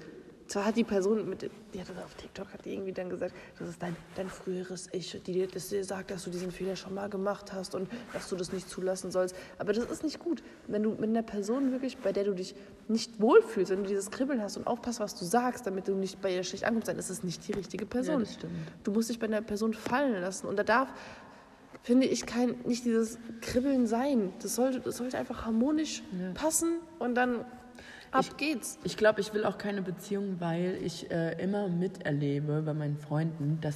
Zwar 0.47 0.65
hat 0.65 0.75
die 0.75 0.83
Person, 0.83 1.27
mit, 1.29 1.49
die 1.73 1.79
hat 1.79 1.89
das 1.89 1.97
auf 2.03 2.13
TikTok, 2.15 2.51
hat 2.51 2.65
die 2.65 2.73
irgendwie 2.73 2.91
dann 2.91 3.09
gesagt, 3.09 3.33
das 3.57 3.69
ist 3.69 3.81
dein, 3.81 3.95
dein 4.15 4.29
früheres 4.29 4.89
Ich, 4.91 5.19
die 5.25 5.31
dir, 5.31 5.47
das 5.47 5.69
sagt, 5.69 6.11
dass 6.11 6.25
du 6.25 6.29
diesen 6.29 6.51
Fehler 6.51 6.75
schon 6.75 6.93
mal 6.93 7.09
gemacht 7.09 7.53
hast 7.53 7.75
und 7.75 7.89
dass 8.11 8.29
du 8.29 8.35
das 8.35 8.51
nicht 8.51 8.69
zulassen 8.69 9.09
sollst. 9.09 9.35
Aber 9.57 9.71
das 9.73 9.85
ist 9.85 10.03
nicht 10.03 10.19
gut. 10.19 10.43
Wenn 10.67 10.83
du 10.83 10.91
mit 10.91 11.09
einer 11.09 11.23
Person 11.23 11.71
wirklich, 11.71 11.97
bei 11.97 12.11
der 12.11 12.25
du 12.25 12.33
dich 12.33 12.55
nicht 12.87 13.21
wohlfühlst, 13.21 13.71
wenn 13.71 13.83
du 13.83 13.89
dieses 13.89 14.11
Kribbeln 14.11 14.41
hast 14.41 14.57
und 14.57 14.67
aufpasst, 14.67 14.99
was 14.99 15.15
du 15.15 15.23
sagst, 15.23 15.65
damit 15.65 15.87
du 15.87 15.95
nicht 15.95 16.21
bei 16.21 16.35
ihr 16.35 16.43
schlecht 16.43 16.65
ankommst, 16.65 16.89
dann 16.89 16.99
ist 16.99 17.09
es 17.09 17.23
nicht 17.23 17.47
die 17.47 17.53
richtige 17.53 17.85
Person. 17.85 18.19
das 18.19 18.33
stimmt. 18.33 18.53
Du 18.83 18.91
musst 18.91 19.09
dich 19.09 19.19
bei 19.19 19.27
einer 19.27 19.41
Person 19.41 19.73
fallen 19.73 20.21
lassen. 20.21 20.47
Und 20.47 20.57
da 20.57 20.63
darf, 20.63 20.89
finde 21.83 22.07
ich, 22.07 22.25
kein, 22.25 22.55
nicht 22.65 22.85
dieses 22.85 23.19
Kribbeln 23.41 23.85
sein. 23.85 24.33
Das 24.41 24.55
sollte, 24.55 24.79
das 24.79 24.97
sollte 24.97 25.17
einfach 25.17 25.45
harmonisch 25.45 26.01
passen 26.33 26.79
und 26.97 27.15
dann 27.15 27.45
ab 28.11 28.37
geht's. 28.37 28.79
Ich 28.83 28.97
glaube, 28.97 29.21
ich 29.21 29.33
will 29.33 29.43
auch 29.43 29.57
keine 29.57 29.81
Beziehung, 29.81 30.37
weil 30.39 30.79
ich 30.83 31.11
äh, 31.11 31.41
immer 31.43 31.67
miterlebe 31.67 32.61
bei 32.61 32.73
meinen 32.73 32.97
Freunden, 32.97 33.59
dass 33.61 33.75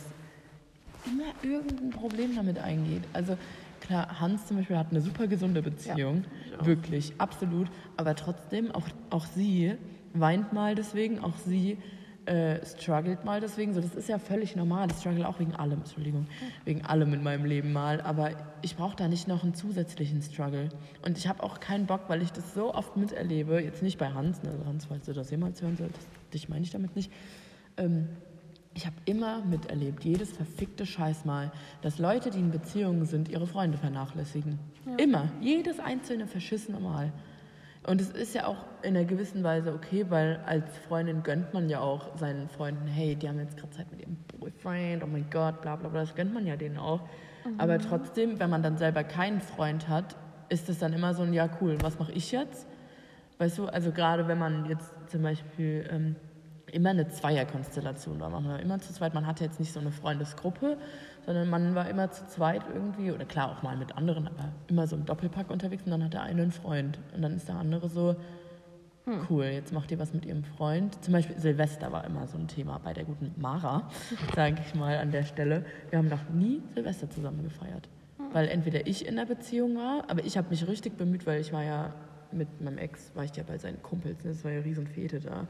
immer 1.05 1.33
irgendein 1.43 1.89
Problem 1.89 2.35
damit 2.35 2.59
eingeht. 2.59 3.03
Also 3.13 3.37
klar, 3.81 4.19
Hans 4.19 4.47
zum 4.47 4.57
Beispiel 4.57 4.77
hat 4.77 4.87
eine 4.91 5.01
super 5.01 5.27
gesunde 5.27 5.61
Beziehung, 5.61 6.23
wirklich, 6.61 7.13
absolut. 7.17 7.67
Aber 7.97 8.15
trotzdem, 8.15 8.71
auch, 8.71 8.87
auch 9.09 9.25
sie 9.25 9.75
weint 10.13 10.53
mal 10.53 10.75
deswegen, 10.75 11.19
auch 11.19 11.37
sie 11.45 11.77
äh, 12.27 12.65
struggelt 12.65 13.23
mal 13.23 13.39
deswegen. 13.39 13.73
So, 13.73 13.81
das 13.81 13.95
ist 13.95 14.09
ja 14.09 14.19
völlig 14.19 14.55
normal. 14.55 14.89
Ich 14.91 14.97
struggle 14.97 15.27
auch 15.27 15.39
wegen 15.39 15.55
allem, 15.55 15.79
Entschuldigung, 15.79 16.27
wegen 16.65 16.83
allem 16.85 17.13
in 17.13 17.23
meinem 17.23 17.45
Leben 17.45 17.71
mal. 17.71 18.01
Aber 18.01 18.31
ich 18.61 18.75
brauche 18.75 18.95
da 18.95 19.07
nicht 19.07 19.27
noch 19.27 19.43
einen 19.43 19.53
zusätzlichen 19.53 20.21
Struggle. 20.21 20.69
Und 21.05 21.17
ich 21.17 21.27
habe 21.27 21.41
auch 21.41 21.59
keinen 21.59 21.85
Bock, 21.85 22.01
weil 22.07 22.21
ich 22.21 22.31
das 22.31 22.53
so 22.53 22.73
oft 22.73 22.97
miterlebe. 22.97 23.61
Jetzt 23.61 23.81
nicht 23.81 23.97
bei 23.97 24.09
Hans, 24.09 24.43
ne? 24.43 24.51
Hans, 24.65 24.85
falls 24.85 25.05
du 25.05 25.13
das 25.13 25.31
jemals 25.31 25.61
hören 25.61 25.77
solltest, 25.77 26.07
dich 26.33 26.49
meine 26.49 26.63
ich 26.63 26.71
damit 26.71 26.95
nicht. 26.95 27.11
Ähm, 27.77 28.09
ich 28.73 28.85
habe 28.85 28.95
immer 29.05 29.43
miterlebt, 29.43 30.03
jedes 30.03 30.31
verfickte 30.33 30.85
Scheißmal, 30.85 31.51
dass 31.81 31.97
Leute, 31.97 32.29
die 32.29 32.39
in 32.39 32.51
Beziehungen 32.51 33.05
sind, 33.05 33.27
ihre 33.29 33.47
Freunde 33.47 33.77
vernachlässigen. 33.77 34.59
Immer. 34.97 35.31
Jedes 35.41 35.79
einzelne 35.79 36.27
verschissene 36.27 36.79
Mal. 36.79 37.11
Und 37.87 38.01
es 38.01 38.09
ist 38.09 38.35
ja 38.35 38.47
auch 38.47 38.57
in 38.81 38.97
einer 38.97 39.05
gewissen 39.05 39.45
Weise 39.45 39.73
okay, 39.73 40.05
weil 40.09 40.41
als 40.45 40.77
Freundin 40.77 41.23
gönnt 41.23 41.53
man 41.53 41.69
ja 41.69 41.79
auch 41.79 42.17
seinen 42.17 42.49
Freunden, 42.49 42.85
hey, 42.85 43.15
die 43.15 43.29
haben 43.29 43.39
jetzt 43.39 43.55
gerade 43.55 43.71
Zeit 43.71 43.89
mit 43.91 44.01
ihrem 44.01 44.17
Boyfriend, 44.37 45.03
oh 45.03 45.07
mein 45.07 45.29
Gott, 45.29 45.61
bla 45.61 45.77
bla 45.77 45.87
bla, 45.87 46.01
das 46.01 46.13
gönnt 46.13 46.33
man 46.33 46.45
ja 46.45 46.57
denen 46.57 46.77
auch. 46.77 47.01
Aber 47.57 47.79
trotzdem, 47.79 48.39
wenn 48.39 48.49
man 48.49 48.61
dann 48.61 48.77
selber 48.77 49.05
keinen 49.05 49.39
Freund 49.39 49.87
hat, 49.87 50.17
ist 50.49 50.67
es 50.67 50.79
dann 50.79 50.91
immer 50.91 51.13
so 51.13 51.23
ein, 51.23 51.31
ja 51.31 51.49
cool, 51.61 51.77
was 51.81 51.97
mache 51.97 52.11
ich 52.11 52.33
jetzt? 52.33 52.67
Weißt 53.37 53.57
du, 53.57 53.67
also 53.67 53.91
gerade 53.91 54.27
wenn 54.27 54.37
man 54.37 54.65
jetzt 54.65 54.93
zum 55.09 55.21
Beispiel 55.21 55.87
ähm, 55.89 56.17
immer 56.69 56.89
eine 56.89 57.07
Zweierkonstellation 57.07 58.19
war, 58.19 58.29
man 58.29 58.45
war 58.45 58.59
immer 58.59 58.79
zu 58.79 58.91
zweit, 58.91 59.13
man 59.13 59.25
hatte 59.25 59.45
jetzt 59.45 59.61
nicht 59.61 59.71
so 59.71 59.79
eine 59.79 59.91
Freundesgruppe, 59.91 60.77
sondern 61.27 61.49
man 61.49 61.75
war 61.75 61.89
immer 61.89 62.09
zu 62.09 62.25
zweit 62.25 62.61
irgendwie, 62.73 63.11
oder 63.11 63.25
klar 63.25 63.51
auch 63.51 63.61
mal 63.61 63.75
mit 63.75 63.97
anderen, 63.97 64.27
aber 64.27 64.53
immer 64.67 64.87
so 64.87 64.95
im 64.95 65.05
Doppelpack 65.05 65.51
unterwegs 65.51 65.83
und 65.83 65.91
dann 65.91 66.03
hat 66.03 66.13
der 66.13 66.21
eine 66.21 66.41
einen 66.41 66.51
Freund 66.51 66.99
und 67.13 67.21
dann 67.21 67.35
ist 67.35 67.49
der 67.49 67.57
andere 67.57 67.89
so, 67.89 68.15
cool, 69.29 69.43
jetzt 69.43 69.73
macht 69.73 69.91
ihr 69.91 69.99
was 69.99 70.13
mit 70.13 70.25
ihrem 70.25 70.45
Freund. 70.45 71.03
Zum 71.03 71.13
Beispiel 71.13 71.37
Silvester 71.37 71.91
war 71.91 72.05
immer 72.05 72.27
so 72.27 72.37
ein 72.37 72.47
Thema 72.47 72.79
bei 72.79 72.93
der 72.93 73.03
guten 73.03 73.33
Mara, 73.35 73.89
sage 74.35 74.55
ich 74.65 74.73
mal 74.73 74.97
an 74.97 75.11
der 75.11 75.25
Stelle. 75.25 75.65
Wir 75.89 75.99
haben 75.99 76.07
noch 76.07 76.29
nie 76.29 76.61
Silvester 76.73 77.09
zusammen 77.09 77.43
gefeiert, 77.43 77.89
weil 78.31 78.47
entweder 78.47 78.87
ich 78.87 79.05
in 79.05 79.17
der 79.17 79.25
Beziehung 79.25 79.75
war, 79.75 80.09
aber 80.09 80.23
ich 80.23 80.37
habe 80.37 80.49
mich 80.49 80.65
richtig 80.65 80.95
bemüht, 80.95 81.27
weil 81.27 81.41
ich 81.41 81.51
war 81.51 81.63
ja 81.63 81.93
mit 82.31 82.61
meinem 82.61 82.77
Ex, 82.77 83.11
war 83.15 83.25
ich 83.25 83.35
ja 83.35 83.43
bei 83.43 83.57
seinen 83.57 83.81
Kumpels, 83.83 84.23
ne? 84.23 84.31
das 84.31 84.45
war 84.45 84.51
ja 84.51 84.61
Riesenfete 84.61 85.19
da. 85.19 85.45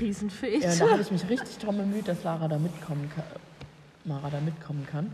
Riesenfähig. 0.00 0.64
Ja, 0.64 0.74
da 0.74 0.90
habe 0.90 1.00
ich 1.00 1.10
mich 1.10 1.26
richtig 1.30 1.56
drum 1.58 1.78
bemüht, 1.78 2.08
dass 2.08 2.22
Lara 2.24 2.46
da 2.46 2.58
mitkommen 2.58 3.10
kann. 3.14 3.24
Mara 4.04 4.30
da 4.30 4.40
mitkommen 4.40 4.86
kann. 4.86 5.10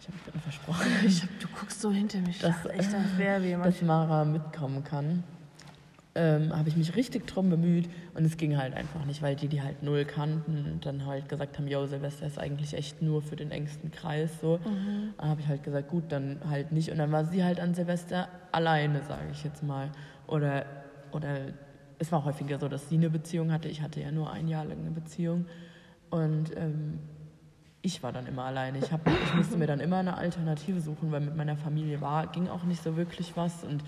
Ich 0.00 0.06
habe 0.08 0.14
mich 0.16 0.24
gerade 0.24 0.38
versprochen. 0.40 0.86
Ich 1.06 1.22
hab, 1.22 1.28
du 1.40 1.48
guckst 1.58 1.80
so 1.80 1.90
hinter 1.92 2.18
mich. 2.20 2.38
Das- 2.40 2.62
Das, 2.62 2.72
echt, 2.72 2.92
das 2.92 3.18
wäre 3.18 3.44
jemand. 3.44 3.66
dass 3.74 3.82
Mara 3.82 4.24
mitkommen 4.24 4.82
kann, 4.84 5.22
ähm, 6.14 6.54
habe 6.54 6.68
ich 6.68 6.76
mich 6.76 6.94
richtig 6.94 7.26
drum 7.26 7.48
bemüht 7.48 7.88
und 8.14 8.24
es 8.26 8.36
ging 8.36 8.58
halt 8.58 8.74
einfach 8.74 9.04
nicht, 9.06 9.22
weil 9.22 9.34
die 9.34 9.48
die 9.48 9.62
halt 9.62 9.82
null 9.82 10.04
kannten 10.04 10.70
und 10.72 10.84
dann 10.84 11.06
halt 11.06 11.26
gesagt 11.28 11.56
haben, 11.56 11.66
yo, 11.68 11.86
Silvester 11.86 12.26
ist 12.26 12.38
eigentlich 12.38 12.74
echt 12.74 13.00
nur 13.00 13.22
für 13.22 13.34
den 13.36 13.50
engsten 13.50 13.90
Kreis 13.90 14.30
so. 14.40 14.60
Da 15.16 15.28
habe 15.28 15.40
ich 15.40 15.46
halt 15.48 15.62
gesagt, 15.62 15.88
gut, 15.88 16.04
dann 16.10 16.38
halt 16.50 16.70
nicht 16.70 16.90
und 16.90 16.98
dann 16.98 17.12
war 17.12 17.24
sie 17.24 17.42
halt 17.42 17.60
an 17.60 17.74
Silvester 17.74 18.28
alleine, 18.50 19.00
sage 19.08 19.28
ich 19.32 19.42
jetzt 19.42 19.62
mal. 19.62 19.90
Oder, 20.26 20.66
oder 21.12 21.38
es 21.98 22.12
war 22.12 22.24
häufiger 22.26 22.58
so, 22.58 22.68
dass 22.68 22.90
sie 22.90 22.96
eine 22.96 23.08
Beziehung 23.08 23.50
hatte. 23.50 23.68
Ich 23.68 23.80
hatte 23.80 24.00
ja 24.02 24.10
nur 24.12 24.30
ein 24.30 24.48
Jahr 24.48 24.66
lang 24.66 24.80
eine 24.80 24.90
Beziehung 24.90 25.46
und 26.10 26.54
ähm, 26.56 26.98
ich 27.82 28.02
war 28.02 28.12
dann 28.12 28.26
immer 28.26 28.44
alleine. 28.44 28.78
Ich, 28.78 28.92
hab, 28.92 29.06
ich 29.08 29.34
musste 29.34 29.56
mir 29.56 29.66
dann 29.66 29.80
immer 29.80 29.98
eine 29.98 30.16
Alternative 30.16 30.80
suchen, 30.80 31.10
weil 31.10 31.20
mit 31.20 31.36
meiner 31.36 31.56
Familie 31.56 32.00
war, 32.00 32.28
ging 32.28 32.48
auch 32.48 32.62
nicht 32.62 32.82
so 32.82 32.96
wirklich 32.96 33.36
was. 33.36 33.64
Und 33.64 33.82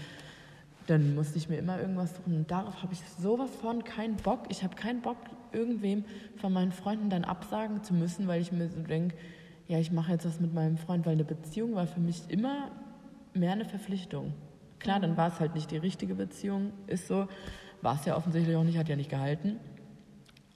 dann 0.89 1.15
musste 1.15 1.39
ich 1.39 1.49
mir 1.49 1.57
immer 1.59 1.81
irgendwas 1.81 2.17
suchen. 2.17 2.35
Und 2.35 2.51
darauf 2.51 2.83
habe 2.83 2.93
ich 2.93 3.01
sowas 3.21 3.51
von 3.61 3.85
keinen 3.85 4.17
Bock. 4.17 4.41
Ich 4.49 4.65
habe 4.65 4.75
keinen 4.75 5.01
Bock, 5.01 5.17
irgendwem 5.53 6.05
von 6.37 6.53
meinen 6.53 6.73
Freunden 6.73 7.09
dann 7.09 7.25
absagen 7.25 7.85
zu 7.85 7.95
müssen, 7.95 8.27
weil 8.27 8.41
ich 8.41 8.51
mir 8.51 8.69
so 8.69 8.81
denke, 8.81 9.17
ja, 9.69 9.79
ich 9.79 9.93
mache 9.93 10.13
jetzt 10.13 10.27
was 10.27 10.41
mit 10.41 10.53
meinem 10.53 10.77
Freund, 10.77 11.07
weil 11.07 11.13
eine 11.13 11.25
Beziehung 11.25 11.75
war 11.75 11.87
für 11.87 12.01
mich 12.01 12.23
immer 12.29 12.71
mehr 13.33 13.53
eine 13.53 13.65
Verpflichtung. 13.65 14.35
Klar, 14.81 15.01
dann 15.01 15.17
war 15.17 15.29
es 15.29 15.41
halt 15.41 15.55
nicht 15.55 15.71
die 15.71 15.79
richtige 15.79 16.15
Beziehung, 16.17 16.73
ist 16.89 17.07
so. 17.07 17.29
War 17.81 17.95
es 17.95 18.05
ja 18.05 18.17
offensichtlich 18.17 18.57
auch 18.57 18.65
nicht, 18.65 18.77
hat 18.77 18.89
ja 18.89 18.97
nicht 18.97 19.11
gehalten. 19.11 19.59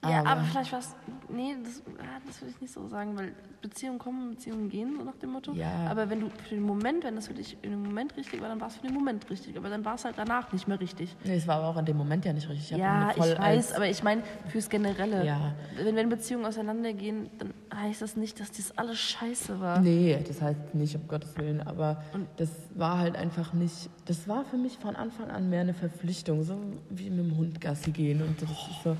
Ja, 0.03 0.23
aber 0.25 0.41
vielleicht 0.43 0.71
was. 0.71 0.95
Nee, 1.27 1.55
das, 1.63 1.83
ah, 1.99 2.19
das 2.25 2.41
würde 2.41 2.53
ich 2.55 2.61
nicht 2.61 2.73
so 2.73 2.87
sagen, 2.87 3.17
weil 3.17 3.33
Beziehungen 3.61 3.99
kommen, 3.99 4.31
Beziehungen 4.31 4.69
gehen, 4.69 4.95
so 4.97 5.03
nach 5.03 5.17
dem 5.17 5.31
Motto. 5.31 5.51
Ja. 5.51 5.87
Aber 5.89 6.09
wenn 6.09 6.21
du 6.21 6.29
für 6.29 6.55
den 6.55 6.63
Moment, 6.63 7.03
wenn 7.03 7.15
das 7.15 7.27
für 7.27 7.33
dich 7.33 7.57
in 7.61 7.71
dem 7.71 7.83
Moment 7.83 8.15
richtig 8.15 8.41
war, 8.41 8.47
dann 8.47 8.61
war 8.61 8.69
es 8.69 8.77
für 8.77 8.87
den 8.87 8.93
Moment 8.93 9.29
richtig. 9.29 9.57
Aber 9.57 9.69
dann 9.69 9.83
war 9.83 9.95
es 9.95 10.05
halt 10.05 10.17
danach 10.17 10.53
nicht 10.53 10.67
mehr 10.67 10.79
richtig. 10.79 11.15
Nee, 11.25 11.35
es 11.35 11.47
war 11.47 11.57
aber 11.57 11.67
auch 11.67 11.77
in 11.77 11.85
dem 11.85 11.97
Moment 11.97 12.23
ja 12.23 12.31
nicht 12.31 12.47
richtig. 12.47 12.71
hab 12.71 12.79
ja, 12.79 13.11
voll 13.15 13.27
ich 13.27 13.39
weiß, 13.39 13.73
aber 13.73 13.87
ich 13.87 14.01
meine 14.01 14.23
fürs 14.47 14.69
Generelle. 14.69 15.25
Ja. 15.25 15.53
Wenn, 15.75 15.95
wenn 15.95 16.09
Beziehungen 16.09 16.45
auseinandergehen, 16.45 17.29
dann 17.37 17.53
heißt 17.75 18.01
das 18.01 18.15
nicht, 18.15 18.39
dass 18.39 18.51
das 18.51 18.77
alles 18.77 18.97
scheiße 18.97 19.59
war. 19.59 19.81
Nee, 19.81 20.17
das 20.25 20.41
heißt 20.41 20.73
nicht, 20.73 20.95
um 20.95 21.07
Gottes 21.07 21.37
Willen, 21.37 21.61
aber 21.61 22.03
das 22.37 22.49
war 22.75 22.99
halt 22.99 23.17
einfach 23.17 23.53
nicht, 23.53 23.89
das 24.05 24.27
war 24.27 24.45
für 24.45 24.57
mich 24.57 24.77
von 24.77 24.95
Anfang 24.95 25.29
an 25.29 25.49
mehr 25.49 25.61
eine 25.61 25.73
Verpflichtung, 25.73 26.43
so 26.43 26.57
wie 26.89 27.09
mit 27.09 27.19
dem 27.19 27.37
Hund 27.37 27.61
Gassi 27.61 27.91
gehen 27.91 28.21
und 28.21 28.41
das 28.41 28.49
ist 28.49 28.83
so, 28.83 28.95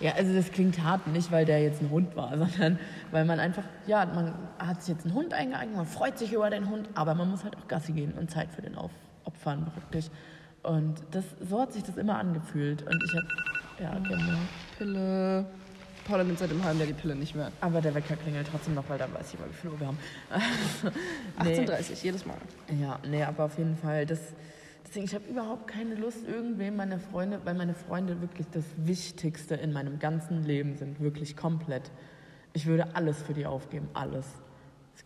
ja, 0.00 0.12
also 0.14 0.34
das 0.34 0.50
klingt 0.50 0.82
hart, 0.82 1.06
nicht 1.06 1.30
weil 1.30 1.44
der 1.44 1.62
jetzt 1.62 1.82
ein 1.82 1.90
Hund 1.90 2.16
war, 2.16 2.30
sondern 2.38 2.78
weil 3.10 3.24
man 3.24 3.38
einfach, 3.38 3.64
ja, 3.86 4.06
man 4.06 4.34
hat 4.58 4.82
sich 4.82 4.94
jetzt 4.94 5.06
einen 5.06 5.14
Hund 5.14 5.34
eingeeignet, 5.34 5.76
man 5.76 5.86
freut 5.86 6.18
sich 6.18 6.32
über 6.32 6.50
den 6.50 6.68
Hund, 6.68 6.88
aber 6.94 7.14
man 7.14 7.30
muss 7.30 7.44
halt 7.44 7.56
auch 7.56 7.68
Gassi 7.68 7.92
gehen 7.92 8.12
und 8.12 8.30
Zeit 8.30 8.50
für 8.50 8.62
den 8.62 8.74
auf, 8.74 8.90
opfern, 9.24 9.70
praktisch. 9.72 10.06
Und 10.62 11.02
das, 11.10 11.24
so 11.40 11.60
hat 11.60 11.72
sich 11.72 11.82
das 11.82 11.96
immer 11.96 12.18
angefühlt 12.18 12.82
und 12.82 13.02
ich 13.04 13.14
habe, 13.14 13.26
ja, 13.82 13.98
genau. 13.98 14.38
Pille. 14.76 15.46
Paula 16.06 16.24
nimmt 16.24 16.38
seit 16.38 16.50
dem 16.50 16.64
halben 16.64 16.78
Jahr 16.78 16.88
die 16.88 16.94
Pille 16.94 17.14
nicht 17.14 17.34
mehr. 17.34 17.52
Aber 17.60 17.80
der 17.80 17.94
Wecker 17.94 18.16
klingelt 18.16 18.48
trotzdem 18.50 18.74
noch, 18.74 18.84
weil 18.88 18.98
dann 18.98 19.12
weiß 19.14 19.32
ich 19.32 19.38
mal, 19.38 19.48
wie 19.48 19.54
viel 19.54 19.70
Uhr 19.70 19.80
wir 19.80 19.86
haben. 19.86 19.98
Nee. 21.44 21.60
18.30 21.60 22.02
jedes 22.04 22.26
Mal. 22.26 22.36
Ja, 22.80 22.98
nee, 23.08 23.22
aber 23.22 23.44
auf 23.44 23.56
jeden 23.56 23.76
Fall, 23.76 24.04
das, 24.06 24.18
deswegen, 24.90 25.06
ich 25.06 25.14
habe 25.14 25.24
überhaupt 25.28 25.68
keine 25.68 25.94
Lust, 25.94 26.26
irgendwem 26.26 26.76
meine 26.76 26.98
Freunde, 26.98 27.40
weil 27.44 27.54
meine 27.54 27.74
Freunde 27.74 28.20
wirklich 28.20 28.48
das 28.50 28.64
Wichtigste 28.76 29.54
in 29.54 29.72
meinem 29.72 29.98
ganzen 29.98 30.42
Leben 30.42 30.76
sind, 30.76 31.00
wirklich 31.00 31.36
komplett. 31.36 31.90
Ich 32.52 32.66
würde 32.66 32.96
alles 32.96 33.22
für 33.22 33.32
die 33.32 33.46
aufgeben, 33.46 33.88
alles. 33.94 34.26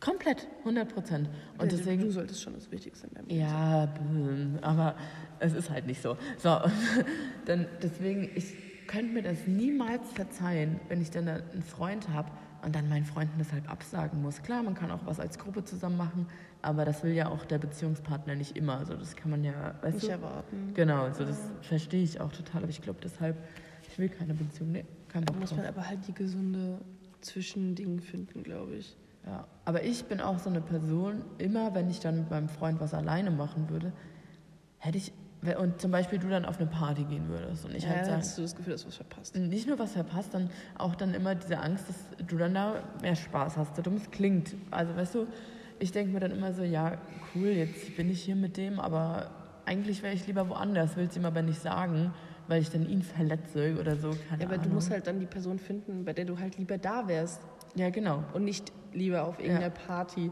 Komplett, 0.01 0.49
100 0.61 0.93
Prozent. 0.93 1.31
Und 1.59 1.71
du, 1.71 1.77
deswegen, 1.77 2.03
du 2.03 2.11
solltest 2.11 2.43
schon 2.43 2.55
das 2.55 2.71
Wichtigste 2.71 3.07
in 3.07 3.15
deinem 3.15 3.27
Leben 3.29 3.41
ja, 3.41 3.87
bäh, 3.87 4.59
aber 4.63 4.97
es 5.39 5.53
ist 5.53 5.71
halt 5.71 5.87
nicht 5.87 6.03
so. 6.03 6.17
So, 6.39 6.59
dann 7.45 7.67
deswegen, 7.83 8.31
ich 8.35 8.55
könnte 8.87 9.13
mir 9.13 9.23
das 9.23 9.47
niemals 9.47 10.11
verzeihen, 10.13 10.81
wenn 10.89 11.01
ich 11.01 11.11
dann 11.11 11.29
einen 11.29 11.63
Freund 11.63 12.09
habe 12.09 12.31
und 12.65 12.75
dann 12.75 12.89
meinen 12.89 13.05
Freunden 13.05 13.35
deshalb 13.39 13.71
absagen 13.71 14.21
muss. 14.21 14.43
Klar, 14.43 14.63
man 14.63 14.75
kann 14.75 14.91
auch 14.91 15.05
was 15.05 15.21
als 15.21 15.39
Gruppe 15.39 15.65
zusammen 15.65 15.97
machen, 15.97 16.27
aber 16.65 16.85
das 16.85 17.03
will 17.05 17.13
ja 17.13 17.29
auch 17.29 17.45
der 17.45 17.59
Beziehungspartner 17.59 18.35
nicht 18.35 18.57
immer. 18.57 18.79
Also 18.79 18.95
das 18.95 19.15
kann 19.17 19.31
man 19.31 19.45
ja, 19.45 19.75
weißt 19.83 19.95
nicht 19.95 20.07
du? 20.07 20.13
erwarten. 20.13 20.73
Genau, 20.75 21.03
also 21.05 21.25
das 21.25 21.39
verstehe 21.63 22.03
ich 22.03 22.21
auch 22.21 22.33
total, 22.33 22.63
aber 22.63 22.71
ich 22.71 22.81
glaube 22.81 22.99
deshalb, 23.03 23.37
ich 23.89 23.99
will 23.99 24.09
keine 24.09 24.35
Beziehung, 24.35 24.73
nee, 24.73 24.85
kein 25.09 25.25
Da 25.25 25.33
muss 25.35 25.51
drauf. 25.51 25.59
man 25.59 25.67
aber 25.67 25.87
halt 25.87 26.07
die 26.09 26.15
gesunde 26.15 26.79
Zwischending 27.21 28.01
finden, 28.01 28.43
glaube 28.43 28.77
ich. 28.77 28.97
Ja, 29.27 29.47
aber 29.65 29.83
ich 29.85 30.05
bin 30.05 30.21
auch 30.21 30.39
so 30.39 30.51
eine 30.51 30.61
Person, 30.61 31.25
immer 31.39 31.75
wenn 31.75 31.89
ich 31.89 32.01
dann 32.01 32.17
mit 32.17 32.31
meinem 32.31 32.49
Freund 32.49 32.81
was 32.81 32.93
alleine 32.93 33.31
machen 33.31 33.71
würde, 33.71 33.93
hätte 34.79 34.99
ich, 34.99 35.13
und 35.59 35.81
zum 35.81 35.91
Beispiel 35.91 36.19
du 36.19 36.29
dann 36.29 36.45
auf 36.45 36.59
eine 36.59 36.67
Party 36.67 37.05
gehen 37.05 37.29
würdest 37.29 37.65
und 37.65 37.75
ich 37.75 37.85
ja, 37.85 37.91
halt 37.91 38.05
sagen, 38.07 38.19
hast 38.19 38.37
du 38.37 38.43
das 38.43 38.55
Gefühl, 38.55 38.73
dass 38.73 38.83
du 38.83 38.89
was 38.89 38.97
verpasst. 38.97 39.37
nicht 39.37 39.67
nur 39.67 39.79
was 39.79 39.93
verpasst, 39.93 40.35
dann 40.35 40.51
auch 40.77 40.95
dann 40.95 41.15
immer 41.15 41.35
diese 41.35 41.59
Angst, 41.59 41.89
dass 41.89 42.27
du 42.27 42.37
dann 42.37 42.55
da 42.55 42.83
mehr 43.01 43.15
Spaß 43.17 43.57
hast, 43.57 43.77
so 43.77 43.83
dumm 43.83 43.97
es 43.97 44.11
klingt. 44.11 44.55
Also 44.71 44.95
weißt 44.97 45.15
du, 45.15 45.27
ich 45.85 45.93
denke 45.93 46.13
mir 46.13 46.21
dann 46.21 46.31
immer 46.33 46.53
so, 46.55 46.63
ja, 46.63 46.97
cool, 47.35 47.49
jetzt 47.49 47.95
bin 47.97 48.11
ich 48.11 48.23
hier 48.23 48.37
mit 48.37 48.57
dem, 48.57 48.81
aber 48.81 49.31
eigentlich 49.67 50.03
wäre 50.03 50.15
ich 50.15 50.27
lieber 50.27 50.49
woanders, 50.49 50.97
will 50.97 51.07
es 51.07 51.17
ihm 51.17 51.27
aber 51.27 51.43
nicht 51.43 51.61
sagen, 51.61 52.13
weil 52.49 52.63
ich 52.63 52.71
dann 52.71 52.89
ihn 52.89 53.03
verletze 53.03 53.77
oder 53.79 53.97
so, 53.97 54.11
keine 54.29 54.43
Ja, 54.43 54.47
aber 54.49 54.55
Ahnung. 54.55 54.69
du 54.69 54.75
musst 54.75 54.91
halt 54.91 55.07
dann 55.07 55.21
die 55.21 55.27
Person 55.27 55.59
finden, 55.59 56.05
bei 56.05 56.13
der 56.15 56.25
du 56.25 56.39
halt 56.39 56.57
lieber 56.59 56.79
da 56.79 57.07
wärst 57.07 57.41
ja, 57.75 57.91
genau. 57.91 58.25
und 58.33 58.45
nicht 58.45 58.73
lieber 58.95 59.25
auf 59.27 59.39
irgendeiner 59.39 59.71
Party. 59.71 60.31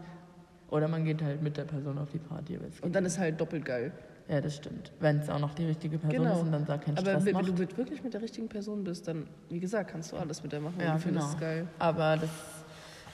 Oder 0.71 0.89
man 0.89 1.05
geht 1.05 1.21
halt 1.23 1.43
mit 1.43 1.57
der 1.59 1.65
Person 1.65 1.99
auf 1.99 2.11
die 2.11 2.19
Party. 2.19 2.57
aber 2.57 2.65
Und 2.87 2.95
dann 2.97 3.05
ist 3.05 3.19
halt 3.19 3.39
doppelt 3.39 3.65
geil. 3.67 3.93
Ja, 4.29 4.41
das 4.41 4.57
stimmt. 4.57 4.91
Wenn 5.01 5.19
es 5.19 5.29
auch 5.29 5.39
noch 5.41 5.53
die 5.55 5.67
richtige 5.67 5.99
Person 5.99 6.23
Genau. 6.25 6.35
ist 6.37 6.43
und 6.43 6.53
dann 6.53 6.65
da 6.65 6.75
Aber 6.75 6.83
Stress 7.01 7.25
wenn, 7.27 7.33
macht. 7.35 7.47
wenn 7.49 7.57
du 7.57 7.77
wirklich 7.77 8.03
mit 8.03 8.15
der 8.15 8.23
richtigen 8.23 8.49
Person 8.49 8.83
bist, 8.85 9.07
dann, 9.07 9.27
wie 9.51 9.61
gesagt, 9.61 9.91
kannst 9.91 10.13
du 10.13 10.17
alles 10.17 10.43
mit 10.43 10.53
der 10.53 10.61
machen. 10.61 10.77
ja, 10.81 10.93
und 10.93 10.95
du 10.95 11.01
findest 11.03 11.27
genau. 11.27 11.35
es 11.35 11.41
geil. 11.41 11.67
Aber 11.79 12.17
das, 12.17 12.31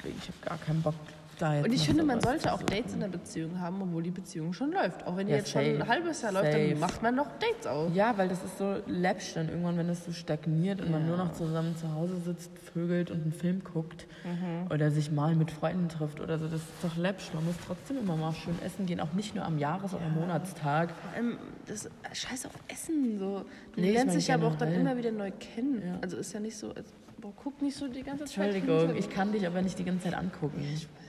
ich 0.04 0.28
habe 0.28 0.38
gar 0.44 0.58
keinen 0.58 0.82
Bock 0.82 0.94
da 1.38 1.54
jetzt 1.56 1.64
Und 1.66 1.72
ich 1.72 1.86
finde, 1.86 2.02
man 2.04 2.20
sollte 2.20 2.52
auch. 2.52 2.62
Dates 2.62 2.92
in 2.94 3.00
der 3.00 3.08
Beziehung 3.08 3.60
haben, 3.60 3.80
obwohl 3.82 4.02
die 4.02 4.10
Beziehung 4.10 4.52
schon 4.52 4.72
läuft. 4.72 5.06
Auch 5.06 5.16
wenn 5.16 5.26
die 5.26 5.32
Ja, 5.32 5.38
jetzt 5.38 5.50
schon 5.50 5.62
safe. 5.64 5.76
ein 5.82 5.88
halbes 5.88 6.22
Jahr 6.22 6.32
läuft, 6.32 6.52
Safe. 6.52 6.68
dann 6.70 6.78
macht 6.80 7.02
man 7.02 7.14
noch 7.14 7.26
Dates 7.38 7.66
auch. 7.66 7.90
Ja, 7.94 8.16
weil 8.18 8.28
das 8.28 8.42
ist 8.44 8.58
so 8.58 8.76
läppsch 8.86 9.34
dann 9.34 9.48
irgendwann, 9.48 9.76
wenn 9.78 9.88
es 9.88 10.04
so 10.04 10.12
stagniert 10.12 10.80
und 10.80 10.90
man 10.90 11.06
nur 11.06 11.16
noch 11.16 11.32
zusammen 11.32 11.76
zu 11.76 11.92
Hause 11.94 12.16
sitzt, 12.24 12.50
vögelt 12.72 13.10
und 13.10 13.22
einen 13.22 13.32
Film 13.32 13.62
guckt 13.64 14.06
Mhm. 14.24 14.70
oder 14.72 14.90
sich 14.90 15.10
mal 15.10 15.34
mit 15.34 15.50
Freunden 15.50 15.88
trifft 15.88 16.20
oder 16.20 16.38
so. 16.38 16.46
Das 16.46 16.60
ist 16.60 16.68
doch 16.82 16.96
läppsch. 16.96 17.32
Man 17.34 17.44
muss 17.46 17.54
trotzdem 17.66 17.98
immer 17.98 18.16
mal 18.16 18.32
schön 18.34 18.54
essen 18.64 18.86
gehen, 18.86 19.00
auch 19.00 19.12
nicht 19.12 19.34
nur 19.34 19.44
am 19.44 19.58
Jahres- 19.58 19.94
oder 19.94 20.08
Monatstag. 20.08 20.90
Vor 20.90 21.12
allem, 21.14 21.38
das 21.66 21.88
scheiß 22.12 22.46
auf 22.46 22.52
Essen. 22.68 23.18
So. 23.18 23.44
Du 23.74 23.80
Nee, 23.80 23.92
lernst 23.92 24.16
dich 24.16 24.32
aber 24.32 24.48
auch 24.48 24.56
dann 24.56 24.72
immer 24.72 24.96
wieder 24.96 25.12
neu 25.12 25.30
kennen. 25.38 25.82
Ja. 25.86 25.98
Also 26.00 26.16
ist 26.16 26.32
ja 26.32 26.40
nicht 26.40 26.56
so, 26.56 26.68
als, 26.74 26.92
boah, 27.20 27.32
guck 27.42 27.62
nicht 27.62 27.76
so 27.76 27.86
die 27.88 28.02
ganze 28.02 28.24
Zeit. 28.24 28.54
Entschuldigung, 28.54 28.96
ich 28.96 29.08
kann 29.08 29.32
dich 29.32 29.46
aber 29.46 29.62
nicht 29.62 29.78
die 29.78 29.84
ganze 29.84 30.04
Zeit 30.04 30.14
angucken. 30.14 30.60
Ich 30.74 30.84
weiß. 30.86 31.07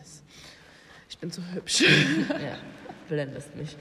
Bin 1.20 1.32
zu 1.32 1.42
hübsch. 1.54 1.82
ja, 2.30 2.58
blendest 3.08 3.56
mich. 3.56 3.76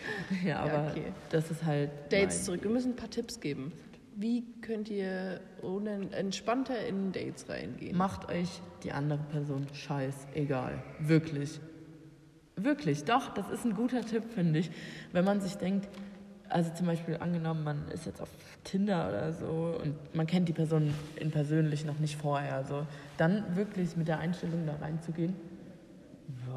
Ja, 0.44 0.60
aber 0.60 0.90
okay. 0.90 1.12
das 1.30 1.50
ist 1.50 1.64
halt. 1.64 1.90
Dates 2.10 2.44
zurück. 2.44 2.62
Wir 2.62 2.70
müssen 2.70 2.92
ein 2.92 2.96
paar 2.96 3.10
Tipps 3.10 3.40
geben. 3.40 3.72
Wie 4.16 4.44
könnt 4.62 4.90
ihr 4.90 5.40
ohne, 5.62 6.10
entspannter 6.10 6.84
in 6.86 7.12
Dates 7.12 7.48
reingehen? 7.48 7.96
Macht 7.96 8.28
euch 8.28 8.48
die 8.82 8.90
andere 8.90 9.20
Person 9.30 9.66
scheißegal. 9.72 10.82
Wirklich. 10.98 11.60
Wirklich, 12.56 13.04
doch, 13.04 13.32
das 13.32 13.48
ist 13.50 13.64
ein 13.64 13.74
guter 13.74 14.00
Tipp, 14.00 14.24
finde 14.34 14.58
ich. 14.58 14.72
Wenn 15.12 15.24
man 15.24 15.40
sich 15.40 15.54
denkt, 15.54 15.88
also 16.48 16.72
zum 16.74 16.86
Beispiel 16.86 17.18
angenommen, 17.18 17.62
man 17.62 17.88
ist 17.92 18.06
jetzt 18.06 18.20
auf 18.20 18.30
Tinder 18.64 19.08
oder 19.08 19.32
so 19.32 19.78
und 19.80 19.94
man 20.14 20.26
kennt 20.26 20.48
die 20.48 20.52
Person 20.52 20.92
in 21.16 21.30
persönlich 21.30 21.84
noch 21.84 22.00
nicht 22.00 22.16
vorher, 22.16 22.64
so, 22.64 22.86
dann 23.16 23.56
wirklich 23.56 23.96
mit 23.96 24.08
der 24.08 24.18
Einstellung 24.18 24.66
da 24.66 24.74
reinzugehen, 24.76 25.36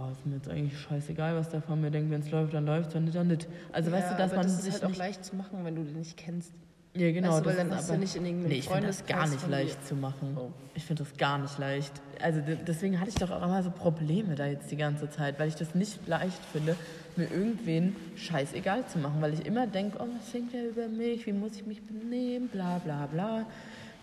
ja, 0.05 0.11
ist 0.11 0.25
mir 0.25 0.35
jetzt 0.35 0.49
eigentlich 0.49 0.79
scheißegal, 0.79 1.35
was 1.35 1.49
der 1.49 1.61
von 1.61 1.79
mir 1.81 1.91
denkt, 1.91 2.11
wenn 2.11 2.21
es 2.21 2.31
läuft, 2.31 2.53
dann 2.53 2.65
läuft 2.65 2.93
wenn 2.95 3.05
nicht, 3.05 3.15
dann 3.15 3.27
nicht. 3.27 3.47
Also 3.71 3.91
weißt 3.91 4.07
Ja, 4.11 4.13
du, 4.13 4.17
dass 4.23 4.31
man 4.33 4.43
das 4.43 4.53
ist 4.53 4.63
sich 4.63 4.73
halt 4.73 4.85
auch 4.85 4.95
leicht 4.95 5.25
zu 5.25 5.35
machen, 5.35 5.63
wenn 5.63 5.75
du 5.75 5.83
den 5.83 5.97
nicht 5.99 6.17
kennst. 6.17 6.53
Ja, 6.93 7.09
genau. 7.11 7.29
Weißt 7.31 7.41
du, 7.41 7.45
weil 7.45 7.55
das 7.55 7.57
dann 7.57 7.69
ist 7.69 7.75
hast 7.77 7.87
du 7.89 7.93
aber- 7.93 8.01
nicht 8.01 8.15
in 8.17 8.25
irgendeinem 8.25 8.49
Nee, 8.51 8.57
ich 8.59 8.67
finde 8.67 8.87
das 8.87 9.05
gar 9.05 9.27
nicht 9.27 9.47
leicht 9.49 9.87
zu 9.87 9.95
machen. 9.95 10.37
Oh. 10.37 10.49
Ich 10.73 10.83
finde 10.83 11.03
das 11.03 11.15
gar 11.17 11.37
nicht 11.37 11.57
leicht. 11.57 11.93
Also 12.21 12.41
de- 12.41 12.57
deswegen 12.67 12.99
hatte 12.99 13.09
ich 13.09 13.15
doch 13.15 13.31
auch 13.31 13.41
immer 13.43 13.63
so 13.63 13.71
Probleme 13.71 14.35
da 14.35 14.45
jetzt 14.45 14.69
die 14.71 14.75
ganze 14.75 15.09
Zeit, 15.09 15.39
weil 15.39 15.47
ich 15.47 15.55
das 15.55 15.73
nicht 15.73 16.05
leicht 16.07 16.43
finde, 16.51 16.75
mir 17.15 17.31
irgendwen 17.31 17.95
scheißegal 18.17 18.85
zu 18.87 18.97
machen, 18.99 19.21
weil 19.21 19.33
ich 19.33 19.45
immer 19.45 19.67
denke, 19.67 19.99
oh, 20.01 20.07
was 20.17 20.31
denkt 20.33 20.53
der 20.53 20.67
über 20.69 20.87
mich, 20.89 21.25
wie 21.25 21.31
muss 21.33 21.55
ich 21.55 21.65
mich 21.65 21.81
benehmen, 21.81 22.49
bla 22.49 22.79
bla 22.79 23.05
bla. 23.05 23.45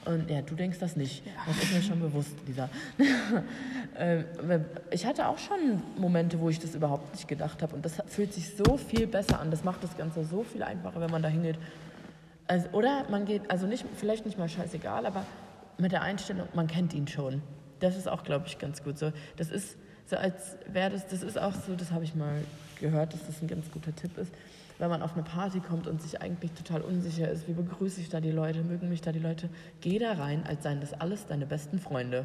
Und 0.08 0.30
ja, 0.30 0.40
du 0.40 0.54
denkst 0.54 0.78
das 0.78 0.96
nicht. 0.96 1.22
Das 1.46 1.62
ist 1.62 1.74
mir 1.74 1.82
schon 1.82 2.00
bewusst, 2.00 2.34
Lisa. 2.46 2.68
Ähm, 4.00 4.64
ich 4.92 5.04
hatte 5.06 5.26
auch 5.26 5.38
schon 5.38 5.82
Momente, 5.96 6.38
wo 6.38 6.48
ich 6.48 6.60
das 6.60 6.76
überhaupt 6.76 7.12
nicht 7.12 7.26
gedacht 7.26 7.62
habe. 7.62 7.74
Und 7.74 7.84
das 7.84 8.00
fühlt 8.06 8.32
sich 8.32 8.54
so 8.54 8.76
viel 8.76 9.08
besser 9.08 9.40
an. 9.40 9.50
Das 9.50 9.64
macht 9.64 9.82
das 9.82 9.96
Ganze 9.96 10.24
so 10.24 10.44
viel 10.44 10.62
einfacher, 10.62 11.00
wenn 11.00 11.10
man 11.10 11.20
da 11.20 11.28
hingeht. 11.28 11.58
Also, 12.46 12.68
oder 12.68 13.06
man 13.10 13.24
geht, 13.24 13.50
also 13.50 13.66
nicht, 13.66 13.84
vielleicht 13.96 14.24
nicht 14.24 14.38
mal 14.38 14.48
scheißegal, 14.48 15.04
aber 15.04 15.26
mit 15.78 15.90
der 15.90 16.02
Einstellung, 16.02 16.46
man 16.54 16.68
kennt 16.68 16.94
ihn 16.94 17.08
schon. 17.08 17.42
Das 17.80 17.96
ist 17.96 18.08
auch, 18.08 18.22
glaube 18.22 18.46
ich, 18.46 18.60
ganz 18.60 18.84
gut 18.84 18.98
so. 18.98 19.12
Das 19.36 19.50
ist 19.50 19.76
So 20.06 20.16
als 20.16 20.56
wäre 20.66 20.90
das, 20.90 21.08
das 21.08 21.22
ist 21.22 21.38
auch 21.38 21.54
so, 21.54 21.74
das 21.74 21.90
habe 21.90 22.04
ich 22.04 22.14
mal 22.14 22.42
gehört, 22.80 23.14
dass 23.14 23.26
das 23.26 23.42
ein 23.42 23.48
ganz 23.48 23.70
guter 23.72 23.94
Tipp 23.96 24.16
ist, 24.16 24.32
wenn 24.78 24.90
man 24.90 25.02
auf 25.02 25.14
eine 25.14 25.22
Party 25.22 25.60
kommt 25.60 25.86
und 25.86 26.00
sich 26.00 26.20
eigentlich 26.20 26.52
total 26.52 26.82
unsicher 26.82 27.28
ist, 27.28 27.48
wie 27.48 27.52
begrüße 27.52 28.00
ich 28.00 28.08
da 28.08 28.20
die 28.20 28.30
Leute, 28.30 28.62
mögen 28.62 28.88
mich 28.88 29.00
da 29.00 29.12
die 29.12 29.18
Leute, 29.18 29.48
geh 29.80 29.98
da 29.98 30.12
rein, 30.12 30.44
als 30.46 30.62
seien 30.62 30.80
das 30.80 30.92
alles 30.92 31.26
deine 31.26 31.46
besten 31.46 31.78
Freunde. 31.78 32.24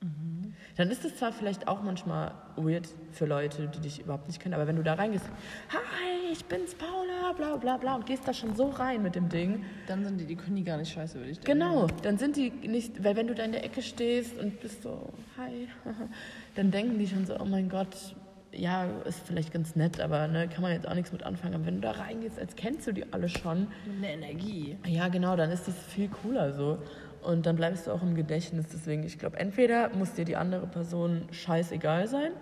Mhm. 0.00 0.54
Dann 0.76 0.90
ist 0.90 1.04
es 1.04 1.16
zwar 1.16 1.32
vielleicht 1.32 1.66
auch 1.66 1.82
manchmal 1.82 2.32
weird 2.56 2.88
für 3.10 3.26
Leute, 3.26 3.68
die 3.68 3.80
dich 3.80 4.00
überhaupt 4.00 4.28
nicht 4.28 4.40
kennen, 4.40 4.54
aber 4.54 4.66
wenn 4.66 4.76
du 4.76 4.82
da 4.84 4.94
reingehst, 4.94 5.26
hi, 5.70 6.32
ich 6.32 6.44
bin's 6.44 6.74
Paula, 6.74 7.32
bla 7.36 7.56
bla 7.56 7.76
bla, 7.76 7.96
und 7.96 8.06
gehst 8.06 8.28
da 8.28 8.32
schon 8.32 8.54
so 8.54 8.68
rein 8.70 9.02
mit 9.02 9.16
dem 9.16 9.28
Ding. 9.28 9.64
Dann 9.88 10.04
sind 10.04 10.20
die, 10.20 10.26
die 10.26 10.36
können 10.36 10.56
die 10.56 10.64
gar 10.64 10.76
nicht 10.76 10.92
scheiße, 10.92 11.18
würde 11.18 11.30
ich 11.30 11.40
denken. 11.40 11.60
Genau, 11.60 11.88
dann 12.02 12.16
sind 12.16 12.36
die 12.36 12.50
nicht, 12.50 13.02
weil 13.02 13.16
wenn 13.16 13.26
du 13.26 13.34
da 13.34 13.42
in 13.42 13.52
der 13.52 13.64
Ecke 13.64 13.82
stehst 13.82 14.38
und 14.38 14.60
bist 14.60 14.82
so, 14.82 15.12
hi, 15.36 15.68
dann 16.54 16.70
denken 16.70 16.98
die 16.98 17.08
schon 17.08 17.26
so, 17.26 17.38
oh 17.40 17.44
mein 17.44 17.68
Gott, 17.68 18.14
ja, 18.52 18.86
ist 19.04 19.20
vielleicht 19.26 19.52
ganz 19.52 19.76
nett, 19.76 20.00
aber 20.00 20.26
ne, 20.28 20.48
kann 20.48 20.62
man 20.62 20.72
jetzt 20.72 20.88
auch 20.88 20.94
nichts 20.94 21.12
mit 21.12 21.22
anfangen. 21.22 21.54
Aber 21.54 21.66
wenn 21.66 21.76
du 21.76 21.80
da 21.82 21.92
reingehst, 21.92 22.38
als 22.38 22.56
kennst 22.56 22.86
du 22.86 22.92
die 22.92 23.12
alle 23.12 23.28
schon. 23.28 23.68
Eine 23.98 24.12
Energie. 24.12 24.76
Ja, 24.86 25.08
genau, 25.08 25.36
dann 25.36 25.50
ist 25.50 25.68
das 25.68 25.74
viel 25.76 26.08
cooler 26.08 26.52
so. 26.52 26.78
Und 27.22 27.46
dann 27.46 27.56
bleibst 27.56 27.86
du 27.86 27.90
auch 27.90 28.02
im 28.02 28.14
Gedächtnis. 28.14 28.66
Deswegen, 28.72 29.02
ich 29.02 29.18
glaube, 29.18 29.38
entweder 29.38 29.90
muss 29.90 30.14
dir 30.14 30.24
die 30.24 30.36
andere 30.36 30.66
Person 30.66 31.22
scheißegal 31.30 32.06
sein 32.06 32.32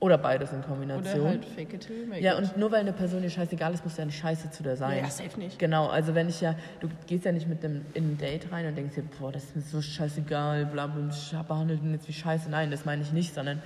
oder 0.00 0.16
beides 0.16 0.52
in 0.52 0.62
Kombination. 0.62 1.20
Oder 1.20 1.28
halt 1.30 1.44
fake 1.44 1.74
it 1.74 1.80
till 1.80 2.06
make 2.06 2.22
Ja, 2.22 2.38
und 2.38 2.56
nur 2.56 2.70
weil 2.70 2.80
eine 2.80 2.92
Person 2.92 3.22
dir 3.22 3.30
scheißegal 3.30 3.74
ist, 3.74 3.84
muss 3.84 3.96
ja 3.96 4.04
nicht 4.04 4.18
scheiße 4.18 4.50
zu 4.50 4.62
der 4.62 4.76
sein. 4.76 4.98
Ja, 4.98 5.10
safe 5.10 5.38
nicht. 5.38 5.58
Genau, 5.58 5.88
also 5.88 6.14
wenn 6.14 6.28
ich 6.28 6.40
ja, 6.40 6.54
du 6.80 6.88
gehst 7.06 7.24
ja 7.24 7.32
nicht 7.32 7.48
mit 7.48 7.62
dem 7.62 7.84
in 7.94 8.12
ein 8.12 8.18
Date 8.18 8.50
rein 8.52 8.66
und 8.66 8.76
denkst 8.76 8.94
dir, 8.94 9.04
boah, 9.18 9.32
das 9.32 9.44
ist 9.44 9.56
mir 9.56 9.62
so 9.62 9.82
scheißegal, 9.82 10.66
bla 10.66 10.86
bla, 10.86 11.08
ich 11.10 11.36
behandelt 11.46 11.82
ihn 11.82 11.92
jetzt 11.92 12.06
wie 12.08 12.12
scheiße. 12.12 12.48
Nein, 12.48 12.70
das 12.70 12.84
meine 12.84 13.02
ich 13.02 13.12
nicht, 13.12 13.34
sondern 13.34 13.60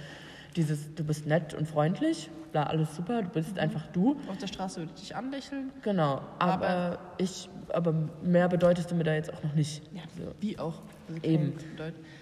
dieses, 0.57 0.95
du 0.95 1.05
bist 1.05 1.27
nett 1.27 1.55
und 1.55 1.67
freundlich, 1.67 2.31
bla, 2.53 2.65
alles 2.65 2.95
super, 2.95 3.23
du 3.23 3.29
bist 3.29 3.59
einfach 3.59 3.87
du. 3.89 4.17
Auf 4.29 4.39
der 4.39 4.47
Straße 4.47 4.81
würde 4.81 4.93
ich 4.95 5.01
dich 5.01 5.17
anlächeln. 5.17 5.71
Genau, 5.83 6.23
aber, 6.39 6.69
aber, 6.69 6.99
ich, 7.19 7.49
aber 7.73 7.95
mehr 8.23 8.49
bedeutest 8.49 8.91
du 8.91 8.95
mir 8.95 9.05
da 9.05 9.15
jetzt 9.15 9.33
auch 9.33 9.43
noch 9.43 9.55
nicht. 9.55 9.83
Ja, 9.93 10.03
so. 10.17 10.33
wie 10.41 10.59
auch. 10.59 10.83
Also 11.09 11.23
Eben. 11.23 11.55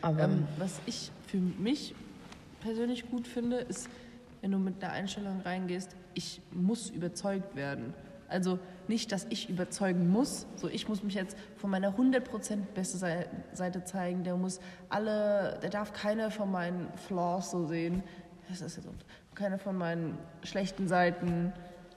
Aber, 0.02 0.24
ähm, 0.24 0.48
was 0.58 0.80
ich 0.86 1.10
für 1.26 1.38
mich 1.38 1.94
persönlich 2.60 3.10
gut 3.10 3.26
finde, 3.26 3.56
ist, 3.56 3.88
wenn 4.40 4.52
du 4.52 4.58
mit 4.58 4.80
der 4.80 4.92
Einstellung 4.92 5.40
reingehst, 5.40 5.94
ich 6.14 6.40
muss 6.50 6.90
überzeugt 6.90 7.56
werden. 7.56 7.94
Also 8.28 8.60
nicht, 8.86 9.10
dass 9.12 9.26
ich 9.30 9.50
überzeugen 9.50 10.08
muss. 10.08 10.46
So, 10.56 10.68
ich 10.68 10.88
muss 10.88 11.02
mich 11.02 11.14
jetzt 11.14 11.36
von 11.56 11.68
meiner 11.68 11.96
100% 11.96 12.20
beste 12.74 12.98
Seite 13.52 13.84
zeigen. 13.84 14.22
Der 14.22 14.36
muss 14.36 14.60
alle, 14.88 15.58
der 15.62 15.70
darf 15.70 15.92
keine 15.92 16.30
von 16.30 16.50
meinen 16.50 16.92
Flaws 17.08 17.50
so 17.50 17.66
sehen. 17.66 18.02
Das 18.50 18.60
ist 18.60 18.76
jetzt 18.76 18.88
keine 19.34 19.58
von 19.58 19.76
meinen 19.76 20.18
schlechten 20.42 20.88
Seiten, 20.88 21.52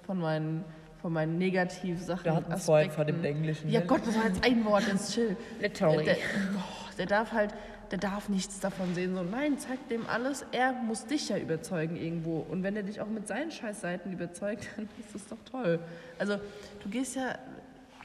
von 0.06 0.20
meinen 0.20 0.64
von 1.02 1.12
meinen 1.12 1.38
Negativsachen. 1.38 2.24
Wir 2.24 2.36
hatten 2.36 2.58
vorhin 2.58 2.90
vor 2.90 3.04
dem 3.04 3.22
Englischen. 3.26 3.70
Ja, 3.70 3.82
Gott, 3.82 4.08
das 4.08 4.16
war 4.16 4.26
jetzt 4.26 4.46
ein 4.46 4.64
Wort, 4.64 4.84
das 4.90 5.10
ist 5.10 5.14
chill. 5.14 5.36
Literally. 5.60 6.06
Der, 6.06 6.16
oh, 6.16 6.96
der 6.98 7.06
darf 7.08 7.34
halt 7.34 7.54
der 7.94 8.00
darf 8.00 8.28
nichts 8.28 8.60
davon 8.60 8.96
sehen. 8.96 9.14
So, 9.14 9.22
nein, 9.22 9.60
zeig 9.60 9.88
dem 9.88 10.08
alles. 10.08 10.44
Er 10.52 10.74
muss 10.74 11.06
dich 11.06 11.30
ja 11.30 11.38
überzeugen 11.38 11.96
irgendwo. 11.96 12.40
Und 12.40 12.64
wenn 12.64 12.76
er 12.76 12.82
dich 12.82 13.00
auch 13.00 13.08
mit 13.08 13.28
seinen 13.28 13.52
Scheißseiten 13.52 14.12
überzeugt, 14.12 14.68
dann 14.76 14.90
ist 15.00 15.14
das 15.14 15.28
doch 15.28 15.38
toll. 15.52 15.80
Also, 16.18 16.38
du 16.82 16.90
gehst 16.90 17.16
ja, 17.16 17.38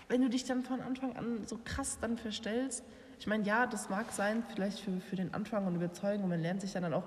wenn 0.08 0.20
du 0.20 0.28
dich 0.28 0.44
dann 0.44 0.62
von 0.62 0.82
Anfang 0.82 1.16
an 1.16 1.46
so 1.46 1.58
krass 1.64 1.96
dann 2.02 2.18
verstellst, 2.18 2.84
ich 3.18 3.26
meine, 3.26 3.44
ja, 3.44 3.66
das 3.66 3.88
mag 3.88 4.12
sein, 4.12 4.42
vielleicht 4.54 4.78
für, 4.80 5.00
für 5.00 5.16
den 5.16 5.32
Anfang 5.32 5.66
und 5.66 5.74
überzeugen 5.74 6.22
und 6.22 6.28
man 6.28 6.42
lernt 6.42 6.60
sich 6.60 6.74
dann, 6.74 6.82
dann 6.82 6.92
auch 6.92 7.04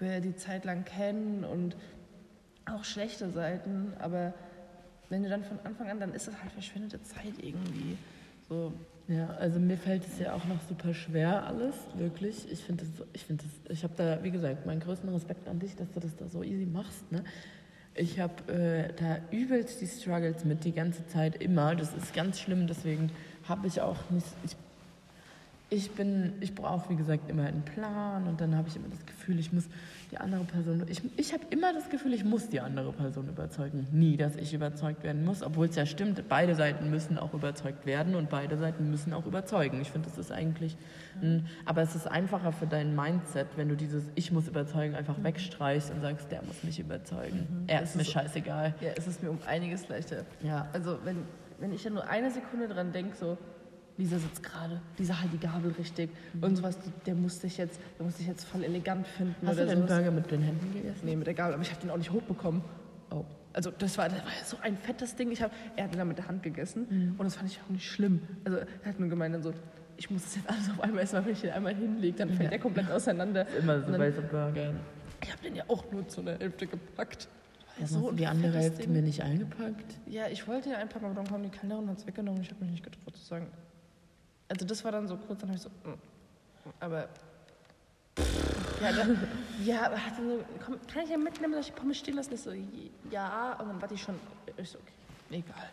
über 0.00 0.20
die 0.20 0.36
Zeit 0.36 0.64
lang 0.64 0.84
kennen 0.84 1.44
und 1.44 1.76
auch 2.66 2.84
schlechte 2.84 3.30
Seiten, 3.30 3.92
aber 3.98 4.34
wenn 5.10 5.22
du 5.22 5.28
dann 5.28 5.44
von 5.44 5.58
Anfang 5.64 5.90
an, 5.90 6.00
dann 6.00 6.14
ist 6.14 6.28
das 6.28 6.40
halt 6.40 6.52
verschwendete 6.52 7.02
Zeit 7.02 7.34
irgendwie. 7.40 7.96
So. 8.48 8.72
Ja, 9.06 9.28
also 9.38 9.60
mir 9.60 9.76
fällt 9.76 10.06
es 10.06 10.18
ja 10.18 10.32
auch 10.32 10.44
noch 10.46 10.60
super 10.66 10.94
schwer 10.94 11.46
alles, 11.46 11.74
wirklich. 11.94 12.50
Ich 12.50 12.60
finde 12.64 12.84
das, 12.84 13.06
ich 13.12 13.24
finde 13.24 13.44
das, 13.44 13.76
ich 13.76 13.84
habe 13.84 13.92
da, 13.96 14.22
wie 14.24 14.30
gesagt, 14.30 14.64
meinen 14.64 14.80
größten 14.80 15.10
Respekt 15.10 15.46
an 15.46 15.58
dich, 15.58 15.76
dass 15.76 15.90
du 15.90 16.00
das 16.00 16.16
da 16.16 16.26
so 16.26 16.42
easy 16.42 16.64
machst. 16.64 17.12
Ne? 17.12 17.22
Ich 17.94 18.18
habe 18.18 18.50
äh, 18.50 18.92
da 18.94 19.18
übelst 19.30 19.82
die 19.82 19.86
Struggles 19.86 20.46
mit 20.46 20.64
die 20.64 20.72
ganze 20.72 21.06
Zeit 21.06 21.36
immer. 21.42 21.76
Das 21.76 21.92
ist 21.92 22.14
ganz 22.14 22.40
schlimm, 22.40 22.66
deswegen 22.66 23.10
habe 23.46 23.66
ich 23.66 23.82
auch 23.82 24.10
nicht, 24.10 24.26
ich 24.46 24.56
ich 25.74 25.90
bin, 25.90 26.34
ich 26.40 26.54
brauche 26.54 26.88
wie 26.90 26.96
gesagt 26.96 27.28
immer 27.28 27.44
einen 27.44 27.62
Plan 27.62 28.26
und 28.28 28.40
dann 28.40 28.56
habe 28.56 28.68
ich 28.68 28.76
immer 28.76 28.88
das 28.88 29.04
Gefühl, 29.04 29.38
ich 29.40 29.52
muss 29.52 29.68
die 30.12 30.18
andere 30.18 30.44
Person, 30.44 30.84
ich, 30.88 31.02
ich 31.16 31.32
habe 31.32 31.42
immer 31.50 31.72
das 31.72 31.90
Gefühl, 31.90 32.14
ich 32.14 32.24
muss 32.24 32.48
die 32.48 32.60
andere 32.60 32.92
Person 32.92 33.28
überzeugen. 33.28 33.86
Nie, 33.90 34.16
dass 34.16 34.36
ich 34.36 34.54
überzeugt 34.54 35.02
werden 35.02 35.24
muss, 35.24 35.42
obwohl 35.42 35.66
es 35.66 35.74
ja 35.74 35.84
stimmt, 35.84 36.22
beide 36.28 36.54
Seiten 36.54 36.90
müssen 36.90 37.18
auch 37.18 37.34
überzeugt 37.34 37.86
werden 37.86 38.14
und 38.14 38.30
beide 38.30 38.56
Seiten 38.56 38.88
müssen 38.90 39.12
auch 39.12 39.26
überzeugen. 39.26 39.80
Ich 39.80 39.90
finde, 39.90 40.08
das 40.08 40.16
ist 40.16 40.30
eigentlich, 40.30 40.76
ein, 41.20 41.46
aber 41.64 41.82
es 41.82 41.96
ist 41.96 42.06
einfacher 42.06 42.52
für 42.52 42.66
dein 42.66 42.94
Mindset, 42.94 43.48
wenn 43.56 43.68
du 43.68 43.74
dieses 43.74 44.04
Ich 44.14 44.30
muss 44.30 44.46
überzeugen 44.46 44.94
einfach 44.94 45.18
mhm. 45.18 45.24
wegstreichst 45.24 45.90
und 45.90 46.00
sagst, 46.00 46.30
der 46.30 46.42
muss 46.44 46.62
mich 46.62 46.78
überzeugen. 46.78 47.48
Mhm. 47.50 47.64
Er 47.66 47.82
ist, 47.82 47.90
ist 47.90 47.96
mir 47.96 48.04
scheißegal. 48.04 48.74
Ja, 48.80 48.90
es 48.96 49.08
ist 49.08 49.22
mir 49.22 49.30
um 49.30 49.38
einiges 49.46 49.88
leichter. 49.88 50.24
Ja. 50.42 50.68
Also 50.72 50.98
wenn, 51.04 51.24
wenn 51.58 51.72
ich 51.72 51.82
ja 51.82 51.90
nur 51.90 52.06
eine 52.06 52.30
Sekunde 52.30 52.68
dran 52.68 52.92
denke, 52.92 53.16
so, 53.16 53.36
Lisa 53.96 54.18
sitzt 54.18 54.42
gerade, 54.42 54.80
Lisa 54.98 55.20
halt 55.20 55.32
die 55.32 55.38
Gabel 55.38 55.72
richtig 55.78 56.10
mhm. 56.32 56.42
und 56.42 56.56
sowas, 56.56 56.78
der 57.06 57.14
muss 57.14 57.40
sich 57.40 57.58
jetzt, 57.58 57.78
der 57.98 58.06
muss 58.06 58.16
sich 58.16 58.26
jetzt 58.26 58.44
voll 58.44 58.64
elegant 58.64 59.06
finden. 59.06 59.46
Hast 59.46 59.58
du 59.58 59.66
den 59.66 59.86
Burger 59.86 60.10
mit 60.10 60.30
den 60.30 60.42
Händen 60.42 60.72
gegessen? 60.72 61.00
Nee, 61.04 61.16
mit 61.16 61.26
der 61.26 61.34
Gabel, 61.34 61.54
aber 61.54 61.62
ich 61.62 61.70
habe 61.70 61.80
den 61.80 61.90
auch 61.90 61.96
nicht 61.96 62.10
hochbekommen. 62.10 62.62
Oh. 63.10 63.24
Also 63.52 63.70
das 63.70 63.96
war, 63.96 64.08
das 64.08 64.18
war 64.18 64.32
so 64.44 64.56
ein 64.62 64.76
fettes 64.76 65.14
Ding. 65.14 65.30
Ich 65.30 65.40
hab, 65.40 65.52
er 65.76 65.84
hat 65.84 65.92
den 65.92 65.98
dann 65.98 66.08
mit 66.08 66.18
der 66.18 66.26
Hand 66.26 66.42
gegessen 66.42 66.86
mhm. 66.90 67.14
und 67.18 67.24
das 67.24 67.36
fand 67.36 67.48
ich 67.48 67.60
auch 67.64 67.70
nicht 67.70 67.88
schlimm. 67.88 68.20
Also 68.44 68.58
er 68.58 68.88
hat 68.88 68.98
nur 68.98 69.08
gemeint 69.08 69.34
dann 69.34 69.44
so, 69.44 69.52
ich 69.96 70.10
muss 70.10 70.24
das 70.24 70.36
jetzt 70.36 70.48
alles 70.48 70.70
auf 70.70 70.80
einmal 70.80 71.04
essen, 71.04 71.16
weil 71.16 71.26
wenn 71.26 71.32
ich 71.32 71.40
den 71.40 71.50
einmal 71.50 71.74
hinlege, 71.74 72.18
dann 72.18 72.30
fällt 72.30 72.42
ja. 72.42 72.50
der 72.50 72.58
komplett 72.58 72.90
auseinander. 72.90 73.44
Das 73.44 73.52
ist 73.54 73.60
immer 73.60 73.80
so 73.80 73.90
dann, 73.92 74.00
bei 74.00 74.10
so 74.10 74.22
Burgern. 74.22 74.80
Ich 75.22 75.30
habe 75.30 75.42
den 75.42 75.54
ja 75.54 75.64
auch 75.68 75.90
nur 75.92 76.08
zu 76.08 76.20
einer 76.20 76.36
Hälfte 76.38 76.66
gepackt. 76.66 77.28
Ja, 77.78 77.86
so 77.86 78.12
die 78.12 78.26
andere 78.26 78.58
Hälfte 78.58 78.88
mir 78.88 79.02
nicht 79.02 79.22
eingepackt? 79.22 79.98
Ja, 80.06 80.28
ich 80.28 80.46
wollte 80.46 80.70
ja 80.70 80.78
einpacken, 80.78 81.06
aber 81.06 81.14
dann 81.14 81.26
kam 81.26 81.42
die 81.42 81.48
Kellnerin 81.48 81.84
und 81.84 81.90
hat 81.90 81.98
es 81.98 82.06
weggenommen. 82.06 82.42
Ich 82.42 82.50
habe 82.50 82.60
mich 82.60 82.70
nicht 82.70 82.84
getraut 82.84 83.16
zu 83.16 83.24
sagen, 83.24 83.48
also 84.48 84.66
das 84.66 84.84
war 84.84 84.92
dann 84.92 85.08
so 85.08 85.16
kurz, 85.16 85.40
dann 85.40 85.50
habe 85.50 85.56
ich 85.56 85.62
so, 85.62 85.70
mm. 85.70 85.98
aber 86.80 87.08
ja, 88.80 88.92
dann, 88.92 89.28
ja, 89.64 89.90
hat 89.90 90.16
so, 90.16 90.44
komm, 90.64 90.78
kann 90.92 91.04
ich 91.04 91.10
ja 91.10 91.16
mitnehmen, 91.16 91.58
ich 91.58 91.74
Pommes 91.74 91.98
stehen 91.98 92.16
lassen? 92.16 92.34
Ich 92.34 92.40
so, 92.40 92.52
ja, 93.10 93.54
und 93.54 93.68
dann 93.68 93.80
war 93.80 93.88
die 93.88 93.96
schon, 93.96 94.16
ich 94.56 94.68
so, 94.68 94.78
okay, 94.78 94.92
egal. 95.30 95.70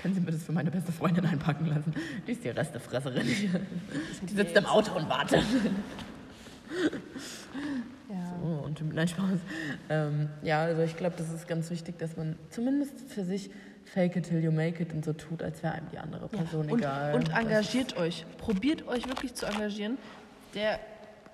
Können 0.00 0.14
Sie 0.14 0.20
mir 0.20 0.32
das 0.32 0.42
für 0.42 0.52
meine 0.52 0.70
beste 0.70 0.90
Freundin 0.90 1.24
einpacken 1.26 1.66
lassen? 1.66 1.94
Die 2.26 2.32
ist 2.32 2.42
die 2.42 2.48
Restefresserin. 2.48 3.24
Die 4.22 4.34
sitzt 4.34 4.56
im 4.56 4.66
Auto 4.66 4.96
und 4.96 5.08
wartet. 5.08 5.44
Ja. 8.08 8.36
So, 8.42 8.46
und 8.64 8.94
nein, 8.94 9.06
Spaß. 9.06 9.38
Ähm, 9.90 10.28
ja, 10.42 10.62
also 10.62 10.82
ich 10.82 10.96
glaube, 10.96 11.14
das 11.16 11.30
ist 11.30 11.46
ganz 11.46 11.70
wichtig, 11.70 11.98
dass 11.98 12.16
man 12.16 12.36
zumindest 12.50 13.00
für 13.00 13.24
sich 13.24 13.50
fake 13.84 14.16
it 14.16 14.28
till 14.28 14.42
you 14.42 14.50
make 14.50 14.82
it 14.82 14.92
und 14.92 15.04
so 15.04 15.12
tut, 15.12 15.42
als 15.42 15.62
wäre 15.62 15.74
einem 15.74 15.88
die 15.90 15.98
andere 15.98 16.28
Person 16.28 16.66
ja. 16.66 16.72
und, 16.72 16.78
egal. 16.78 17.14
Und 17.14 17.28
engagiert 17.30 17.96
euch. 17.96 18.24
Probiert 18.38 18.86
euch 18.86 19.06
wirklich 19.08 19.34
zu 19.34 19.46
engagieren. 19.46 19.98
Der 20.54 20.78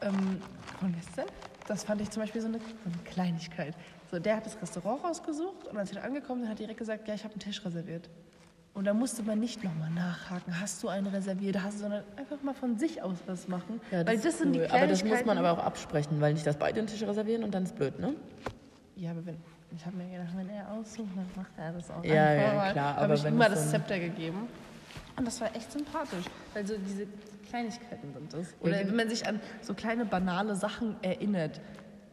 ähm, 0.00 0.40
von 0.78 0.92
gestern, 0.92 1.26
das 1.66 1.84
fand 1.84 2.00
ich 2.00 2.10
zum 2.10 2.22
Beispiel 2.22 2.40
so 2.40 2.48
eine, 2.48 2.58
so 2.58 2.64
eine 2.84 3.02
Kleinigkeit. 3.04 3.74
So, 4.10 4.18
der 4.18 4.36
hat 4.36 4.46
das 4.46 4.60
Restaurant 4.60 5.04
rausgesucht 5.04 5.66
und 5.66 5.76
als 5.76 5.92
er 5.92 6.04
angekommen 6.04 6.44
ist, 6.44 6.48
hat 6.48 6.58
direkt 6.58 6.78
gesagt, 6.78 7.08
ja, 7.08 7.14
ich 7.14 7.24
habe 7.24 7.34
einen 7.34 7.40
Tisch 7.40 7.64
reserviert. 7.64 8.08
Und 8.74 8.84
da 8.84 8.94
musste 8.94 9.22
man 9.24 9.40
nicht 9.40 9.64
nochmal 9.64 9.90
nachhaken, 9.90 10.60
hast 10.60 10.82
du 10.82 10.88
einen 10.88 11.08
reserviert, 11.08 11.60
hast 11.60 11.78
du, 11.78 11.80
sondern 11.80 12.04
einfach 12.16 12.40
mal 12.42 12.54
von 12.54 12.78
sich 12.78 13.02
aus 13.02 13.16
was 13.26 13.48
machen. 13.48 13.80
Ja, 13.90 14.04
das 14.04 14.14
weil 14.14 14.22
das 14.22 14.38
sind 14.38 14.54
cool. 14.54 14.66
die 14.66 14.70
Aber 14.70 14.86
das 14.86 15.04
muss 15.04 15.24
man 15.24 15.36
aber 15.36 15.52
auch 15.52 15.58
absprechen, 15.58 16.20
weil 16.20 16.34
nicht, 16.34 16.46
dass 16.46 16.56
beide 16.56 16.78
einen 16.78 16.86
Tisch 16.86 17.02
reservieren 17.02 17.42
und 17.42 17.52
dann 17.52 17.64
ist 17.64 17.74
blöd, 17.74 17.98
ne? 17.98 18.14
Ja, 18.94 19.10
aber 19.10 19.26
wenn, 19.26 19.36
ich 19.76 19.84
habe 19.84 19.96
mir 19.96 20.10
gedacht, 20.10 20.36
wenn 20.36 20.48
er 20.48 20.70
aussucht, 20.72 21.10
dann 21.14 21.26
macht 21.36 21.52
er 21.56 21.72
das 21.72 21.90
auch. 21.90 22.04
Ja, 22.04 22.32
ja 22.34 22.72
klar. 22.72 22.96
habe 22.96 23.14
ich 23.14 23.24
immer 23.24 23.48
das 23.48 23.70
Zepter 23.70 23.98
gegeben. 23.98 24.48
Und 25.16 25.26
das 25.26 25.40
war 25.40 25.54
echt 25.54 25.70
sympathisch. 25.72 26.24
Also 26.54 26.74
diese 26.78 27.06
Kleinigkeiten 27.48 28.12
sind 28.12 28.32
das. 28.32 28.54
Oder 28.60 28.78
wenn 28.78 28.96
man 28.96 29.08
sich 29.08 29.26
an 29.26 29.40
so 29.60 29.74
kleine 29.74 30.04
banale 30.04 30.54
Sachen 30.54 30.96
erinnert, 31.02 31.60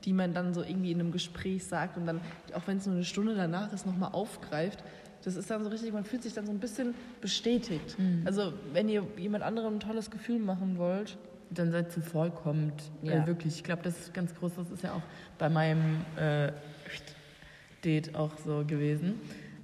die 0.04 0.14
man 0.14 0.34
dann 0.34 0.54
so 0.54 0.64
irgendwie 0.64 0.92
in 0.92 1.00
einem 1.00 1.12
Gespräch 1.12 1.66
sagt 1.66 1.98
und 1.98 2.06
dann, 2.06 2.22
auch 2.54 2.62
wenn 2.68 2.78
es 2.78 2.86
nur 2.86 2.96
eine 2.96 3.06
Stunde 3.06 3.36
danach 3.36 3.72
ist, 3.74 3.86
nochmal 3.86 4.12
aufgreift. 4.12 4.84
Das 5.24 5.36
ist 5.36 5.50
dann 5.50 5.64
so 5.64 5.70
richtig, 5.70 5.92
man 5.92 6.04
fühlt 6.04 6.22
sich 6.22 6.34
dann 6.34 6.46
so 6.46 6.52
ein 6.52 6.60
bisschen 6.60 6.94
bestätigt. 7.22 7.98
Mhm. 7.98 8.24
Also 8.26 8.54
wenn 8.74 8.88
ihr 8.90 9.04
jemand 9.18 9.44
anderem 9.44 9.76
ein 9.76 9.80
tolles 9.80 10.12
Gefühl 10.12 10.40
machen 10.40 10.78
wollt, 10.78 11.18
dann 11.50 11.72
seid 11.72 11.92
zuvorkommend. 11.92 12.74
Ja. 13.02 13.24
Äh, 13.24 13.28
wirklich, 13.28 13.56
ich 13.56 13.64
glaube, 13.64 13.82
das 13.84 13.98
ist 14.00 14.14
ganz 14.14 14.36
groß. 14.36 14.56
Das 14.56 14.70
ist 14.70 14.84
ja 14.84 14.94
auch 14.94 15.02
bei 15.38 15.50
meinem 15.50 16.02
äh, 16.18 16.52
Date 17.86 18.16
auch 18.16 18.32
so 18.44 18.64
gewesen. 18.66 19.20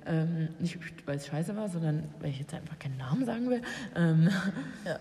Ähm, 0.06 0.50
nicht, 0.60 0.78
weil 1.06 1.18
es 1.18 1.28
scheiße 1.28 1.56
war, 1.56 1.70
sondern 1.70 2.04
weil 2.20 2.30
ich 2.30 2.40
jetzt 2.40 2.54
einfach 2.54 2.78
keinen 2.80 2.98
Namen 2.98 3.26
sagen 3.26 3.50
will. 3.50 3.62
Ähm, 3.96 4.30
ja. 4.86 5.00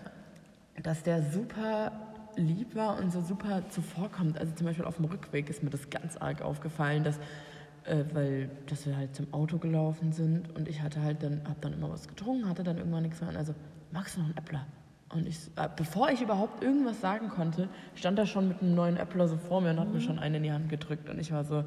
Dass 0.81 1.03
der 1.03 1.23
super 1.23 1.91
lieb 2.35 2.75
war 2.75 2.97
und 2.97 3.11
so 3.11 3.21
super 3.21 3.63
zuvorkommt. 3.69 4.37
Also 4.37 4.53
zum 4.55 4.67
Beispiel 4.67 4.85
auf 4.85 4.97
dem 4.97 5.05
Rückweg 5.05 5.49
ist 5.49 5.63
mir 5.63 5.69
das 5.69 5.89
ganz 5.89 6.17
arg 6.17 6.41
aufgefallen, 6.41 7.03
dass 7.03 7.19
äh, 7.85 8.03
weil 8.13 8.49
dass 8.67 8.85
wir 8.85 8.95
halt 8.95 9.15
zum 9.15 9.33
Auto 9.33 9.57
gelaufen 9.57 10.11
sind 10.11 10.55
und 10.55 10.67
ich 10.67 10.81
hatte 10.81 11.01
halt 11.01 11.23
dann, 11.23 11.41
hab 11.47 11.61
dann 11.61 11.73
immer 11.73 11.89
was 11.89 12.07
getrunken, 12.07 12.47
hatte 12.47 12.63
dann 12.63 12.77
irgendwann 12.77 13.03
nichts 13.03 13.21
mehr. 13.21 13.35
Also, 13.35 13.55
magst 13.91 14.15
du 14.15 14.19
noch 14.19 14.27
einen 14.27 14.37
Äppler? 14.37 14.65
Und 15.09 15.27
ich, 15.27 15.37
äh, 15.55 15.67
bevor 15.75 16.09
ich 16.09 16.21
überhaupt 16.21 16.63
irgendwas 16.63 17.01
sagen 17.01 17.29
konnte, 17.29 17.67
stand 17.95 18.17
er 18.19 18.25
schon 18.25 18.47
mit 18.47 18.61
einem 18.61 18.75
neuen 18.75 18.97
Äppler 18.97 19.27
so 19.27 19.37
vor 19.37 19.61
mir 19.61 19.71
und 19.71 19.79
hat 19.79 19.87
mhm. 19.87 19.95
mir 19.95 20.01
schon 20.01 20.19
einen 20.19 20.35
in 20.35 20.43
die 20.43 20.51
Hand 20.51 20.69
gedrückt. 20.69 21.09
Und 21.09 21.19
ich 21.19 21.31
war 21.31 21.43
so, 21.43 21.63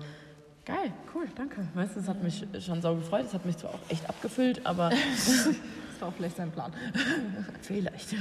geil, 0.65 0.93
cool, 1.15 1.27
danke. 1.37 1.67
Weißt 1.75 1.97
du, 1.97 2.01
es 2.01 2.09
hat 2.09 2.23
mich 2.23 2.47
schon 2.61 2.81
sau 2.83 2.95
gefreut. 2.97 3.25
Es 3.27 3.35
hat 3.35 3.45
mich 3.45 3.57
zwar 3.57 3.71
auch 3.71 3.91
echt 3.91 4.09
abgefüllt, 4.09 4.65
aber. 4.65 4.91
das 5.17 6.01
war 6.01 6.09
auch 6.09 6.13
vielleicht 6.13 6.37
sein 6.37 6.51
Plan. 6.51 6.73
vielleicht. 7.63 8.15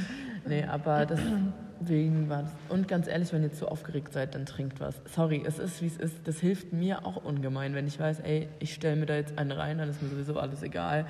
Nee, 0.45 0.63
aber 0.63 1.05
deswegen 1.05 2.29
war 2.29 2.43
das. 2.43 2.51
Und 2.69 2.87
ganz 2.87 3.07
ehrlich, 3.07 3.31
wenn 3.33 3.43
ihr 3.43 3.53
zu 3.53 3.67
aufgeregt 3.67 4.13
seid, 4.13 4.35
dann 4.35 4.45
trinkt 4.45 4.79
was. 4.79 4.95
Sorry, 5.13 5.43
es 5.45 5.59
ist 5.59 5.81
wie 5.81 5.87
es 5.87 5.97
ist. 5.97 6.15
Das 6.25 6.39
hilft 6.39 6.73
mir 6.73 7.05
auch 7.05 7.23
ungemein, 7.23 7.73
wenn 7.75 7.87
ich 7.87 7.99
weiß, 7.99 8.19
ey, 8.21 8.47
ich 8.59 8.73
stelle 8.73 8.95
mir 8.95 9.05
da 9.05 9.15
jetzt 9.15 9.37
einen 9.37 9.51
rein, 9.51 9.77
dann 9.77 9.89
ist 9.89 10.01
mir 10.01 10.09
sowieso 10.09 10.39
alles 10.39 10.63
egal. 10.63 11.05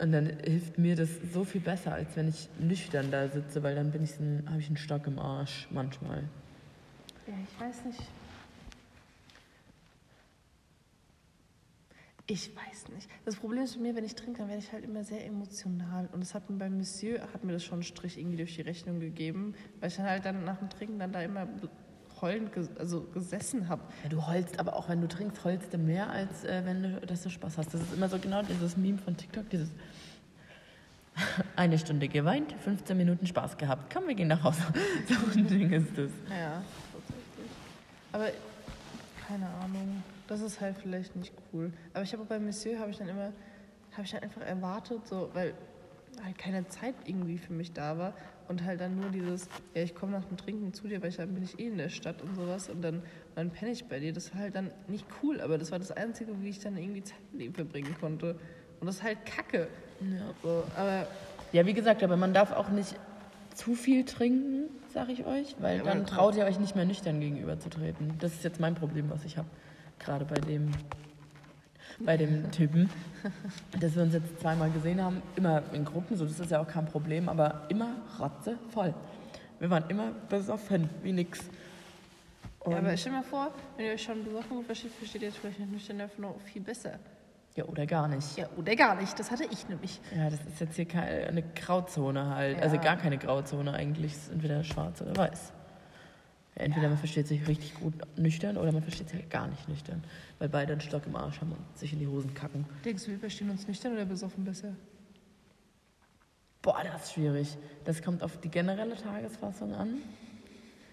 Und 0.00 0.12
dann 0.12 0.26
hilft 0.44 0.78
mir 0.78 0.94
das 0.94 1.08
so 1.32 1.44
viel 1.44 1.60
besser, 1.60 1.92
als 1.92 2.16
wenn 2.16 2.28
ich 2.28 2.48
nüchtern 2.60 3.10
da 3.10 3.28
sitze, 3.28 3.62
weil 3.64 3.74
dann 3.74 3.90
bin 3.90 4.04
ich 4.04 4.18
ein, 4.20 4.44
habe 4.48 4.60
ich 4.60 4.68
einen 4.68 4.76
Stock 4.76 5.06
im 5.08 5.18
Arsch 5.18 5.66
manchmal. 5.70 6.22
Ja, 7.26 7.34
ich 7.42 7.60
weiß 7.60 7.84
nicht. 7.84 8.00
Ich 12.30 12.54
weiß 12.54 12.88
nicht. 12.94 13.08
Das 13.24 13.36
Problem 13.36 13.62
ist 13.62 13.76
bei 13.76 13.80
mir, 13.80 13.96
wenn 13.96 14.04
ich 14.04 14.14
trinke, 14.14 14.40
dann 14.40 14.48
werde 14.48 14.62
ich 14.62 14.70
halt 14.70 14.84
immer 14.84 15.02
sehr 15.02 15.24
emotional. 15.24 16.10
Und 16.12 16.20
das 16.20 16.34
hat 16.34 16.50
mir 16.50 16.58
beim 16.58 16.76
Monsieur, 16.76 17.22
hat 17.32 17.42
mir 17.42 17.52
das 17.54 17.64
schon 17.64 17.76
einen 17.76 17.82
Strich 17.84 18.18
irgendwie 18.18 18.36
durch 18.36 18.54
die 18.54 18.60
Rechnung 18.60 19.00
gegeben, 19.00 19.54
weil 19.80 19.88
ich 19.88 19.96
dann 19.96 20.04
halt 20.04 20.26
dann 20.26 20.44
nach 20.44 20.58
dem 20.58 20.68
Trinken 20.68 20.98
dann 20.98 21.10
da 21.10 21.22
immer 21.22 21.48
heulend 22.20 22.50
also 22.78 23.00
gesessen 23.14 23.70
habe. 23.70 23.80
Ja, 24.02 24.10
du 24.10 24.26
heulst, 24.26 24.60
aber 24.60 24.76
auch 24.76 24.90
wenn 24.90 25.00
du 25.00 25.08
trinkst, 25.08 25.42
heulst 25.42 25.72
du 25.72 25.78
mehr, 25.78 26.10
als 26.10 26.44
äh, 26.44 26.66
wenn 26.66 26.82
du, 26.82 27.06
dass 27.06 27.22
du 27.22 27.30
Spaß 27.30 27.56
hast. 27.56 27.72
Das 27.72 27.80
ist 27.80 27.94
immer 27.94 28.10
so 28.10 28.18
genau 28.18 28.42
dieses 28.42 28.76
Meme 28.76 28.98
von 28.98 29.16
TikTok, 29.16 29.48
dieses 29.48 29.70
eine 31.56 31.78
Stunde 31.78 32.08
geweint, 32.08 32.52
15 32.60 32.94
Minuten 32.94 33.26
Spaß 33.26 33.56
gehabt. 33.56 33.90
Komm, 33.90 34.06
wir 34.06 34.14
gehen 34.14 34.28
nach 34.28 34.42
Hause. 34.42 34.60
So 35.08 35.38
ein 35.38 35.46
Ding 35.46 35.72
ist 35.72 35.96
das. 35.96 36.10
Ja, 36.28 36.62
tatsächlich. 36.92 37.50
Aber 38.12 38.26
keine 39.26 39.46
Ahnung. 39.46 40.02
Das 40.28 40.40
ist 40.40 40.60
halt 40.60 40.76
vielleicht 40.76 41.16
nicht 41.16 41.32
cool. 41.52 41.72
Aber 41.94 42.04
ich 42.04 42.12
habe 42.12 42.24
bei 42.24 42.38
Monsieur 42.38 42.78
habe 42.78 42.90
ich 42.90 42.98
dann 42.98 43.08
immer, 43.08 43.32
habe 43.92 44.02
ich 44.04 44.12
dann 44.12 44.22
einfach 44.22 44.42
erwartet, 44.42 45.06
so, 45.08 45.30
weil 45.32 45.54
halt 46.24 46.38
keine 46.38 46.66
Zeit 46.68 46.94
irgendwie 47.04 47.38
für 47.38 47.52
mich 47.52 47.72
da 47.72 47.98
war 47.98 48.14
und 48.48 48.64
halt 48.64 48.80
dann 48.80 48.96
nur 48.96 49.10
dieses, 49.10 49.48
ja, 49.74 49.82
ich 49.82 49.94
komme 49.94 50.12
nach 50.12 50.24
dem 50.24 50.36
Trinken 50.36 50.72
zu 50.72 50.88
dir, 50.88 51.02
weil 51.02 51.08
ich 51.10 51.16
dann 51.16 51.34
bin 51.34 51.42
ich 51.42 51.58
eh 51.58 51.68
in 51.68 51.78
der 51.78 51.88
Stadt 51.88 52.22
und 52.22 52.34
sowas 52.34 52.68
und 52.68 52.82
dann, 52.82 53.02
dann 53.34 53.50
penne 53.50 53.72
ich 53.72 53.84
bei 53.86 54.00
dir. 54.00 54.12
Das 54.12 54.32
war 54.34 54.42
halt 54.42 54.54
dann 54.54 54.70
nicht 54.86 55.06
cool, 55.22 55.40
aber 55.40 55.58
das 55.58 55.70
war 55.70 55.78
das 55.78 55.92
Einzige, 55.92 56.32
wie 56.42 56.50
ich 56.50 56.60
dann 56.60 56.76
irgendwie 56.76 57.02
Zeit 57.02 57.18
mit 57.32 57.42
ihm 57.42 57.54
verbringen 57.54 57.94
konnte. 58.00 58.36
Und 58.80 58.86
das 58.86 58.96
ist 58.96 59.02
halt 59.02 59.24
kacke. 59.26 59.68
Ja. 60.00 60.34
So, 60.42 60.62
aber 60.76 61.06
ja, 61.52 61.66
wie 61.66 61.74
gesagt, 61.74 62.02
aber 62.02 62.16
man 62.16 62.34
darf 62.34 62.52
auch 62.52 62.68
nicht 62.68 62.94
zu 63.54 63.74
viel 63.74 64.04
trinken, 64.04 64.68
sag 64.92 65.08
ich 65.08 65.24
euch, 65.24 65.56
weil 65.58 65.78
ja, 65.78 65.84
dann 65.84 66.06
traut 66.06 66.36
ihr 66.36 66.44
euch 66.44 66.60
nicht 66.60 66.76
mehr 66.76 66.84
nüchtern 66.84 67.18
gegenüberzutreten. 67.20 68.14
Das 68.20 68.34
ist 68.34 68.44
jetzt 68.44 68.60
mein 68.60 68.74
Problem, 68.74 69.10
was 69.10 69.24
ich 69.24 69.36
habe. 69.36 69.48
Gerade 69.98 70.24
bei 70.24 70.40
dem 70.40 70.72
bei 72.00 72.16
dem 72.16 72.50
Typen, 72.50 72.90
dass 73.80 73.96
wir 73.96 74.02
uns 74.02 74.14
jetzt 74.14 74.40
zweimal 74.40 74.70
gesehen 74.70 75.02
haben, 75.02 75.22
immer 75.36 75.62
in 75.72 75.84
Gruppen, 75.84 76.16
so 76.16 76.24
das 76.24 76.38
ist 76.38 76.50
ja 76.50 76.60
auch 76.60 76.68
kein 76.68 76.86
Problem, 76.86 77.28
aber 77.28 77.62
immer 77.68 77.88
rotze 78.18 78.56
voll. 78.70 78.94
Wir 79.58 79.70
waren 79.70 79.84
immer 79.88 80.12
besoffen, 80.28 80.88
wie 81.02 81.12
nix. 81.12 81.40
Und 82.60 82.72
ja, 82.72 82.78
aber 82.78 82.96
stell 82.96 83.12
dir 83.12 83.18
mal 83.18 83.24
vor, 83.24 83.50
wenn 83.76 83.86
ihr 83.86 83.92
euch 83.92 84.02
schon 84.02 84.24
besoffen 84.24 84.64
versteht, 84.64 84.92
versteht 84.92 85.22
ihr 85.22 85.28
jetzt 85.28 85.38
vielleicht 85.38 85.58
nüchtern 85.58 86.00
einfach 86.00 86.18
noch 86.18 86.40
viel 86.40 86.62
besser. 86.62 86.98
Ja, 87.56 87.64
oder 87.64 87.86
gar 87.86 88.06
nicht. 88.06 88.36
Ja, 88.36 88.46
oder 88.56 88.76
gar 88.76 88.94
nicht. 88.94 89.18
Das 89.18 89.32
hatte 89.32 89.44
ich 89.50 89.68
nämlich. 89.68 90.00
Ja, 90.14 90.30
das 90.30 90.38
ist 90.44 90.60
jetzt 90.60 90.76
hier 90.76 90.86
keine, 90.86 91.26
eine 91.26 91.42
Grauzone 91.42 92.36
halt. 92.36 92.58
Ja. 92.58 92.62
Also 92.62 92.78
gar 92.78 92.96
keine 92.96 93.18
Grauzone 93.18 93.72
eigentlich. 93.72 94.12
Es 94.12 94.24
ist 94.24 94.32
entweder 94.32 94.62
schwarz 94.62 95.02
oder 95.02 95.16
weiß. 95.16 95.52
Entweder 96.58 96.88
man 96.88 96.98
versteht 96.98 97.28
sich 97.28 97.46
richtig 97.46 97.74
gut 97.74 97.94
nüchtern 98.16 98.56
oder 98.56 98.72
man 98.72 98.82
versteht 98.82 99.08
sich 99.08 99.28
gar 99.28 99.46
nicht 99.46 99.68
nüchtern. 99.68 100.02
Weil 100.40 100.48
beide 100.48 100.72
einen 100.72 100.80
Stock 100.80 101.06
im 101.06 101.14
Arsch 101.14 101.40
haben 101.40 101.52
und 101.52 101.78
sich 101.78 101.92
in 101.92 102.00
die 102.00 102.08
Hosen 102.08 102.34
kacken. 102.34 102.66
Denkst 102.84 103.04
du, 103.04 103.12
wir 103.12 103.18
verstehen 103.18 103.48
uns 103.48 103.68
nüchtern 103.68 103.92
oder 103.92 104.04
besoffen 104.04 104.44
besser? 104.44 104.74
Boah, 106.60 106.82
das 106.82 107.04
ist 107.04 107.12
schwierig. 107.12 107.56
Das 107.84 108.02
kommt 108.02 108.24
auf 108.24 108.40
die 108.40 108.48
generelle 108.48 108.96
Tagesfassung 108.96 109.72
an. 109.72 109.98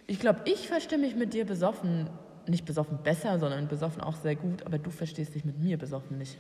Ich 0.05 0.19
glaube, 0.19 0.41
ich 0.45 0.67
verstehe 0.67 0.99
mich 0.99 1.15
mit 1.15 1.33
dir 1.33 1.45
besoffen, 1.45 2.09
nicht 2.47 2.65
besoffen 2.65 2.99
besser, 3.01 3.39
sondern 3.39 3.67
besoffen 3.67 4.03
auch 4.03 4.15
sehr 4.17 4.35
gut, 4.35 4.63
aber 4.67 4.77
du 4.77 4.91
verstehst 4.91 5.33
dich 5.33 5.45
mit 5.45 5.57
mir 5.57 5.79
besoffen 5.79 6.19
nicht. 6.19 6.37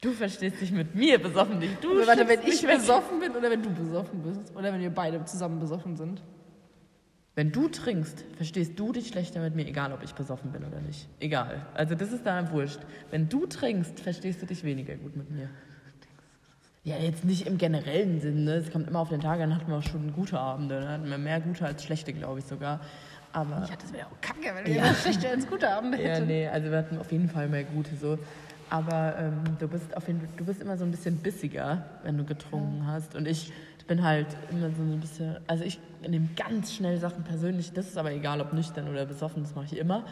Du 0.00 0.12
verstehst 0.12 0.60
dich 0.60 0.70
mit 0.70 0.94
mir 0.94 1.20
besoffen 1.20 1.58
nicht. 1.58 1.82
Du 1.82 1.90
aber 1.90 2.06
warte, 2.06 2.28
wenn 2.28 2.42
ich 2.42 2.64
besoffen 2.64 3.18
bin 3.18 3.32
oder 3.34 3.50
wenn 3.50 3.62
du 3.62 3.70
besoffen 3.70 4.22
bist? 4.22 4.54
Oder 4.54 4.72
wenn 4.72 4.80
wir 4.80 4.90
beide 4.90 5.24
zusammen 5.24 5.58
besoffen 5.58 5.96
sind? 5.96 6.22
Wenn 7.36 7.52
du 7.52 7.68
trinkst, 7.68 8.24
verstehst 8.38 8.78
du 8.78 8.92
dich 8.92 9.08
schlechter 9.08 9.40
mit 9.42 9.54
mir, 9.54 9.66
egal 9.66 9.92
ob 9.92 10.02
ich 10.02 10.14
besoffen 10.14 10.52
bin 10.52 10.64
oder 10.64 10.80
nicht. 10.80 11.06
Egal. 11.20 11.66
Also 11.74 11.94
das 11.94 12.10
ist 12.10 12.24
da 12.24 12.50
wurscht. 12.50 12.80
Wenn 13.10 13.28
du 13.28 13.44
trinkst, 13.44 14.00
verstehst 14.00 14.40
du 14.40 14.46
dich 14.46 14.64
weniger 14.64 14.94
gut 14.96 15.14
mit 15.16 15.30
mir. 15.30 15.50
Ja, 16.82 16.96
jetzt 16.96 17.26
nicht 17.26 17.46
im 17.46 17.58
generellen 17.58 18.22
Sinne. 18.22 18.40
Ne? 18.40 18.54
Es 18.54 18.72
kommt 18.72 18.88
immer 18.88 19.00
auf 19.00 19.10
den 19.10 19.20
Tag 19.20 19.38
dann 19.38 19.54
hatten 19.54 19.68
wir 19.68 19.76
auch 19.76 19.82
schon 19.82 20.14
gute 20.14 20.38
Abende. 20.38 20.80
Dann 20.80 20.88
hatten 20.88 21.10
wir 21.10 21.18
mehr 21.18 21.40
gute 21.40 21.66
als 21.66 21.84
schlechte, 21.84 22.14
glaube 22.14 22.38
ich 22.38 22.46
sogar. 22.46 22.80
Aber 23.34 23.66
ja, 23.68 23.76
das 23.78 23.92
wäre 23.92 24.06
auch 24.06 24.20
kacke, 24.22 24.54
wenn 24.54 24.64
wir 24.64 24.72
ja. 24.72 24.94
schlechte 24.94 25.28
als 25.28 25.46
gute 25.46 25.68
Abende 25.68 25.98
hätten. 25.98 26.22
Ja, 26.22 26.26
nee, 26.26 26.48
also 26.48 26.70
wir 26.70 26.78
hatten 26.78 26.96
auf 26.96 27.12
jeden 27.12 27.28
Fall 27.28 27.48
mehr 27.48 27.64
gute 27.64 27.94
so. 27.96 28.18
Aber 28.70 29.14
ähm, 29.18 29.42
du 29.58 29.68
bist 29.68 29.94
auf 29.94 30.06
jeden 30.06 30.26
du 30.38 30.44
bist 30.44 30.62
immer 30.62 30.78
so 30.78 30.86
ein 30.86 30.90
bisschen 30.90 31.18
bissiger, 31.18 31.84
wenn 32.02 32.16
du 32.16 32.24
getrunken 32.24 32.78
ja. 32.78 32.92
hast. 32.92 33.14
Und 33.14 33.28
ich 33.28 33.52
bin 33.86 34.02
halt 34.02 34.26
immer 34.50 34.70
so 34.70 34.82
ein 34.82 35.00
bisschen, 35.00 35.36
also 35.46 35.64
ich 35.64 35.78
nehme 36.06 36.28
ganz 36.36 36.74
schnell 36.74 36.98
Sachen 36.98 37.24
persönlich, 37.24 37.72
das 37.72 37.86
ist 37.86 37.98
aber 37.98 38.12
egal, 38.12 38.40
ob 38.40 38.52
nüchtern 38.52 38.88
oder 38.88 39.06
besoffen, 39.06 39.42
das 39.42 39.54
mache 39.54 39.66
ich 39.66 39.78
immer. 39.78 40.04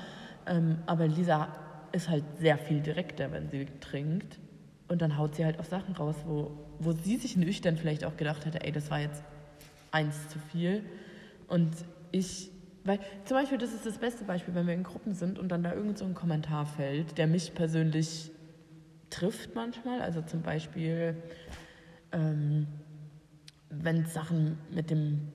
Ähm, 0.47 0.79
aber 0.87 1.07
Lisa 1.07 1.49
ist 1.93 2.09
halt 2.09 2.25
sehr 2.39 2.59
viel 2.59 2.81
direkter, 2.81 3.33
wenn 3.33 3.49
sie 3.51 3.67
trinkt. 3.81 4.39
Und 4.89 5.01
dann 5.01 5.17
haut 5.17 5.35
sie 5.37 5.45
halt 5.45 5.59
auch 5.59 5.65
Sachen 5.65 5.95
raus, 5.95 6.17
wo, 6.27 6.51
wo 6.79 6.93
sie 6.93 7.17
sich 7.17 7.37
nüchtern 7.37 7.77
vielleicht 7.77 8.05
auch 8.05 8.17
gedacht 8.17 8.45
hätte, 8.45 8.63
ey, 8.63 8.73
das 8.73 8.91
war 8.91 9.01
jetzt 9.01 9.23
eins 9.91 10.29
zu 10.29 10.39
viel. 10.39 10.85
Und 11.49 11.73
ich, 12.13 12.51
weil 12.85 12.99
zum 13.25 13.37
Beispiel, 13.37 13.59
das 13.59 13.73
ist 13.73 13.87
das 13.87 13.99
beste 13.99 14.25
Beispiel, 14.25 14.55
wenn 14.55 14.67
wir 14.67 14.75
in 14.75 14.83
Gruppen 14.83 15.15
sind 15.15 15.39
und 15.39 15.49
dann 15.49 15.63
da 15.63 15.73
irgend 15.73 15.99
so 15.99 16.05
ein 16.05 16.15
Kommentar 16.15 16.67
fällt, 16.67 17.17
der 17.17 17.27
mich 17.27 17.55
persönlich 17.55 18.31
trifft 19.09 19.55
manchmal. 19.55 20.03
Also 20.03 20.21
zum 20.21 20.43
Beispiel, 20.43 21.17
ähm, 22.13 22.67
wenn 23.83 24.07
Sachen 24.07 24.59
mit 24.71 24.91
dem 24.91 25.33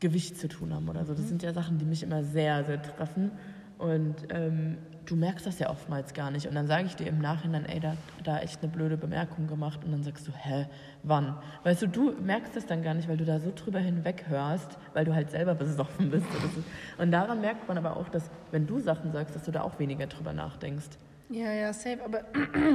Gewicht 0.00 0.36
zu 0.38 0.48
tun 0.48 0.72
haben 0.74 0.88
oder 0.88 1.04
so. 1.04 1.12
Das 1.12 1.22
mhm. 1.22 1.28
sind 1.28 1.42
ja 1.42 1.52
Sachen, 1.52 1.78
die 1.78 1.84
mich 1.84 2.02
immer 2.02 2.22
sehr, 2.22 2.64
sehr 2.64 2.80
treffen. 2.82 3.32
Und 3.78 4.16
ähm, 4.30 4.78
du 5.04 5.16
merkst 5.16 5.46
das 5.46 5.58
ja 5.58 5.70
oftmals 5.70 6.12
gar 6.12 6.30
nicht. 6.30 6.46
Und 6.46 6.54
dann 6.54 6.66
sage 6.66 6.86
ich 6.86 6.96
dir 6.96 7.06
im 7.06 7.18
Nachhinein, 7.20 7.64
ey, 7.64 7.80
da, 7.80 7.96
da 8.24 8.38
echt 8.40 8.62
eine 8.62 8.70
blöde 8.70 8.96
Bemerkung 8.96 9.46
gemacht. 9.46 9.84
Und 9.84 9.92
dann 9.92 10.02
sagst 10.02 10.26
du, 10.26 10.32
hä, 10.32 10.66
wann? 11.02 11.36
Weißt 11.64 11.82
du, 11.82 11.86
du 11.86 12.12
merkst 12.20 12.56
das 12.56 12.66
dann 12.66 12.82
gar 12.82 12.94
nicht, 12.94 13.08
weil 13.08 13.16
du 13.16 13.24
da 13.24 13.38
so 13.38 13.52
drüber 13.54 13.78
hinweg 13.78 14.24
hörst, 14.28 14.78
weil 14.94 15.04
du 15.04 15.14
halt 15.14 15.30
selber 15.30 15.54
besoffen 15.54 16.10
bist. 16.10 16.26
Und 16.98 17.10
daran 17.10 17.40
merkt 17.40 17.68
man 17.68 17.78
aber 17.78 17.96
auch, 17.96 18.08
dass, 18.08 18.30
wenn 18.50 18.66
du 18.66 18.78
Sachen 18.80 19.12
sagst, 19.12 19.34
dass 19.34 19.44
du 19.44 19.52
da 19.52 19.62
auch 19.62 19.78
weniger 19.78 20.06
drüber 20.06 20.32
nachdenkst. 20.32 20.98
Ja, 21.30 21.52
ja, 21.52 21.72
safe, 21.72 21.98
aber. 22.04 22.22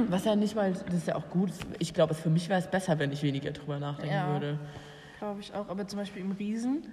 Was 0.08 0.24
ja 0.24 0.36
nicht 0.36 0.54
mal, 0.54 0.72
das 0.72 0.94
ist 0.94 1.08
ja 1.08 1.16
auch 1.16 1.28
gut. 1.28 1.50
Ich 1.80 1.92
glaube, 1.92 2.14
für 2.14 2.30
mich 2.30 2.48
wäre 2.48 2.60
es 2.60 2.68
besser, 2.68 2.98
wenn 3.00 3.10
ich 3.10 3.22
weniger 3.22 3.50
drüber 3.50 3.80
nachdenken 3.80 4.14
ja. 4.14 4.32
würde 4.32 4.58
glaube 5.24 5.40
ich 5.40 5.54
auch. 5.54 5.68
Aber 5.68 5.86
zum 5.86 5.98
Beispiel 5.98 6.22
im 6.22 6.32
Riesen 6.32 6.86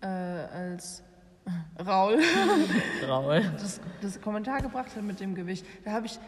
äh, 0.00 0.06
als 0.06 1.02
Raul, 1.86 2.18
Raul. 3.08 3.42
Das, 3.58 3.80
das 4.00 4.20
Kommentar 4.20 4.60
gebracht 4.62 4.94
hat 4.94 5.02
mit 5.02 5.18
dem 5.18 5.34
Gewicht, 5.34 5.66
da 5.84 5.92
habe 5.92 6.06
ich 6.06 6.18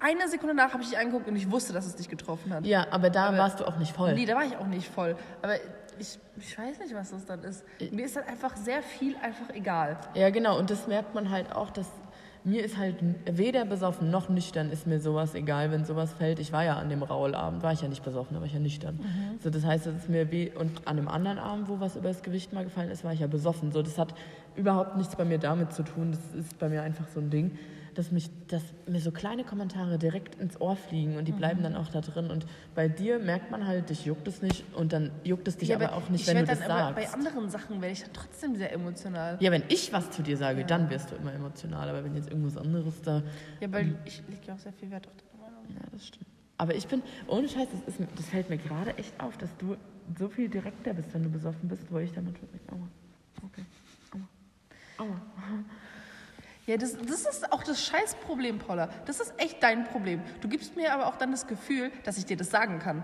eine 0.00 0.28
Sekunde 0.28 0.54
nach 0.54 0.72
habe 0.72 0.82
ich 0.82 0.90
dich 0.90 0.98
angeguckt 0.98 1.28
und 1.28 1.36
ich 1.36 1.50
wusste, 1.50 1.72
dass 1.72 1.86
es 1.86 1.96
dich 1.96 2.08
getroffen 2.08 2.52
hat. 2.52 2.64
Ja, 2.66 2.86
aber 2.90 3.10
da 3.10 3.26
aber, 3.26 3.38
warst 3.38 3.60
du 3.60 3.66
auch 3.66 3.76
nicht 3.76 3.94
voll. 3.94 4.14
Nee, 4.14 4.26
da 4.26 4.36
war 4.36 4.44
ich 4.44 4.56
auch 4.56 4.66
nicht 4.66 4.88
voll. 4.88 5.16
Aber 5.42 5.56
ich, 5.98 6.18
ich 6.38 6.58
weiß 6.58 6.78
nicht, 6.80 6.94
was 6.94 7.10
das 7.10 7.24
dann 7.26 7.42
ist. 7.42 7.64
Mir 7.90 8.04
ist 8.04 8.16
dann 8.16 8.24
einfach 8.24 8.56
sehr 8.56 8.82
viel 8.82 9.16
einfach 9.16 9.50
egal. 9.54 9.98
Ja, 10.14 10.30
genau. 10.30 10.58
Und 10.58 10.70
das 10.70 10.86
merkt 10.86 11.14
man 11.14 11.30
halt 11.30 11.52
auch, 11.52 11.70
dass 11.70 11.90
mir 12.44 12.62
ist 12.62 12.76
halt 12.76 12.96
weder 13.24 13.64
besoffen 13.64 14.10
noch 14.10 14.28
nüchtern 14.28 14.70
ist 14.70 14.86
mir 14.86 15.00
sowas 15.00 15.34
egal, 15.34 15.70
wenn 15.70 15.86
sowas 15.86 16.12
fällt. 16.12 16.38
Ich 16.38 16.52
war 16.52 16.62
ja 16.62 16.76
an 16.76 16.90
dem 16.90 17.02
Raulabend, 17.02 17.62
war 17.62 17.72
ich 17.72 17.80
ja 17.80 17.88
nicht 17.88 18.04
besoffen, 18.04 18.36
aber 18.36 18.44
ich 18.44 18.52
ja 18.52 18.58
nüchtern. 18.58 18.96
Mhm. 18.96 19.40
So, 19.42 19.48
das 19.48 19.64
heißt, 19.64 19.86
es 19.86 19.96
ist 19.96 20.08
mir 20.10 20.30
weh. 20.30 20.50
Und 20.54 20.86
an 20.86 20.96
dem 20.96 21.08
anderen 21.08 21.38
Abend, 21.38 21.68
wo 21.68 21.80
was 21.80 21.96
über 21.96 22.08
das 22.08 22.22
Gewicht 22.22 22.52
mal 22.52 22.64
gefallen 22.64 22.90
ist, 22.90 23.02
war 23.02 23.14
ich 23.14 23.20
ja 23.20 23.26
besoffen. 23.26 23.72
So, 23.72 23.80
das 23.82 23.98
hat 23.98 24.14
überhaupt 24.56 24.96
nichts 24.98 25.16
bei 25.16 25.24
mir 25.24 25.38
damit 25.38 25.72
zu 25.72 25.82
tun. 25.84 26.12
Das 26.12 26.38
ist 26.38 26.58
bei 26.58 26.68
mir 26.68 26.82
einfach 26.82 27.06
so 27.08 27.20
ein 27.20 27.30
Ding. 27.30 27.58
Dass, 27.94 28.10
mich, 28.10 28.30
dass 28.48 28.62
mir 28.86 29.00
so 29.00 29.10
kleine 29.12 29.44
Kommentare 29.44 29.98
direkt 29.98 30.34
ins 30.40 30.60
Ohr 30.60 30.76
fliegen 30.76 31.16
und 31.16 31.26
die 31.26 31.32
bleiben 31.32 31.60
Mhm. 31.60 31.64
dann 31.64 31.76
auch 31.76 31.88
da 31.88 32.00
drin. 32.00 32.30
Und 32.30 32.46
bei 32.74 32.88
dir 32.88 33.18
merkt 33.18 33.50
man 33.50 33.66
halt, 33.66 33.90
dich 33.90 34.04
juckt 34.04 34.26
es 34.28 34.42
nicht 34.42 34.64
und 34.74 34.92
dann 34.92 35.10
juckt 35.24 35.46
es 35.48 35.56
dich 35.56 35.74
aber, 35.74 35.94
auch 35.94 36.08
nicht, 36.08 36.22
ich 36.22 36.26
wenn 36.26 36.38
du 36.38 36.44
das 36.44 36.60
aber 36.62 36.74
sagst. 36.74 36.94
Bei 36.96 37.08
anderen 37.14 37.48
Sachen 37.50 37.80
werde 37.80 37.92
ich 37.92 38.02
dann 38.02 38.12
trotzdem 38.12 38.56
sehr 38.56 38.72
emotional. 38.72 39.36
Ja, 39.40 39.50
wenn 39.50 39.62
ich 39.68 39.92
was 39.92 40.10
zu 40.10 40.22
dir 40.22 40.36
sage, 40.36 40.64
dann 40.64 40.90
wirst 40.90 41.10
du 41.10 41.14
immer 41.16 41.32
emotional. 41.32 41.88
Aber 41.88 42.04
wenn 42.04 42.14
jetzt 42.14 42.28
irgendwas 42.30 42.56
anderes 42.56 43.00
da. 43.02 43.22
Ja, 43.60 43.72
weil 43.72 43.94
ich 44.04 44.22
lege 44.28 44.46
ja 44.46 44.54
auch 44.54 44.58
sehr 44.58 44.72
viel 44.72 44.90
Wert 44.90 45.06
auf 45.06 45.12
deine 45.16 45.42
Meinung. 45.42 45.64
Ja, 45.74 45.88
das 45.92 46.06
stimmt. 46.06 46.26
Aber 46.56 46.74
ich 46.74 46.86
bin, 46.86 47.02
ohne 47.26 47.48
Scheiß, 47.48 47.66
das, 47.86 47.94
ist, 47.98 48.08
das 48.16 48.26
fällt 48.26 48.48
mir 48.48 48.58
gerade 48.58 48.96
echt 48.96 49.12
auf, 49.20 49.36
dass 49.38 49.50
du 49.58 49.76
so 50.18 50.28
viel 50.28 50.48
direkter 50.48 50.94
bist, 50.94 51.12
wenn 51.14 51.22
du 51.24 51.28
besoffen 51.30 51.68
bist, 51.68 51.82
wo 51.90 51.98
ich 51.98 52.12
dann 52.12 52.24
manchmal 52.24 52.48
denke, 52.52 52.72
aua, 52.72 52.88
okay, 53.44 53.64
aua, 54.98 55.06
aua. 55.06 55.20
Ja, 56.66 56.76
das, 56.78 56.96
das 56.96 57.26
ist 57.26 57.52
auch 57.52 57.62
das 57.62 57.84
Scheißproblem, 57.84 58.58
Paula. 58.58 58.88
Das 59.06 59.20
ist 59.20 59.34
echt 59.38 59.62
dein 59.62 59.84
Problem. 59.84 60.22
Du 60.40 60.48
gibst 60.48 60.76
mir 60.76 60.92
aber 60.94 61.06
auch 61.08 61.16
dann 61.16 61.30
das 61.30 61.46
Gefühl, 61.46 61.90
dass 62.04 62.16
ich 62.16 62.24
dir 62.24 62.36
das 62.38 62.50
sagen 62.50 62.78
kann. 62.78 63.02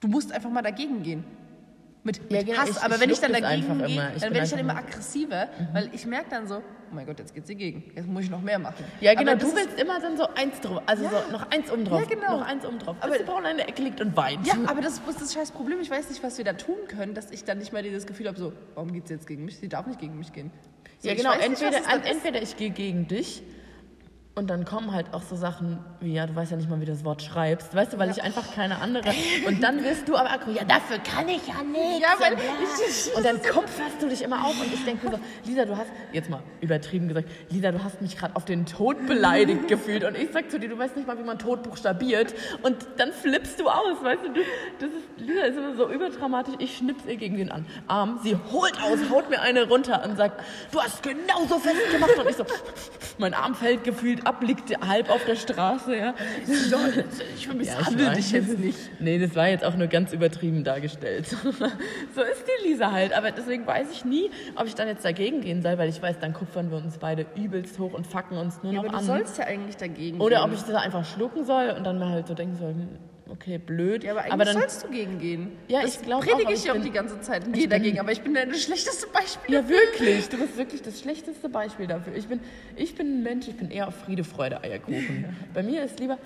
Du 0.00 0.06
musst 0.08 0.30
einfach 0.32 0.50
mal 0.50 0.62
dagegen 0.62 1.02
gehen. 1.02 1.24
Mit, 2.04 2.18
Ja, 2.30 2.38
mit 2.38 2.46
genau, 2.46 2.58
Hass. 2.60 2.70
ich- 2.70 2.80
aber 2.80 2.94
ich 2.94 3.00
wenn 3.00 3.10
ich 3.10 3.18
dann 3.20 3.32
dagegen 3.32 3.78
gehe, 3.86 4.12
dann 4.20 4.32
werde 4.32 4.44
ich 4.44 4.50
dann 4.50 4.60
immer 4.60 4.70
einfach 4.76 4.82
Mhm. 4.84 4.88
aggressiver, 4.88 5.48
weil 5.72 5.90
ich 5.92 6.06
merke 6.06 6.30
dann 6.30 6.46
so, 6.46 6.58
oh 6.58 6.94
mein 6.94 7.04
Gott, 7.06 7.18
jetzt 7.18 7.34
geht's 7.34 7.48
dir 7.48 7.56
gegen. 7.56 7.90
Jetzt 7.96 8.06
muss 8.06 8.22
ich 8.22 8.30
noch 8.30 8.40
mehr 8.40 8.60
machen. 8.60 8.84
Ja, 9.00 9.14
genau, 9.14 9.32
Aber 9.32 9.40
du 9.40 9.54
willst 9.54 9.78
immer 9.78 9.98
dann 10.00 10.16
so 10.16 10.28
eins 10.34 10.60
drauf, 10.60 10.80
also 10.86 11.02
so 11.08 11.32
noch 11.32 11.50
eins 11.50 11.70
oben 11.72 11.84
drauf, 11.84 12.00
Ja, 12.02 12.06
genau. 12.06 12.38
noch 12.38 12.46
eins 12.46 12.64
oben 12.64 12.78
drauf, 12.78 12.96
Aber- 13.00 13.18
Paula 13.24 13.50
in 13.50 13.56
der 13.56 13.68
Ecke 13.68 13.82
liegt 13.82 14.00
und 14.00 14.16
weint. 14.16 14.46
Ja, 14.46 14.54
aber 14.66 14.80
das 14.80 15.00
ist 15.06 15.20
das 15.20 15.34
scheiß 15.34 15.50
Problem. 15.50 15.80
Ich 15.80 15.90
weiß 15.90 16.08
nicht, 16.08 16.22
was 16.22 16.38
wir 16.38 16.44
da 16.44 16.52
tun 16.52 16.76
können, 16.86 17.14
dass 17.14 17.32
ich 17.32 17.42
dann 17.44 17.58
nicht 17.58 17.72
mehr 17.72 17.82
dieses 17.82 18.06
Gefühl 18.06 18.28
habe, 18.28 18.38
so, 18.38 18.52
warum 18.76 18.92
geht 18.92 19.08
sie 19.08 19.14
jetzt 19.14 19.26
gegen 19.26 19.44
mich? 19.44 19.58
Sie 19.58 19.68
darf 19.68 19.86
nicht 19.88 19.98
gegen 19.98 20.16
mich 20.18 20.32
gehen. 20.32 20.52
So, 21.00 21.08
Ja, 21.08 21.14
genau. 21.14 21.34
nicht, 21.34 21.44
entweder, 21.44 21.78
ist. 21.78 22.06
entweder 22.10 22.42
ich 22.42 22.56
gehe 22.56 22.70
gegen 22.70 23.06
dich 23.08 23.42
und 24.38 24.48
dann 24.48 24.64
kommen 24.64 24.92
halt 24.92 25.06
auch 25.12 25.22
so 25.22 25.36
Sachen 25.36 25.78
wie, 26.00 26.14
ja, 26.14 26.26
du 26.26 26.34
weißt 26.34 26.52
ja 26.52 26.56
nicht 26.56 26.70
mal, 26.70 26.80
wie 26.80 26.84
du 26.84 26.92
das 26.92 27.04
Wort 27.04 27.22
schreibst. 27.22 27.74
Weißt 27.74 27.92
du, 27.92 27.98
weil 27.98 28.10
ich 28.10 28.22
einfach 28.22 28.54
keine 28.54 28.80
andere. 28.80 29.10
Und 29.46 29.62
dann 29.62 29.82
wirst 29.82 30.08
du 30.08 30.16
aber 30.16 30.30
aggro, 30.30 30.50
ja, 30.52 30.64
dafür 30.64 30.98
kann 30.98 31.28
ich 31.28 31.46
ja 31.48 31.62
nichts. 31.62 32.00
Ja, 32.00 32.08
weil 32.20 32.34
ich- 32.34 33.16
und 33.16 33.24
dann 33.24 33.42
kupferst 33.42 34.00
du 34.00 34.08
dich 34.08 34.22
immer 34.22 34.44
auf 34.44 34.60
und 34.60 34.72
ich 34.72 34.84
denke 34.84 35.10
so, 35.10 35.18
Lisa, 35.44 35.64
du 35.64 35.76
hast, 35.76 35.88
jetzt 36.12 36.30
mal 36.30 36.40
übertrieben 36.60 37.08
gesagt, 37.08 37.28
Lisa, 37.50 37.72
du 37.72 37.82
hast 37.82 38.00
mich 38.00 38.16
gerade 38.16 38.36
auf 38.36 38.44
den 38.44 38.64
Tod 38.66 39.06
beleidigt 39.06 39.66
gefühlt. 39.68 40.04
Und 40.04 40.16
ich 40.16 40.28
sag 40.32 40.50
zu 40.50 40.58
dir, 40.60 40.68
du 40.68 40.78
weißt 40.78 40.96
nicht 40.96 41.06
mal, 41.08 41.18
wie 41.18 41.24
man 41.24 41.38
Tod 41.38 41.62
buchstabiert. 41.64 42.34
Und 42.62 42.76
dann 42.96 43.12
flippst 43.12 43.58
du 43.58 43.68
aus, 43.68 44.02
weißt 44.02 44.22
du, 44.24 44.28
du 44.34 44.40
das 44.78 44.88
ist, 44.90 45.26
Lisa 45.26 45.40
ist 45.42 45.56
immer 45.58 45.74
so 45.74 45.90
überdramatisch. 45.90 46.54
Ich 46.58 46.76
schnips 46.76 47.04
ihr 47.06 47.16
gegen 47.16 47.36
den 47.36 47.50
Arm. 47.88 48.20
Sie 48.22 48.36
holt 48.52 48.80
aus, 48.82 48.98
haut 49.10 49.30
mir 49.30 49.40
eine 49.40 49.66
runter 49.68 50.04
und 50.04 50.16
sagt, 50.16 50.40
du 50.70 50.80
hast 50.80 51.02
genauso 51.02 51.58
festgemacht. 51.58 52.16
Und 52.18 52.28
ich 52.30 52.36
so, 52.36 52.44
mein 53.18 53.34
Arm 53.34 53.54
fällt 53.54 53.82
gefühlt 53.84 54.26
ab, 54.28 54.42
liegt 54.42 54.70
halb 54.86 55.10
auf 55.10 55.24
der 55.24 55.36
Straße, 55.36 55.96
ja. 55.96 56.14
Ich 56.46 56.70
Ja, 57.46 57.54
misshandle 57.54 58.06
weiß. 58.08 58.16
dich 58.16 58.32
jetzt 58.32 58.58
nicht. 58.58 58.78
Nee, 59.00 59.18
das 59.18 59.34
war 59.34 59.48
jetzt 59.48 59.64
auch 59.64 59.74
nur 59.76 59.86
ganz 59.88 60.12
übertrieben 60.12 60.64
dargestellt. 60.64 61.26
so 62.14 62.22
ist 62.22 62.44
die 62.64 62.68
Lisa 62.68 62.92
halt. 62.92 63.12
Aber 63.16 63.30
deswegen 63.30 63.66
weiß 63.66 63.88
ich 63.92 64.04
nie, 64.04 64.30
ob 64.56 64.66
ich 64.66 64.74
dann 64.74 64.88
jetzt 64.88 65.04
dagegen 65.04 65.40
gehen 65.40 65.62
soll, 65.62 65.78
weil 65.78 65.88
ich 65.88 66.00
weiß, 66.00 66.18
dann 66.20 66.32
kupfern 66.34 66.70
wir 66.70 66.78
uns 66.78 66.98
beide 66.98 67.26
übelst 67.36 67.78
hoch 67.78 67.92
und 67.94 68.06
fucken 68.06 68.36
uns 68.38 68.62
nur 68.62 68.72
Ja, 68.72 68.78
noch 68.82 68.84
aber 68.84 68.92
du 68.92 68.98
an. 68.98 69.04
sollst 69.04 69.38
ja 69.38 69.44
eigentlich 69.44 69.76
dagegen 69.76 70.20
Oder 70.20 70.36
gehen. 70.36 70.44
ob 70.44 70.52
ich 70.52 70.60
das 70.62 70.74
einfach 70.74 71.04
schlucken 71.04 71.44
soll 71.44 71.70
und 71.76 71.84
dann 71.84 71.98
mir 71.98 72.08
halt 72.08 72.26
so 72.26 72.34
denken 72.34 72.56
soll, 72.56 72.70
hm, 72.74 72.88
okay, 73.30 73.58
blöd. 73.58 74.04
Ja, 74.04 74.12
aber 74.12 74.22
eigentlich 74.22 74.48
dann, 74.48 74.60
sollst 74.60 74.84
du 74.84 74.88
gegen 74.88 75.18
gehen. 75.18 75.52
Ja, 75.68 75.82
das 75.82 75.96
ich 75.96 76.02
glaub 76.02 76.20
auch, 76.20 76.26
predige 76.26 76.46
aber 76.46 76.54
ich 76.54 76.64
ja 76.64 76.72
auch 76.72 76.82
die 76.82 76.90
ganze 76.90 77.20
Zeit 77.20 77.46
und 77.46 77.52
gehe 77.52 77.68
dagegen, 77.68 78.00
aber 78.00 78.12
ich 78.12 78.20
bin 78.22 78.34
das 78.34 78.62
schlechteste 78.62 79.06
Beispiel. 79.08 79.54
Ja, 79.54 79.68
wirklich. 79.68 80.28
Du 80.28 80.38
bist 80.38 80.56
wirklich 80.56 80.82
das 80.82 81.00
schlechteste 81.00 81.48
Beispiel 81.48 81.86
dafür. 81.86 82.14
Ich 82.16 82.28
bin, 82.28 82.40
ich 82.76 82.94
bin 82.94 83.18
ein 83.18 83.22
Mensch, 83.22 83.48
ich 83.48 83.56
bin 83.56 83.70
eher 83.70 83.88
auf 83.88 83.94
Friede, 83.94 84.24
Freude, 84.24 84.62
Eierkuchen. 84.62 85.36
Bei 85.54 85.62
mir 85.62 85.84
ist 85.84 86.00
lieber, 86.00 86.18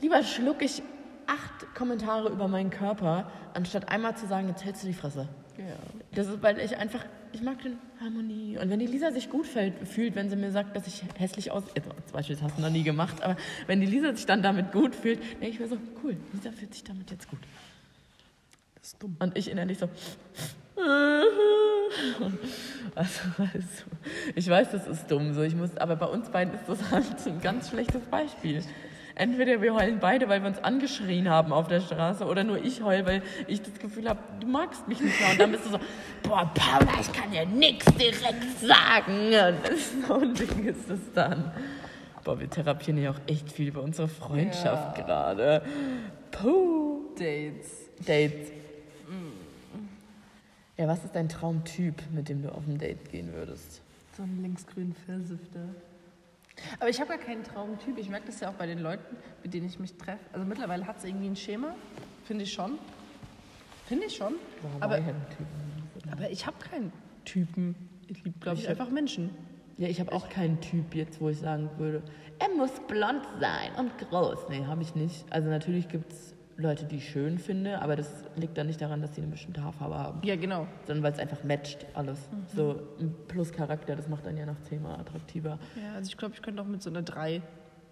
lieber 0.00 0.22
schluck 0.22 0.62
ich 0.62 0.82
acht 1.26 1.74
Kommentare 1.74 2.28
über 2.28 2.48
meinen 2.48 2.70
Körper, 2.70 3.30
anstatt 3.54 3.88
einmal 3.88 4.16
zu 4.16 4.26
sagen, 4.26 4.48
jetzt 4.48 4.64
hältst 4.64 4.82
du 4.82 4.88
die 4.88 4.94
Fresse. 4.94 5.28
Ja. 5.58 5.76
Das 6.14 6.26
ist, 6.26 6.42
weil 6.42 6.58
ich 6.58 6.76
einfach, 6.76 7.04
ich 7.32 7.42
mag 7.42 7.62
den 7.62 7.78
Harmonie. 8.00 8.58
Und 8.58 8.70
wenn 8.70 8.78
die 8.78 8.86
Lisa 8.86 9.12
sich 9.12 9.30
gut 9.30 9.46
fühlt, 9.46 10.14
wenn 10.14 10.30
sie 10.30 10.36
mir 10.36 10.52
sagt, 10.52 10.76
dass 10.76 10.86
ich 10.86 11.02
hässlich 11.16 11.50
aus, 11.50 11.64
jetzt, 11.74 11.88
zum 11.88 12.12
Beispiel, 12.12 12.36
das 12.36 12.44
hast 12.44 12.58
du 12.58 12.62
noch 12.62 12.70
nie 12.70 12.82
gemacht, 12.82 13.22
aber 13.22 13.36
wenn 13.66 13.80
die 13.80 13.86
Lisa 13.86 14.14
sich 14.14 14.26
dann 14.26 14.42
damit 14.42 14.72
gut 14.72 14.94
fühlt, 14.94 15.20
denke 15.40 15.48
ich 15.48 15.60
mir 15.60 15.68
so, 15.68 15.78
cool, 16.02 16.16
Lisa 16.32 16.50
fühlt 16.52 16.72
sich 16.72 16.84
damit 16.84 17.10
jetzt 17.10 17.28
gut. 17.28 17.40
Das 18.76 18.88
ist 18.88 19.02
dumm. 19.02 19.16
Und 19.18 19.36
ich 19.36 19.50
innerlich 19.50 19.78
so. 19.78 19.88
Also, 22.94 23.20
also, 23.36 23.84
ich 24.34 24.48
weiß, 24.48 24.70
das 24.70 24.86
ist 24.86 25.10
dumm, 25.10 25.34
so 25.34 25.42
ich 25.42 25.54
muss, 25.54 25.76
aber 25.76 25.96
bei 25.96 26.06
uns 26.06 26.28
beiden 26.28 26.54
ist 26.54 26.68
das 26.68 26.90
halt 26.90 27.04
ein 27.26 27.40
ganz 27.40 27.70
schlechtes 27.70 28.02
Beispiel. 28.02 28.62
Entweder 29.20 29.60
wir 29.60 29.74
heulen 29.74 29.98
beide, 30.00 30.30
weil 30.30 30.40
wir 30.40 30.48
uns 30.48 30.58
angeschrien 30.64 31.28
haben 31.28 31.52
auf 31.52 31.68
der 31.68 31.82
Straße, 31.82 32.24
oder 32.24 32.42
nur 32.42 32.56
ich 32.56 32.82
heul, 32.82 33.04
weil 33.04 33.22
ich 33.46 33.60
das 33.60 33.74
Gefühl 33.78 34.08
habe, 34.08 34.18
du 34.40 34.46
magst 34.46 34.88
mich 34.88 34.98
nicht 34.98 35.20
mehr. 35.20 35.32
Und 35.32 35.40
dann 35.40 35.52
bist 35.52 35.66
du 35.66 35.70
so, 35.72 35.78
boah, 36.22 36.50
Paula, 36.54 36.90
ich 36.98 37.12
kann 37.12 37.30
dir 37.30 37.44
nichts 37.44 37.84
direkt 37.96 38.58
sagen. 38.60 39.26
Und 39.26 39.78
so 40.08 40.14
ein 40.14 40.32
Ding 40.34 40.64
ist 40.64 40.88
es 40.88 41.12
dann. 41.14 41.52
Boah, 42.24 42.40
wir 42.40 42.48
therapieren 42.48 42.96
ja 43.02 43.10
auch 43.10 43.20
echt 43.26 43.52
viel 43.52 43.68
über 43.68 43.82
unsere 43.82 44.08
Freundschaft 44.08 44.96
Ja. 44.96 45.04
gerade. 45.04 45.62
Puh. 46.30 47.00
Dates. 47.18 47.90
Dates. 48.06 48.52
Ja, 50.78 50.88
was 50.88 51.04
ist 51.04 51.14
dein 51.14 51.28
Traumtyp, 51.28 51.96
mit 52.10 52.30
dem 52.30 52.40
du 52.42 52.48
auf 52.48 52.66
ein 52.66 52.78
Date 52.78 53.10
gehen 53.10 53.34
würdest? 53.34 53.82
So 54.16 54.22
ein 54.22 54.40
linksgrünen 54.40 54.94
Pfirsichter. 54.94 55.68
Aber 56.78 56.88
ich 56.88 57.00
habe 57.00 57.10
gar 57.10 57.18
keinen 57.18 57.44
Traumtyp. 57.44 57.98
Ich 57.98 58.08
merke 58.08 58.26
das 58.26 58.40
ja 58.40 58.50
auch 58.50 58.54
bei 58.54 58.66
den 58.66 58.78
Leuten, 58.78 59.16
mit 59.42 59.54
denen 59.54 59.66
ich 59.66 59.78
mich 59.78 59.94
treffe. 59.94 60.24
Also 60.32 60.46
mittlerweile 60.46 60.86
hat 60.86 60.98
es 60.98 61.04
irgendwie 61.04 61.28
ein 61.28 61.36
Schema. 61.36 61.74
Finde 62.24 62.44
ich 62.44 62.52
schon. 62.52 62.78
Finde 63.86 64.06
ich 64.06 64.16
schon. 64.16 64.34
Aber, 64.80 65.00
aber 66.10 66.30
ich 66.30 66.46
habe 66.46 66.56
keinen 66.58 66.92
Typen. 67.24 67.74
Ich 68.06 68.22
liebe, 68.24 68.38
glaube 68.38 68.58
ich, 68.58 68.64
Ich 68.64 68.70
einfach 68.70 68.90
Menschen. 68.90 69.30
Ja, 69.78 69.88
ich 69.88 69.98
habe 69.98 70.12
auch 70.12 70.28
keinen 70.28 70.60
Typ 70.60 70.94
jetzt, 70.94 71.20
wo 71.20 71.30
ich 71.30 71.38
sagen 71.38 71.70
würde, 71.78 72.02
er 72.38 72.48
muss 72.50 72.70
blond 72.86 73.22
sein 73.40 73.70
und 73.78 73.96
groß. 73.98 74.48
Nee, 74.50 74.64
habe 74.66 74.82
ich 74.82 74.94
nicht. 74.94 75.24
Also 75.30 75.48
natürlich 75.48 75.88
gibt 75.88 76.12
es 76.12 76.34
Leute, 76.60 76.84
die 76.84 76.96
ich 76.96 77.08
schön 77.08 77.38
finde, 77.38 77.80
aber 77.82 77.96
das 77.96 78.08
liegt 78.36 78.56
dann 78.58 78.66
nicht 78.68 78.80
daran, 78.80 79.00
dass 79.02 79.14
sie 79.14 79.22
eine 79.22 79.30
bestimmte 79.30 79.62
Haarfarbe 79.64 79.98
haben, 79.98 80.20
Ja, 80.22 80.36
genau. 80.36 80.66
sondern 80.86 81.02
weil 81.02 81.12
es 81.12 81.18
einfach 81.18 81.42
matcht 81.44 81.86
alles. 81.94 82.18
So 82.54 82.80
ein 83.00 83.14
Plus-Charakter, 83.28 83.96
das 83.96 84.08
macht 84.08 84.26
dann 84.26 84.36
ja 84.36 84.46
nach 84.46 84.60
Thema 84.68 84.98
attraktiver. 84.98 85.58
Ja, 85.76 85.94
also 85.94 86.08
ich 86.08 86.16
glaube, 86.16 86.34
ich 86.34 86.42
könnte 86.42 86.62
auch 86.62 86.66
mit 86.66 86.82
so 86.82 86.90
einer 86.90 87.02
3 87.02 87.42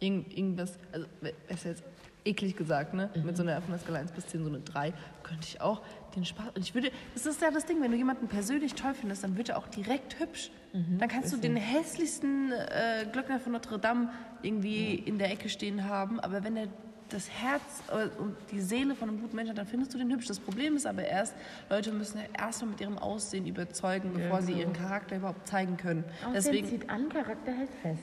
irgend, 0.00 0.36
irgendwas, 0.36 0.78
also 0.92 1.06
ist 1.48 1.64
jetzt 1.64 1.82
eklig 2.24 2.56
gesagt, 2.56 2.94
ne? 2.94 3.08
Mit 3.24 3.36
so 3.36 3.42
einer 3.42 3.60
von 3.62 3.70
der 3.70 3.78
Skala 3.80 4.00
1 4.00 4.12
bis 4.12 4.26
10 4.26 4.42
so 4.44 4.50
eine 4.50 4.60
3 4.60 4.92
könnte 5.22 5.44
ich 5.46 5.60
auch 5.60 5.80
den 6.14 6.24
Spaß. 6.24 6.48
Und 6.54 6.58
ich 6.62 6.74
würde, 6.74 6.90
das 7.14 7.24
ist 7.26 7.40
ja 7.40 7.50
das 7.50 7.64
Ding, 7.64 7.80
wenn 7.82 7.90
du 7.90 7.96
jemanden 7.96 8.28
persönlich 8.28 8.74
toll 8.74 8.92
findest, 8.94 9.24
dann 9.24 9.36
wird 9.36 9.48
er 9.48 9.58
auch 9.58 9.66
direkt 9.68 10.18
hübsch. 10.20 10.50
dann 10.98 11.08
kannst 11.08 11.32
du 11.32 11.38
den 11.38 11.56
hässlichsten 11.56 12.52
äh, 12.52 13.06
Glöckner 13.10 13.40
von 13.40 13.52
Notre 13.52 13.78
Dame 13.78 14.10
irgendwie 14.42 14.94
in 14.94 15.18
der 15.18 15.30
Ecke 15.32 15.48
stehen 15.48 15.88
haben, 15.88 16.20
aber 16.20 16.44
wenn 16.44 16.56
er 16.56 16.66
das 17.08 17.28
Herz 17.30 17.62
äh, 17.88 18.08
und 18.20 18.36
die 18.50 18.60
Seele 18.60 18.94
von 18.94 19.08
einem 19.08 19.20
guten 19.20 19.36
Menschen 19.36 19.50
hat, 19.50 19.58
dann 19.58 19.66
findest 19.66 19.94
du 19.94 19.98
den 19.98 20.10
hübsch. 20.10 20.26
Das 20.26 20.40
Problem 20.40 20.76
ist 20.76 20.86
aber 20.86 21.04
erst, 21.04 21.34
Leute 21.70 21.92
müssen 21.92 22.18
ja 22.18 22.24
erstmal 22.44 22.70
mit 22.70 22.80
ihrem 22.80 22.98
Aussehen 22.98 23.46
überzeugen, 23.46 24.12
bevor 24.14 24.42
sie 24.42 24.52
ihren 24.52 24.72
Charakter 24.72 25.16
überhaupt 25.16 25.46
zeigen 25.46 25.76
können. 25.76 26.04
Deswegen, 26.34 26.68
zieht 26.68 26.90
an, 26.90 27.08
Charakter 27.08 27.52
hält 27.52 27.70
fest. 27.82 28.02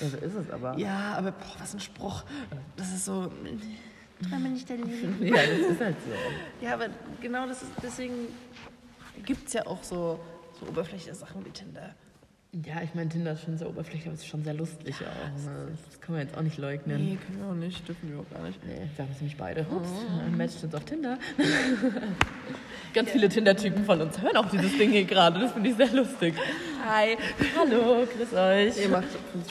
Ja, 0.00 0.08
so 0.08 0.16
ist 0.18 0.34
es 0.34 0.50
aber. 0.50 0.78
Ja, 0.78 1.14
aber 1.16 1.32
boah, 1.32 1.56
was 1.58 1.74
ein 1.74 1.80
Spruch. 1.80 2.24
Das 2.76 2.92
ist 2.92 3.04
so. 3.04 3.32
Mir 4.30 4.38
nicht 4.48 4.68
der 4.68 4.76
Liebe. 4.78 5.26
Ja, 5.26 5.36
das 5.36 5.72
ist 5.72 5.80
halt 5.80 5.96
so. 6.04 6.64
Ja, 6.64 6.74
aber 6.74 6.88
genau 7.20 7.46
das 7.46 7.62
ist, 7.62 7.72
deswegen 7.82 8.14
gibt 9.24 9.48
es 9.48 9.54
ja 9.54 9.66
auch 9.66 9.82
so, 9.82 10.20
so 10.58 10.66
oberflächliche 10.66 11.14
Sachen 11.14 11.44
wie 11.44 11.50
Tinder. 11.50 11.94
Ja, 12.66 12.82
ich 12.82 12.92
meine, 12.94 13.08
Tinder 13.08 13.32
ist 13.32 13.42
schon 13.44 13.56
sehr 13.56 13.68
oberflächlich, 13.68 14.06
aber 14.06 14.14
es 14.14 14.20
ist 14.22 14.26
schon 14.26 14.42
sehr 14.42 14.54
lustig 14.54 14.96
auch. 15.02 15.44
ne? 15.44 15.68
Das 15.88 16.00
kann 16.00 16.16
man 16.16 16.24
jetzt 16.26 16.36
auch 16.36 16.42
nicht 16.42 16.58
leugnen. 16.58 17.04
Nee, 17.04 17.18
können 17.24 17.40
wir 17.40 17.50
auch 17.50 17.54
nicht, 17.54 17.86
dürfen 17.86 18.10
wir 18.10 18.18
auch 18.18 18.28
gar 18.30 18.42
nicht. 18.42 18.58
Nee, 18.66 18.80
wir 18.96 19.04
haben 19.04 19.12
es 19.12 19.20
nämlich 19.20 19.36
beide. 19.36 19.60
Ups, 19.70 19.88
ein 20.26 20.36
Match 20.36 20.54
jetzt 20.62 20.74
auf 20.74 20.84
Tinder. 20.84 21.18
Ganz 22.94 23.10
viele 23.10 23.28
Tinder-Typen 23.28 23.84
von 23.84 24.00
uns 24.00 24.20
hören 24.20 24.36
auch 24.38 24.50
dieses 24.50 24.76
Ding 24.76 24.90
hier 24.90 25.04
gerade. 25.04 25.38
Das 25.38 25.52
finde 25.52 25.70
ich 25.70 25.76
sehr 25.76 25.92
lustig. 25.92 26.34
Hi. 26.84 27.16
Hallo, 27.56 28.04
grüß 28.06 28.32
euch. 28.34 28.82
Ihr 28.82 28.88
macht 28.88 29.06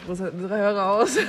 50% 0.05 0.31
unserer 0.31 0.57
Hörer 0.57 0.91
aus. 0.93 1.17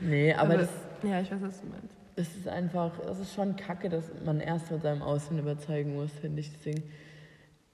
Nee, 0.00 0.34
aber, 0.34 0.56
das, 0.56 0.70
Ja, 1.04 1.20
ich 1.20 1.30
weiß, 1.30 1.38
was 1.40 1.60
du 1.60 1.68
meinst. 1.68 1.94
das 2.16 2.26
ist 2.36 2.48
einfach, 2.48 2.90
das 3.06 3.20
ist 3.20 3.32
schon 3.32 3.54
kacke, 3.54 3.88
dass 3.88 4.06
man 4.24 4.40
erst 4.40 4.66
von 4.66 4.80
seinem 4.80 5.02
Aussehen 5.02 5.38
überzeugen 5.38 5.94
muss, 5.94 6.10
finde 6.20 6.40
ich. 6.40 6.50
Deswegen, 6.52 6.82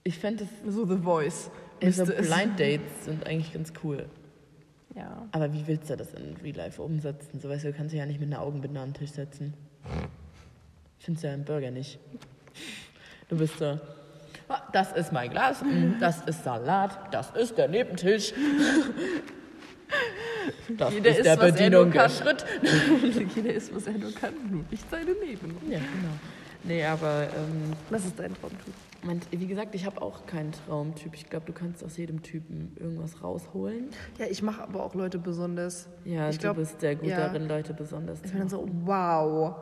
ich 0.05 0.19
fände 0.19 0.45
das, 0.45 0.75
So 0.75 0.85
The 0.87 0.99
Voice. 0.99 1.51
So 1.81 1.87
müsste 2.05 2.15
es- 2.17 2.27
Blind 2.29 2.59
Dates 2.61 3.05
sind 3.05 3.27
eigentlich 3.27 3.53
ganz 3.53 3.73
cool. 3.85 4.07
Ja. 4.95 5.27
Aber 5.33 5.53
wie 5.53 5.67
willst 5.67 5.91
du 5.91 5.97
das 5.97 6.13
in 6.15 6.37
Real 6.43 6.57
Life 6.57 6.83
umsetzen? 6.83 7.39
So 7.41 7.49
weißt 7.49 7.65
du, 7.65 7.69
du 7.73 7.77
kannst 7.77 7.93
dich 7.93 7.99
ja 8.01 8.07
nicht 8.07 8.21
mit 8.21 8.33
einer 8.33 8.43
Augenbinde 8.43 8.81
an 8.81 8.89
den 8.91 8.95
Tisch 8.95 9.11
setzen. 9.13 9.55
Findest 10.99 11.23
du 11.25 11.29
ja 11.29 11.35
im 11.35 11.45
Burger 11.45 11.71
nicht. 11.71 11.99
Du 13.29 13.37
bist 13.37 13.61
da. 13.61 13.81
Ah, 14.49 14.63
das 14.73 14.93
ist 14.93 15.13
mein 15.13 15.29
Glas, 15.31 15.63
mm, 15.63 16.01
das 16.01 16.23
ist 16.23 16.43
Salat, 16.43 17.13
das 17.13 17.31
ist 17.33 17.57
der 17.59 17.69
Nebentisch. 17.69 18.33
Das 20.77 20.93
Jeder 20.93 21.11
ist 21.11 21.17
isst, 21.19 21.27
der 21.27 21.33
er 21.39 21.53
Bedienung. 21.53 21.93
Schritt. 21.93 22.45
Jeder 23.35 23.55
ist, 23.55 23.75
was 23.75 23.87
er 23.87 23.95
nur 23.95 24.13
kann, 24.13 24.35
nur 24.51 24.65
nicht 24.71 24.85
seine 24.91 25.13
Neben. 25.13 25.51
Ja, 25.71 25.79
genau. 25.79 26.15
Nee, 26.65 26.85
aber 26.85 27.25
ähm, 27.25 27.73
Was 27.91 28.05
ist 28.05 28.19
dein 28.19 28.35
Traumtyp? 28.35 28.75
mein, 29.03 29.21
wie 29.31 29.47
gesagt, 29.47 29.75
ich 29.75 29.87
habe 29.87 30.03
auch 30.03 30.27
keinen 30.27 30.53
Traumtyp. 30.53 31.15
Ich 31.15 31.31
glaube, 31.31 31.47
du 31.47 31.53
kannst 31.53 31.85
aus 31.85 31.97
jedem 31.97 32.23
Typen 32.23 32.77
irgendwas 32.79 33.23
rausholen. 33.23 33.89
Ja, 34.19 34.27
ich 34.29 34.43
mache 34.43 34.63
aber 34.63 34.83
auch 34.83 34.95
Leute 34.95 35.19
besonders. 35.19 35.89
Ja, 36.05 36.29
ich 36.29 36.37
du 36.37 36.43
glaub, 36.43 36.57
bist 36.57 36.81
sehr 36.81 36.97
gut 36.97 37.09
ja. 37.09 37.29
darin, 37.29 37.49
Leute 37.49 37.75
besonders 37.75 38.19
Ich 38.21 38.27
zu 38.27 38.31
bin 38.33 38.41
dann 38.41 38.49
so, 38.49 38.69
wow. 38.85 39.55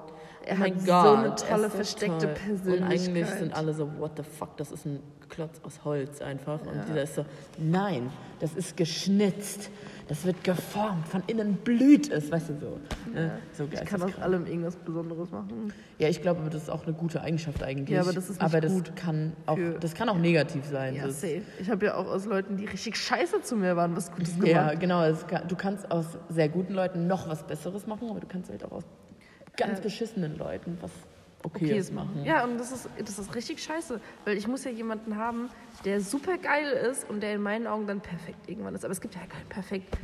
Er 0.45 0.57
Oh 0.57 0.59
mein 0.61 0.75
hat 0.77 0.87
Gott, 0.87 1.05
so 1.05 1.15
eine 1.15 1.27
er 1.29 1.37
tolle, 1.37 1.71
versteckte 1.71 2.27
toll. 2.27 2.35
Persönlichkeit. 2.35 2.81
Und 2.81 3.17
eigentlich 3.17 3.27
sind 3.27 3.55
alle 3.55 3.75
so, 3.75 3.91
what 3.99 4.13
the 4.17 4.23
fuck, 4.23 4.57
das 4.57 4.71
ist 4.73 4.87
ein 4.87 5.01
Klotz 5.29 5.61
aus 5.65 5.85
Holz 5.85 6.23
einfach. 6.23 6.61
Und 6.63 6.77
Ja. 6.77 6.85
dieser 6.85 7.03
ist 7.03 7.15
so, 7.17 7.27
nein, 7.59 8.11
das 8.41 8.55
ist 8.55 8.77
geschnitzt. 8.77 9.71
Das 10.09 10.25
wird 10.25 10.45
geformt, 10.45 11.09
von 11.09 11.23
innen 11.27 11.55
blüht 11.57 12.11
es, 12.13 12.31
weißt 12.31 12.51
du 12.51 12.55
so. 12.61 12.81
Ne? 13.13 13.39
so 13.53 13.69
Ich 13.73 13.85
kann 13.85 14.01
aus 14.03 14.17
allem 14.21 14.47
irgendwas 14.47 14.77
Besonderes 14.77 15.33
machen. 15.33 15.73
Ja, 15.99 16.09
ich 16.09 16.23
glaube, 16.23 16.49
das 16.49 16.63
ist 16.63 16.71
auch 16.71 16.85
eine 16.87 16.95
gute 16.95 17.21
Eigenschaft 17.21 17.63
eigentlich. 17.65 17.89
Ja, 17.97 18.03
aber 18.03 18.13
das 18.13 18.25
ist 18.25 18.41
nicht 18.41 18.43
aber 18.43 18.61
das 18.61 18.73
gut 18.73 18.95
kann 18.95 19.33
auch, 19.47 19.59
das 19.81 19.95
kann 19.95 20.09
auch 20.09 20.19
negativ 20.19 20.65
sein. 20.65 20.95
Ja, 20.95 21.11
safe. 21.11 21.43
Ich 21.61 21.69
habe 21.69 21.87
ja 21.87 21.97
auch 21.97 22.07
aus 22.07 22.25
Leuten, 22.25 22.57
die 22.57 22.67
richtig 22.67 22.97
scheiße 22.97 23.43
zu 23.43 23.57
mir 23.57 23.75
waren, 23.75 23.97
was 23.97 24.13
Gutes 24.13 24.35
gemacht. 24.35 24.49
Ja, 24.49 24.75
genau. 24.75 25.03
Kann, 25.27 25.49
du 25.49 25.57
kannst 25.57 25.91
aus 25.91 26.07
sehr 26.29 26.49
guten 26.49 26.75
Leuten 26.75 27.09
noch 27.09 27.29
was 27.29 27.45
Besseres 27.45 27.89
machen, 27.89 28.09
aber 28.09 28.21
du 28.21 28.29
kannst 28.29 28.49
halt 28.51 28.65
auch 28.65 28.73
aus 28.73 28.85
ganz 29.57 29.79
Ja. 29.79 29.85
beschissenen 29.85 30.39
Leuten 30.39 30.79
was 30.81 30.91
Okayes 31.47 31.71
Okayes 31.71 31.93
machen. 31.93 32.23
Ja, 32.25 32.45
und 32.45 32.59
das 32.59 32.73
ist, 32.73 32.89
das 32.99 33.19
ist 33.19 33.35
richtig 33.35 33.63
scheiße. 33.63 34.01
Weil 34.25 34.37
ich 34.37 34.47
muss 34.47 34.65
ja 34.65 34.71
jemanden 34.71 35.17
haben, 35.17 35.49
der 35.85 36.01
super 36.01 36.39
geil 36.39 36.69
ist 36.91 37.09
und 37.09 37.23
der 37.23 37.35
in 37.35 37.43
meinen 37.43 37.67
Augen 37.67 37.87
dann 37.87 38.01
perfekt 38.01 38.49
irgendwann 38.49 38.75
ist. 38.75 38.85
Aber 38.85 38.93
es 38.93 39.01
gibt 39.01 39.15
ja 39.15 39.21
kein 39.23 39.47
Perfekt. 39.49 39.97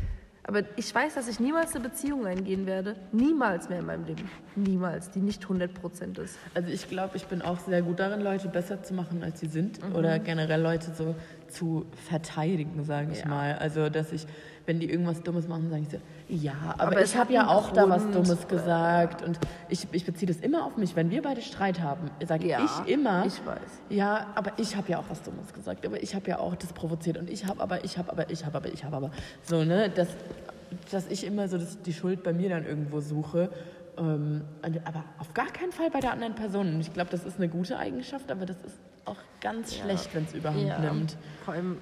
Aber 0.44 0.62
ich 0.76 0.92
weiß, 0.92 1.14
dass 1.14 1.28
ich 1.28 1.38
niemals 1.38 1.72
eine 1.76 1.84
Beziehung 1.88 2.26
eingehen 2.26 2.66
werde. 2.66 2.96
Niemals 3.12 3.68
mehr 3.68 3.78
in 3.78 3.86
meinem 3.86 4.04
Leben. 4.06 4.28
Niemals. 4.56 5.08
Die 5.12 5.20
nicht 5.20 5.44
100% 5.44 6.20
ist. 6.20 6.36
Also 6.54 6.68
ich 6.68 6.88
glaube, 6.88 7.16
ich 7.16 7.26
bin 7.26 7.42
auch 7.42 7.60
sehr 7.60 7.80
gut 7.82 8.00
darin, 8.00 8.20
Leute 8.20 8.48
besser 8.48 8.82
zu 8.82 8.92
machen, 8.92 9.22
als 9.22 9.38
sie 9.38 9.46
sind. 9.46 9.80
Mhm. 9.88 9.94
Oder 9.94 10.18
generell 10.18 10.60
Leute 10.60 10.92
so 10.94 11.14
zu 11.46 11.86
verteidigen, 12.08 12.82
sage 12.84 13.12
ich 13.12 13.20
Ja. 13.20 13.28
mal. 13.28 13.54
Also 13.58 13.88
dass 13.88 14.12
ich, 14.12 14.26
wenn 14.66 14.78
die 14.80 14.88
irgendwas 14.90 15.22
Dummes 15.22 15.48
machen, 15.48 15.70
sage 15.70 15.82
ich 15.82 15.88
so, 15.88 15.98
ja, 16.28 16.52
aber, 16.78 16.82
Aber 16.92 17.02
ich 17.02 17.16
habe 17.16 17.32
ja 17.32 17.48
auch 17.48 17.70
da 17.72 17.88
was 17.88 18.02
Grund. 18.02 18.14
Dummes 18.14 18.48
gesagt. 18.48 19.22
Und 19.22 19.38
ich, 19.68 19.86
ich 19.92 20.04
beziehe 20.06 20.26
das 20.32 20.40
immer 20.40 20.64
auf 20.64 20.76
mich. 20.76 20.94
Wenn 20.96 21.10
wir 21.10 21.22
beide 21.22 21.42
Streit 21.42 21.80
haben, 21.80 22.10
sage 22.26 22.46
Ja, 22.46 22.64
ich 22.64 22.92
immer, 22.92 23.26
ich 23.26 23.44
weiß. 23.44 23.58
ja, 23.90 24.28
aber 24.34 24.52
ich 24.56 24.76
habe 24.76 24.88
ja 24.90 24.98
auch 24.98 25.04
was 25.08 25.22
Dummes 25.22 25.52
gesagt. 25.52 25.84
Aber 25.84 26.02
ich 26.02 26.14
habe 26.14 26.28
ja 26.30 26.38
auch 26.38 26.54
das 26.54 26.72
provoziert. 26.72 27.18
Und 27.18 27.28
ich 27.28 27.46
habe 27.46 27.60
aber, 27.60 27.84
ich 27.84 27.98
habe 27.98 28.10
aber, 28.10 28.30
ich 28.30 28.44
habe 28.46 28.56
aber, 28.56 28.68
ich 28.72 28.84
habe 28.84 28.96
aber. 28.96 29.10
So, 29.42 29.64
ne, 29.64 29.90
dass, 29.90 30.08
dass 30.90 31.06
ich 31.08 31.26
immer 31.26 31.48
so 31.48 31.58
das, 31.58 31.82
die 31.82 31.92
Schuld 31.92 32.22
bei 32.22 32.32
mir 32.32 32.48
dann 32.48 32.64
irgendwo 32.64 33.00
suche. 33.00 33.50
Ähm, 33.98 34.42
aber 34.84 35.04
auf 35.18 35.34
gar 35.34 35.48
keinen 35.48 35.72
Fall 35.72 35.90
bei 35.90 36.00
der 36.00 36.12
anderen 36.12 36.34
Person. 36.34 36.74
Und 36.74 36.80
ich 36.80 36.94
glaube, 36.94 37.10
das 37.10 37.24
ist 37.24 37.36
eine 37.36 37.48
gute 37.48 37.76
Eigenschaft, 37.78 38.30
aber 38.30 38.46
das 38.46 38.56
ist 38.64 38.78
auch 39.04 39.16
ganz 39.40 39.74
schlecht, 39.74 40.14
wenn 40.14 40.24
es 40.24 40.32
überhand 40.32 40.80
nimmt. 40.80 41.16
Vor 41.44 41.54
allem, 41.54 41.76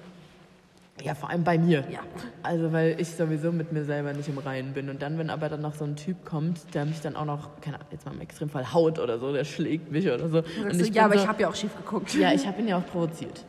Ja, 1.03 1.15
vor 1.15 1.29
allem 1.29 1.43
bei 1.43 1.57
mir. 1.57 1.83
Ja. 1.89 1.99
Also, 2.43 2.71
weil 2.71 2.99
ich 2.99 3.09
sowieso 3.09 3.51
mit 3.51 3.71
mir 3.71 3.83
selber 3.83 4.13
nicht 4.13 4.29
im 4.29 4.37
Reinen 4.37 4.73
bin. 4.73 4.89
Und 4.89 5.01
dann, 5.01 5.17
wenn 5.17 5.29
aber 5.29 5.49
dann 5.49 5.61
noch 5.61 5.73
so 5.73 5.85
ein 5.85 5.95
Typ 5.95 6.25
kommt, 6.25 6.73
der 6.73 6.85
mich 6.85 7.01
dann 7.01 7.15
auch 7.15 7.25
noch, 7.25 7.59
keine 7.61 7.77
Ahnung, 7.77 7.87
jetzt 7.91 8.05
mal 8.05 8.13
im 8.13 8.21
Extremfall 8.21 8.73
haut 8.73 8.99
oder 8.99 9.19
so, 9.19 9.31
der 9.33 9.43
schlägt 9.43 9.91
mich 9.91 10.07
oder 10.07 10.29
so. 10.29 10.39
Und 10.39 10.79
ich 10.79 10.93
ja, 10.93 11.05
aber 11.05 11.15
so, 11.15 11.21
ich 11.23 11.27
habe 11.27 11.41
ja 11.41 11.49
auch 11.49 11.55
schief 11.55 11.75
geguckt. 11.75 12.13
Ja, 12.15 12.31
ich 12.33 12.45
habe 12.47 12.61
ihn 12.61 12.67
ja 12.67 12.77
auch 12.77 12.85
provoziert. 12.85 13.45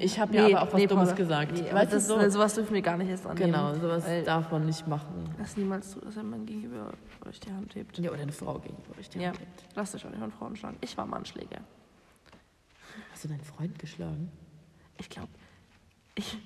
Ich 0.00 0.18
habe 0.18 0.34
ja 0.36 0.46
Nee, 0.46 0.54
aber 0.54 0.62
auch 0.62 0.72
was 0.72 0.80
nee, 0.80 0.86
Dummes 0.86 1.14
gesagt. 1.16 1.52
Nee, 1.54 1.72
weißt 1.72 1.92
das, 1.92 2.06
du, 2.06 2.20
so? 2.20 2.30
sowas 2.30 2.54
dürfen 2.54 2.72
wir 2.74 2.82
gar 2.82 2.96
nicht 2.96 3.08
erst 3.10 3.26
annehmen. 3.26 3.52
Genau, 3.52 3.74
sowas 3.74 4.04
darf 4.24 4.50
man 4.52 4.64
nicht 4.66 4.86
machen. 4.86 5.28
das 5.38 5.56
niemals 5.56 5.92
tut, 5.92 6.06
dass 6.06 6.16
ein 6.16 6.30
Mann 6.30 6.46
gegenüber 6.46 6.92
euch 7.28 7.40
die 7.40 7.50
Hand 7.50 7.74
hebt. 7.74 7.98
Ja, 7.98 8.10
oder 8.12 8.22
eine 8.22 8.30
Frau 8.32 8.54
gegenüber 8.60 8.96
euch. 8.98 9.08
die 9.10 9.18
Ja, 9.18 9.28
Hand 9.28 9.38
hält. 9.40 9.48
lasst 9.74 9.94
euch 9.96 10.06
auch 10.06 10.10
nicht 10.10 10.20
von 10.20 10.30
Frauen 10.30 10.54
schlagen. 10.56 10.76
Ich 10.82 10.96
war 10.96 11.04
mal 11.04 11.16
ein 11.16 11.24
Schläger. 11.24 11.58
Hast 13.12 13.24
du 13.24 13.28
deinen 13.28 13.40
Freund 13.42 13.76
geschlagen? 13.78 14.30
Ich 15.00 15.08
glaube, 15.08 15.28
ich, 16.14 16.38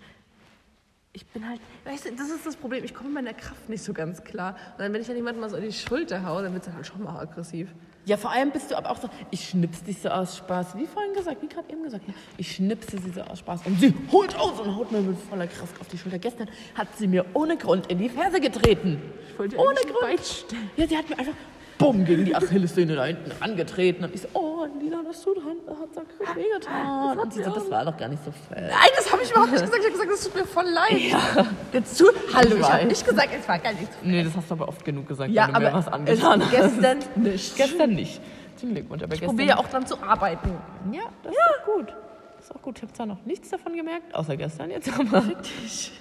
ich 1.15 1.27
bin 1.27 1.47
halt, 1.47 1.61
weißt 1.85 2.07
du, 2.07 2.13
das 2.13 2.31
ist 2.31 2.47
das 2.47 2.57
Problem. 2.57 2.85
Ich 2.85 2.95
komme 2.95 3.09
in 3.09 3.15
meiner 3.15 3.35
Kraft 3.35 3.69
nicht 3.69 3.85
so 3.85 3.93
ganz 3.93 4.25
klar. 4.25 4.57
Und 4.73 4.81
dann, 4.81 4.93
wenn 4.93 5.03
ich 5.03 5.07
dann 5.07 5.17
jemanden 5.17 5.41
mal 5.41 5.51
so 5.51 5.57
in 5.57 5.65
die 5.65 5.73
Schulter 5.73 6.25
haue, 6.25 6.43
dann 6.43 6.55
wird 6.55 6.67
es 6.67 6.73
halt 6.73 6.87
schon 6.87 7.03
mal 7.03 7.21
aggressiv. 7.21 7.69
Ja, 8.07 8.17
vor 8.17 8.33
allem 8.33 8.51
bist 8.51 8.71
du 8.71 8.77
aber 8.77 8.91
auch 8.91 9.01
so, 9.01 9.09
ich 9.31 9.51
schnips 9.51 9.85
dich 9.85 10.01
so 10.01 10.09
aus 10.09 10.39
Spaß, 10.39 10.77
wie 10.77 10.87
vorhin 10.87 11.13
gesagt, 11.15 11.41
wie 11.41 11.49
gerade 11.49 11.71
eben 11.71 11.85
gesagt, 11.85 12.05
ich 12.37 12.51
schnipse 12.51 12.99
sie 12.99 13.11
so 13.11 13.21
aus 13.21 13.39
Spaß 13.41 13.61
und 13.67 13.79
sie 13.79 13.95
holt 14.11 14.35
aus 14.37 14.59
und 14.59 14.75
haut 14.75 14.91
mir 14.91 15.03
mit 15.03 15.17
voller 15.19 15.47
Kraft 15.47 15.81
auf 15.81 15.87
die 15.87 15.99
Schulter. 15.99 16.19
Gestern 16.19 16.49
hat 16.75 16.89
sie 16.97 17.07
mir 17.07 17.25
ohne 17.35 17.57
Grund 17.57 17.87
in 17.89 17.99
die 17.99 18.09
Ferse 18.09 18.41
getreten. 18.41 19.01
Ich 19.31 19.39
wollte 19.39 19.57
Ohne 19.57 19.81
Grund. 19.83 20.47
Ja, 20.77 20.89
sie 20.89 20.97
hat 20.97 21.09
mir 21.11 21.19
einfach 21.19 21.35
bumm 21.83 22.05
gegen 22.05 22.25
die 22.25 22.35
Achillessehne 22.35 22.95
da 22.97 23.05
hinten 23.05 23.33
angetreten 23.41 24.05
und 24.05 24.15
ich 24.15 24.23
so, 24.23 24.29
oh 24.35 24.67
Lina, 24.81 25.03
das 25.05 25.23
tut 25.23 25.37
hat, 25.39 25.79
hat 25.79 25.95
so 25.95 26.01
richtig 26.01 26.37
wehgetan. 26.37 27.19
Und 27.19 27.33
sie 27.35 27.43
so, 27.43 27.51
das 27.51 27.71
war 27.71 27.85
doch 27.85 27.97
gar 27.97 28.09
nicht 28.09 28.25
so 28.25 28.31
fett. 28.31 28.59
Nein, 28.71 28.91
das 28.97 29.13
habe 29.13 29.23
ich 29.23 29.31
überhaupt 29.31 29.53
nicht 29.53 29.63
gesagt. 29.65 29.79
Ich 29.81 29.85
habe 29.87 29.93
gesagt, 29.93 30.11
das 30.13 30.25
tut 30.25 30.35
mir 30.35 30.45
voll 30.47 30.69
leid. 30.69 31.47
Jetzt 31.73 31.99
tu, 31.99 32.05
hallo, 32.35 32.57
ich 32.59 32.71
habe 32.73 32.85
nicht 32.87 33.07
gesagt, 33.07 33.29
es 33.39 33.49
war 33.49 33.59
gar 33.59 33.73
nichts. 33.73 33.97
Nee, 34.03 34.23
das 34.25 34.37
hast 34.37 34.51
du 34.51 34.55
aber 34.55 34.69
oft 34.69 34.85
genug 34.85 35.09
gesagt, 35.09 35.31
Ja, 35.31 35.47
wenn 35.49 35.55
du 35.55 35.61
mir 35.61 35.67
aber 35.69 35.79
was 35.79 35.89
angetan 35.89 36.43
hast. 36.43 36.51
gestern 36.51 36.99
nicht. 37.17 37.57
Gestern 37.57 37.91
nicht. 37.91 38.21
Zum 38.57 38.75
Glückwunsch, 38.75 39.03
aber 39.03 39.15
Ich 39.15 39.23
probiere 39.23 39.49
ja 39.49 39.57
auch 39.59 39.69
dran 39.69 39.87
zu 39.87 40.01
arbeiten. 40.03 40.51
Ja, 40.93 41.03
das 41.23 41.33
ist 41.33 41.39
auch 41.41 41.75
gut. 41.75 41.89
Das 42.37 42.45
ist 42.47 42.55
auch 42.57 42.63
gut. 42.63 42.77
Ich 42.77 42.83
habe 42.83 42.93
zwar 42.93 43.07
noch 43.07 43.25
nichts 43.25 43.51
davon 43.51 43.75
gemerkt, 43.75 44.15
außer 44.15 44.37
gestern 44.37 44.71
jetzt, 44.71 44.89
aber. 44.99 45.25
Richtig. 45.27 45.93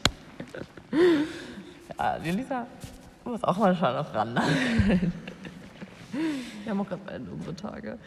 Ja, 1.98 2.18
die 2.20 2.32
Lisa 2.32 2.66
muss 3.24 3.44
auch 3.44 3.58
mal 3.58 3.76
schon 3.76 3.94
noch 3.96 4.14
ran. 4.14 4.40
Wir 6.64 6.72
haben 6.72 6.82
auch 6.82 6.88
gerade 6.88 7.02
beide 7.06 7.24
unsere 7.32 7.56
Tage. 7.56 7.98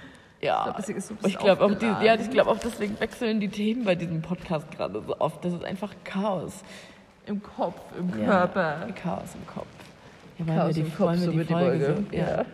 Ja, 0.40 0.64
glaub, 0.64 1.00
so 1.00 1.14
ich 1.26 1.38
glaube 1.38 1.62
auch, 1.64 1.68
die, 1.68 1.74
aufgeladen. 1.74 2.04
ja, 2.06 2.14
ich 2.16 2.30
glaub 2.30 2.46
auch, 2.48 2.58
deswegen 2.58 3.00
wechseln 3.00 3.40
die 3.40 3.48
Themen 3.48 3.84
bei 3.84 3.94
diesem 3.94 4.20
Podcast 4.20 4.70
gerade 4.70 5.02
so 5.06 5.18
oft. 5.18 5.42
Das 5.44 5.54
ist 5.54 5.64
einfach 5.64 5.94
Chaos. 6.04 6.62
Im 7.26 7.42
Kopf, 7.42 7.80
im 7.98 8.10
Ja, 8.20 8.26
Körper. 8.26 8.86
Chaos 8.94 9.30
im 9.34 9.46
Kopf. 9.46 9.66
Ja, 10.38 10.46
wollen 10.46 10.58
Chaos 10.58 10.68
wir 10.68 10.74
die, 10.74 10.80
im 10.80 10.90
Kopf, 10.90 11.00
wollen 11.00 11.20
wir 11.20 11.26
so 11.26 11.32
die 11.32 11.38
die 11.38 11.44
Folge, 11.44 11.84
Folge. 11.86 12.04
so, 12.10 12.16
ja. 12.16 12.36
Ja. 12.38 12.44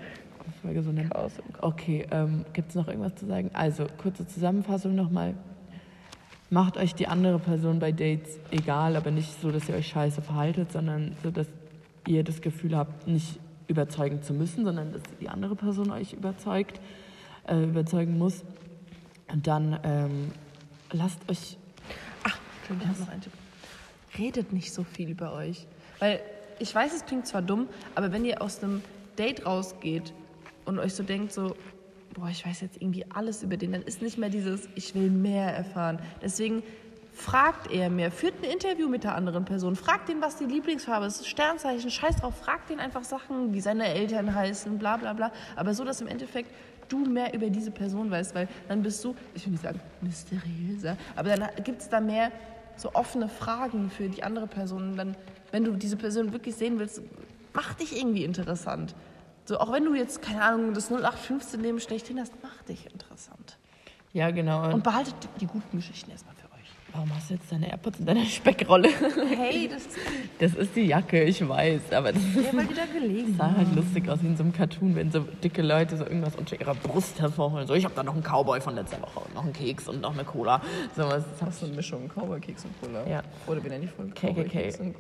Folge 0.62 0.82
so 0.82 0.92
nennen? 0.92 1.11
Chaos 1.11 1.32
im 1.38 1.44
Okay, 1.62 2.07
ähm, 2.12 2.44
gibt 2.53 2.68
es 2.68 2.74
noch 2.76 2.86
irgendwas 2.86 3.16
zu 3.16 3.26
sagen? 3.26 3.51
Also, 3.55 3.86
kurze 4.01 4.26
Zusammenfassung 4.28 4.94
nochmal. 4.94 5.34
Macht 6.51 6.76
euch 6.76 6.94
die 6.94 7.07
andere 7.09 7.38
Person 7.38 7.78
bei 7.78 7.90
Dates 7.92 8.38
egal, 8.51 8.94
aber 8.96 9.11
nicht 9.11 9.40
so, 9.40 9.51
dass 9.51 9.68
ihr 9.68 9.74
euch 9.76 9.88
scheiße 9.88 10.20
verhaltet, 10.22 10.70
sondern 10.72 11.16
so, 11.22 11.30
dass 11.30 11.46
ihr 12.07 12.22
das 12.24 12.40
Gefühl 12.40 12.76
habt, 12.76 13.07
nicht 13.07 13.38
überzeugen 13.70 14.22
zu 14.22 14.34
müssen, 14.34 14.64
sondern 14.64 14.92
dass 14.92 15.02
die 15.20 15.28
andere 15.28 15.56
Person 15.56 15.90
euch 15.90 16.12
überzeugt, 16.12 16.80
äh, 17.46 17.64
überzeugen 17.64 18.18
muss. 18.18 18.44
Und 19.32 19.46
dann 19.46 19.78
ähm, 19.84 20.32
lasst 20.92 21.28
euch 21.30 21.56
Ich 22.70 22.86
habe 22.86 23.00
noch 23.00 23.08
einen 23.08 23.20
Tipp. 23.20 23.32
Redet 24.16 24.52
nicht 24.52 24.72
so 24.72 24.84
viel 24.84 25.10
über 25.10 25.32
euch. 25.32 25.66
Weil 25.98 26.20
ich 26.58 26.74
weiß, 26.74 26.94
es 26.94 27.04
klingt 27.04 27.26
zwar 27.26 27.42
dumm, 27.42 27.68
aber 27.94 28.12
wenn 28.12 28.24
ihr 28.24 28.42
aus 28.42 28.62
einem 28.62 28.82
Date 29.18 29.44
rausgeht 29.44 30.12
und 30.66 30.78
euch 30.78 30.94
so 30.94 31.02
denkt, 31.02 31.32
so, 31.32 31.56
boah, 32.14 32.28
ich 32.28 32.46
weiß 32.46 32.60
jetzt 32.60 32.80
irgendwie 32.80 33.04
alles 33.10 33.42
über 33.42 33.56
den, 33.56 33.72
dann 33.72 33.82
ist 33.82 34.02
nicht 34.02 34.18
mehr 34.18 34.30
dieses, 34.30 34.68
ich 34.74 34.94
will 34.94 35.10
mehr 35.10 35.54
erfahren. 35.54 35.98
Deswegen 36.22 36.62
fragt 37.20 37.70
eher 37.70 37.90
mehr. 37.90 38.10
Führt 38.10 38.34
ein 38.42 38.50
Interview 38.50 38.88
mit 38.88 39.04
der 39.04 39.14
anderen 39.14 39.44
Person. 39.44 39.76
Fragt 39.76 40.08
ihn, 40.08 40.20
was 40.20 40.36
die 40.36 40.44
Lieblingsfarbe 40.44 41.06
ist. 41.06 41.26
Sternzeichen, 41.26 41.90
scheiß 41.90 42.16
drauf. 42.16 42.34
Fragt 42.36 42.70
ihn 42.70 42.80
einfach 42.80 43.04
Sachen, 43.04 43.52
wie 43.52 43.60
seine 43.60 43.86
Eltern 43.86 44.34
heißen, 44.34 44.78
bla 44.78 44.96
bla 44.96 45.12
bla. 45.12 45.30
Aber 45.56 45.74
so, 45.74 45.84
dass 45.84 46.00
im 46.00 46.08
Endeffekt 46.08 46.50
du 46.88 46.98
mehr 46.98 47.34
über 47.34 47.50
diese 47.50 47.70
Person 47.70 48.10
weißt, 48.10 48.34
weil 48.34 48.48
dann 48.68 48.82
bist 48.82 49.04
du, 49.04 49.14
ich 49.34 49.44
will 49.44 49.52
nicht 49.52 49.62
sagen 49.62 49.80
mysteriöser, 50.00 50.96
aber 51.14 51.36
dann 51.36 51.48
gibt 51.62 51.82
es 51.82 51.88
da 51.88 52.00
mehr 52.00 52.32
so 52.76 52.92
offene 52.94 53.28
Fragen 53.28 53.90
für 53.90 54.08
die 54.08 54.24
andere 54.24 54.46
Person. 54.46 54.92
Und 54.92 54.96
dann, 54.96 55.16
wenn 55.52 55.64
du 55.64 55.72
diese 55.72 55.96
Person 55.96 56.32
wirklich 56.32 56.56
sehen 56.56 56.78
willst, 56.78 57.02
mach 57.52 57.74
dich 57.74 57.96
irgendwie 57.96 58.24
interessant. 58.24 58.94
So, 59.44 59.58
auch 59.58 59.72
wenn 59.72 59.84
du 59.84 59.94
jetzt, 59.94 60.22
keine 60.22 60.42
Ahnung, 60.42 60.74
das 60.74 60.90
0815 60.90 61.60
Leben 61.60 61.80
schlechthin 61.80 62.18
hast, 62.18 62.32
mach 62.42 62.62
dich 62.62 62.90
interessant. 62.90 63.58
Ja, 64.12 64.30
genau. 64.30 64.72
Und 64.72 64.82
behaltet 64.82 65.14
die, 65.40 65.46
guten 65.46 65.76
Geschichten 65.76 66.10
erstmal. 66.10 66.34
Warum 66.93 67.14
hast 67.14 67.30
du 67.30 67.34
jetzt 67.34 67.51
deine 67.51 67.70
AirPods 67.70 68.01
in 68.01 68.07
deiner 68.07 68.24
Speckrolle? 68.26 68.88
Hey, 69.36 69.68
das 69.68 69.82
Das 70.38 70.55
ist 70.55 70.74
die 70.76 70.82
Jacke, 70.82 71.22
ich 71.24 71.47
weiß, 71.47 71.93
aber 71.93 72.12
das 72.12 72.22
ja, 72.34 72.53
weil 72.53 72.66
die 72.66 72.74
da 72.74 72.86
gelegen 72.86 73.34
sah 73.38 73.55
halt 73.55 73.74
lustig 73.74 74.09
aus 74.09 74.22
wie 74.22 74.26
in 74.26 74.36
so 74.36 74.43
einem 74.43 74.53
Cartoon, 74.53 74.95
wenn 74.97 75.11
so 75.11 75.20
dicke 75.20 75.62
Leute 75.62 75.97
so 75.97 76.05
irgendwas 76.05 76.36
unter 76.36 76.61
ihrer 76.61 76.74
Brust 76.74 77.20
hervorholen. 77.20 77.66
So, 77.66 77.74
ich 77.74 77.84
habe 77.84 77.95
da 77.95 78.03
noch 78.03 78.14
einen 78.14 78.22
Cowboy 78.22 78.61
von 78.61 78.74
letzter 78.74 79.01
Woche 79.03 79.20
und 79.20 79.34
noch 79.34 79.45
einen 79.45 79.53
Keks 79.53 79.88
und 79.88 80.01
noch 80.01 80.14
eine 80.14 80.24
Cola. 80.24 80.61
So 80.97 81.03
was. 81.05 81.24
Das 81.38 81.57
ist 81.57 81.64
eine 81.64 81.74
Mischung, 81.74 82.09
Cowboy-Keks 82.09 82.64
und 82.64 82.80
Cola. 82.80 83.07
Ja. 83.07 83.22
Oder 83.47 83.64
wie 83.64 83.68
nenne 83.68 83.84
ich 83.84 83.91
voll? 83.91 84.11
KKK. 84.11 84.80
und 84.80 84.97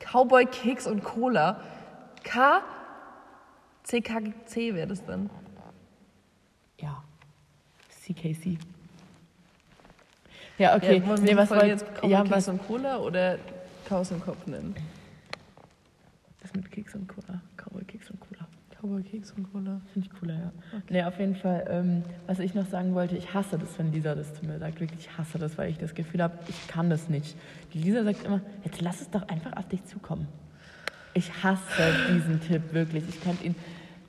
Cowboy-Keks 0.00 0.86
und 0.86 1.02
Cola. 1.02 1.60
K, 2.24 2.62
C, 3.84 4.00
K, 4.00 4.20
C 4.46 4.74
wäre 4.74 4.88
das 4.88 5.04
dann. 5.04 5.30
Ja. 6.80 7.02
CKC. 7.88 8.58
Ja, 10.58 10.76
okay. 10.76 10.98
Ja, 10.98 11.06
wollen 11.06 11.24
wir 11.24 11.34
nee, 11.34 11.36
was 11.36 11.50
wollt, 11.50 11.64
jetzt 11.64 11.86
Cowboy 11.94 12.10
ja, 12.10 12.22
Keks 12.22 12.30
was, 12.30 12.48
und 12.48 12.66
Cola 12.66 12.98
oder 12.98 13.38
Chaos 13.88 14.10
im 14.10 14.20
Kopf 14.20 14.46
nennen? 14.46 14.74
was 16.42 16.54
mit 16.54 16.70
Keks 16.70 16.94
und 16.94 17.08
Cola? 17.08 17.40
Cowboy 17.56 17.84
Keks 17.84 18.10
und 18.10 18.20
Cola. 18.20 18.46
Cowboy 18.80 19.02
Keks 19.02 19.32
und 19.32 19.52
Cola. 19.52 19.80
Finde 19.92 20.08
ich 20.08 20.20
cooler, 20.20 20.34
ja. 20.34 20.52
Nee, 20.88 21.02
auf 21.02 21.18
jeden 21.18 21.34
Fall, 21.34 21.66
ähm, 21.68 22.04
was 22.28 22.38
ich 22.38 22.54
noch 22.54 22.66
sagen 22.66 22.94
wollte, 22.94 23.16
ich 23.16 23.34
hasse 23.34 23.58
das, 23.58 23.76
wenn 23.78 23.92
Lisa 23.92 24.14
das 24.14 24.34
zu 24.34 24.46
mir 24.46 24.58
sagt. 24.58 24.80
Wirklich, 24.80 25.00
ich 25.00 25.18
hasse 25.18 25.38
das, 25.38 25.58
weil 25.58 25.70
ich 25.70 25.78
das 25.78 25.94
Gefühl 25.94 26.22
habe, 26.22 26.38
ich 26.48 26.68
kann 26.68 26.88
das 26.88 27.08
nicht. 27.08 27.36
Die 27.74 27.78
Lisa 27.78 28.04
sagt 28.04 28.24
immer, 28.24 28.40
jetzt 28.64 28.80
lass 28.80 29.00
es 29.00 29.10
doch 29.10 29.26
einfach 29.28 29.56
auf 29.56 29.68
dich 29.68 29.84
zukommen. 29.84 30.28
Ich 31.14 31.42
hasse 31.42 31.92
diesen 32.12 32.40
Tipp, 32.40 32.72
wirklich. 32.72 33.02
Ich 33.08 33.20
könnte 33.20 33.44
ihn 33.44 33.56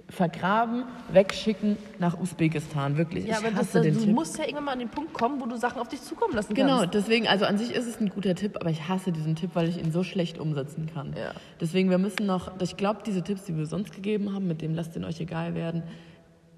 vergraben, 0.10 0.84
wegschicken 1.12 1.78
nach 2.00 2.20
Usbekistan, 2.20 2.98
wirklich. 2.98 3.26
Ja, 3.26 3.38
ich 3.40 3.46
aber 3.46 3.52
das, 3.56 3.72
du 3.72 3.82
Tipp. 3.82 4.08
musst 4.08 4.38
ja 4.38 4.44
irgendwann 4.46 4.66
mal 4.66 4.72
an 4.74 4.80
den 4.80 4.90
Punkt 4.90 5.14
kommen, 5.14 5.40
wo 5.40 5.46
du 5.46 5.56
Sachen 5.58 5.80
auf 5.80 5.88
dich 5.88 6.02
zukommen 6.02 6.34
lassen 6.34 6.54
Genau, 6.56 6.80
kannst. 6.80 6.96
deswegen, 6.96 7.28
also 7.28 7.46
an 7.46 7.58
sich 7.58 7.72
ist 7.74 7.86
es 7.86 8.00
ein 8.02 8.10
guter 8.10 8.34
Tipp, 8.36 8.58
aber 8.60 8.72
ich 8.72 8.88
hasse 8.88 9.12
diesen 9.12 9.36
Tipp, 9.36 9.52
weil 9.54 9.70
ich 9.70 9.78
ihn 9.78 9.92
so 9.92 10.04
schlecht 10.04 10.40
umsetzen 10.40 10.90
kann. 10.92 11.14
Ja. 11.18 11.32
Deswegen, 11.62 11.90
wir 11.90 12.00
müssen 12.00 12.26
noch, 12.26 12.52
ich 12.60 12.76
glaube, 12.76 13.02
diese 13.06 13.24
Tipps, 13.24 13.46
die 13.46 13.56
wir 13.56 13.66
sonst 13.68 13.94
gegeben 13.94 14.34
haben, 14.34 14.48
mit 14.48 14.62
dem 14.62 14.74
lasst 14.74 14.96
ihn 14.96 15.06
euch 15.06 15.20
egal 15.22 15.54
werden, 15.54 15.84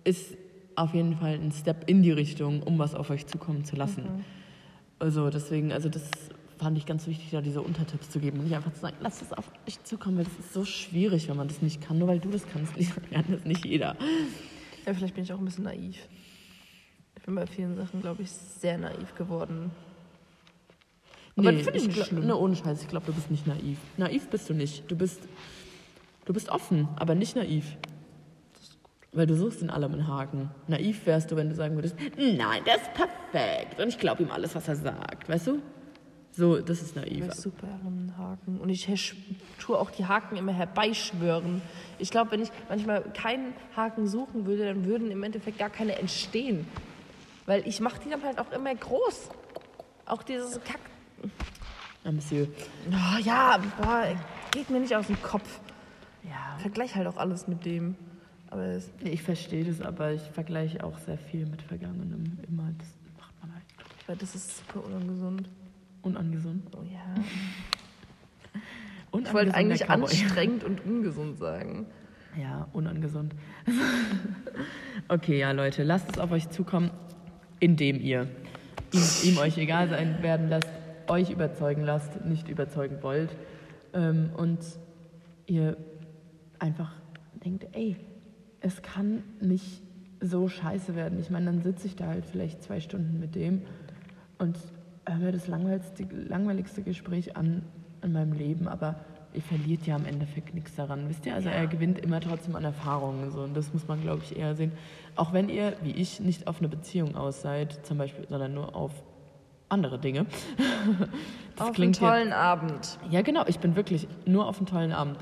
ist 0.03 0.35
auf 0.75 0.93
jeden 0.93 1.17
Fall 1.17 1.33
ein 1.33 1.51
Step 1.51 1.89
in 1.89 2.01
die 2.03 2.11
Richtung, 2.11 2.63
um 2.63 2.79
was 2.79 2.95
auf 2.95 3.09
euch 3.09 3.27
zukommen 3.27 3.65
zu 3.65 3.75
lassen. 3.75 4.03
Mhm. 4.03 4.25
Also 4.99 5.29
deswegen, 5.29 5.73
also 5.73 5.89
das 5.89 6.03
fand 6.61 6.77
ich 6.77 6.85
ganz 6.85 7.07
wichtig, 7.07 7.31
da 7.31 7.41
diese 7.41 7.61
Untertipps 7.61 8.11
zu 8.11 8.19
geben 8.19 8.37
und 8.37 8.45
nicht 8.45 8.55
einfach 8.55 8.71
zu 8.71 8.81
sagen, 8.81 8.95
lasst 8.99 9.23
es 9.23 9.33
auf 9.33 9.51
euch 9.67 9.83
zukommen, 9.83 10.17
weil 10.17 10.25
das 10.25 10.37
ist 10.37 10.53
so 10.53 10.63
schwierig, 10.63 11.27
wenn 11.27 11.35
man 11.35 11.47
das 11.47 11.61
nicht 11.63 11.81
kann, 11.81 11.97
nur 11.97 12.07
weil 12.07 12.19
du 12.19 12.29
das 12.29 12.45
kannst, 12.47 12.73
kann 13.11 13.25
das 13.29 13.45
nicht 13.45 13.65
jeder. 13.65 13.95
Ja, 14.85 14.93
vielleicht 14.93 15.15
bin 15.15 15.23
ich 15.23 15.33
auch 15.33 15.39
ein 15.39 15.45
bisschen 15.45 15.63
naiv. 15.63 15.97
Ich 17.17 17.23
bin 17.23 17.33
bei 17.33 17.47
vielen 17.47 17.75
Sachen, 17.75 18.01
glaube 18.01 18.21
ich, 18.21 18.31
sehr 18.31 18.77
naiv 18.77 19.15
geworden. 19.15 19.71
Aber 21.35 21.51
das 21.51 21.63
finde 21.63 21.79
ich 21.79 21.87
nicht 21.87 22.05
schlimm. 22.05 22.27
Ne, 22.27 22.35
ohne 22.35 22.55
Scheiß, 22.55 22.81
ich 22.81 22.87
glaube, 22.87 23.07
du 23.07 23.13
bist 23.13 23.31
nicht 23.31 23.47
naiv. 23.47 23.77
Naiv 23.97 24.29
bist 24.29 24.49
du 24.49 24.53
nicht. 24.53 24.89
Du 24.89 24.95
bist, 24.95 25.21
du 26.25 26.33
bist 26.33 26.49
offen, 26.49 26.87
aber 26.95 27.15
nicht 27.15 27.35
naiv. 27.35 27.77
Weil 29.13 29.25
du 29.25 29.35
suchst 29.35 29.61
in 29.61 29.69
allem 29.69 29.93
einen 29.93 30.07
Haken. 30.07 30.51
Naiv 30.67 31.05
wärst 31.05 31.31
du, 31.31 31.35
wenn 31.35 31.49
du 31.49 31.55
sagen 31.55 31.75
würdest, 31.75 31.95
nein, 32.17 32.63
der 32.65 32.75
ist 32.75 32.93
perfekt 32.93 33.79
und 33.79 33.87
ich 33.89 33.97
glaube 33.97 34.23
ihm 34.23 34.31
alles, 34.31 34.53
was 34.53 34.67
er 34.67 34.75
sagt. 34.75 35.27
Weißt 35.27 35.47
du? 35.47 35.61
So, 36.33 36.59
das 36.59 36.81
ist 36.81 36.95
naiv. 36.95 37.19
bin 37.19 37.31
super 37.31 37.67
im 37.85 38.17
Haken. 38.17 38.59
Und 38.59 38.69
ich 38.69 38.87
tue 39.59 39.77
auch 39.77 39.91
die 39.91 40.05
Haken 40.05 40.37
immer 40.37 40.53
herbeischwören. 40.53 41.61
Ich 41.99 42.09
glaube, 42.09 42.31
wenn 42.31 42.41
ich 42.41 42.51
manchmal 42.69 43.03
keinen 43.13 43.53
Haken 43.75 44.07
suchen 44.07 44.45
würde, 44.45 44.65
dann 44.65 44.85
würden 44.85 45.11
im 45.11 45.23
Endeffekt 45.23 45.59
gar 45.59 45.69
keine 45.69 45.97
entstehen. 45.97 46.65
Weil 47.45 47.67
ich 47.67 47.81
mache 47.81 47.99
die 48.03 48.09
dann 48.09 48.23
halt 48.23 48.39
auch 48.39 48.51
immer 48.51 48.73
groß. 48.73 49.29
Auch 50.05 50.23
dieses 50.23 50.59
Kack. 50.63 50.79
Ah, 52.03 52.11
Monsieur. 52.11 52.47
Oh, 52.89 53.19
ja, 53.19 53.59
boah, 53.79 54.05
geht 54.51 54.69
mir 54.69 54.79
nicht 54.79 54.95
aus 54.95 55.07
dem 55.07 55.21
Kopf. 55.21 55.59
Ja. 56.23 56.57
Vergleich 56.59 56.95
halt 56.95 57.07
auch 57.07 57.17
alles 57.17 57.47
mit 57.47 57.65
dem. 57.65 57.95
Aber 58.49 58.63
es, 58.63 58.89
Ich 59.01 59.21
verstehe 59.23 59.65
das, 59.65 59.81
aber 59.81 60.11
ich 60.11 60.21
vergleiche 60.21 60.83
auch 60.83 60.97
sehr 60.99 61.17
viel 61.17 61.45
mit 61.45 61.61
Vergangenem. 61.61 62.39
Immer, 62.47 62.71
das 62.77 62.87
macht 63.17 63.33
man 63.41 63.53
halt 63.53 63.63
weil 64.07 64.17
das 64.17 64.35
ist 64.35 64.57
super 64.57 64.85
ungesund. 64.85 65.47
Unangesund. 66.01 66.63
Oh 66.75 66.83
ja. 66.83 66.99
Ich 69.13 69.17
Unangesunder 69.17 69.45
wollte 69.45 69.55
eigentlich 69.57 69.89
anstrengend 69.89 70.63
und 70.63 70.85
ungesund 70.85 71.37
sagen. 71.37 71.85
Ja, 72.39 72.69
unangesund. 72.71 73.35
okay, 75.09 75.37
ja, 75.37 75.51
Leute, 75.51 75.83
lasst 75.83 76.09
es 76.13 76.17
auf 76.17 76.31
euch 76.31 76.49
zukommen, 76.49 76.91
indem 77.59 77.99
ihr 77.99 78.27
ihm, 78.93 79.03
ihm 79.23 79.37
euch 79.37 79.57
egal 79.57 79.89
sein 79.89 80.23
werden 80.23 80.47
lasst, 80.47 80.69
euch 81.07 81.29
überzeugen 81.29 81.83
lasst, 81.83 82.23
nicht 82.25 82.47
überzeugen 82.47 83.03
wollt. 83.03 83.35
Ähm, 83.93 84.29
und 84.37 84.59
ihr 85.45 85.75
einfach 86.59 86.93
denkt, 87.43 87.67
ey, 87.73 87.97
es 88.61 88.81
kann 88.81 89.23
nicht 89.41 89.81
so 90.21 90.47
scheiße 90.47 90.95
werden. 90.95 91.19
Ich 91.19 91.29
meine, 91.29 91.47
dann 91.47 91.61
sitze 91.61 91.87
ich 91.87 91.95
da 91.95 92.07
halt 92.07 92.25
vielleicht 92.25 92.63
zwei 92.63 92.79
Stunden 92.79 93.19
mit 93.19 93.35
dem 93.35 93.63
und 94.37 94.57
mir 95.19 95.31
das 95.31 95.47
langweiligste, 95.47 96.05
langweiligste 96.27 96.81
Gespräch 96.83 97.35
an 97.35 97.63
in 98.03 98.13
meinem 98.13 98.33
Leben, 98.33 98.67
aber 98.67 98.95
ihr 99.33 99.41
verliert 99.41 99.85
ja 99.85 99.95
im 99.95 100.05
Endeffekt 100.05 100.53
nichts 100.53 100.75
daran. 100.75 101.07
Wisst 101.09 101.25
ihr, 101.25 101.33
also 101.35 101.49
er 101.49 101.67
gewinnt 101.67 101.99
immer 101.99 102.19
trotzdem 102.19 102.55
an 102.55 102.63
Erfahrungen. 102.63 103.31
So, 103.31 103.41
und 103.41 103.55
das 103.55 103.73
muss 103.73 103.87
man, 103.87 104.01
glaube 104.01 104.21
ich, 104.23 104.37
eher 104.37 104.55
sehen. 104.55 104.71
Auch 105.15 105.33
wenn 105.33 105.49
ihr, 105.49 105.73
wie 105.83 105.91
ich, 105.91 106.19
nicht 106.19 106.47
auf 106.47 106.59
eine 106.59 106.67
Beziehung 106.67 107.15
aus 107.15 107.41
seid, 107.41 107.85
zum 107.85 107.97
Beispiel, 107.97 108.27
sondern 108.27 108.53
nur 108.53 108.75
auf 108.75 108.91
andere 109.69 109.99
Dinge. 109.99 110.25
Das 111.57 111.67
Auf 111.67 111.77
einen 111.77 111.93
tollen 111.93 112.31
Abend. 112.31 112.97
ja, 113.11 113.21
genau. 113.21 113.43
Ich 113.45 113.59
bin 113.59 113.75
wirklich 113.75 114.07
nur 114.25 114.47
auf 114.47 114.57
einen 114.57 114.65
tollen 114.65 114.93
Abend 114.93 115.17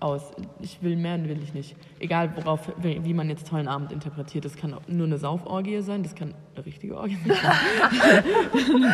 aus. 0.00 0.32
Ich 0.60 0.82
will 0.82 0.96
mehr, 0.96 1.22
will 1.24 1.42
ich 1.42 1.54
nicht. 1.54 1.76
Egal, 2.00 2.32
worauf, 2.36 2.72
wie 2.78 3.14
man 3.14 3.28
jetzt 3.28 3.48
tollen 3.48 3.68
Abend 3.68 3.92
interpretiert. 3.92 4.44
Das 4.44 4.56
kann 4.56 4.76
nur 4.86 5.06
eine 5.06 5.18
Sauforgie 5.18 5.80
sein, 5.80 6.02
das 6.02 6.14
kann 6.14 6.34
eine 6.54 6.66
richtige 6.66 6.96
Orgie 6.96 7.18
sein. 7.26 7.36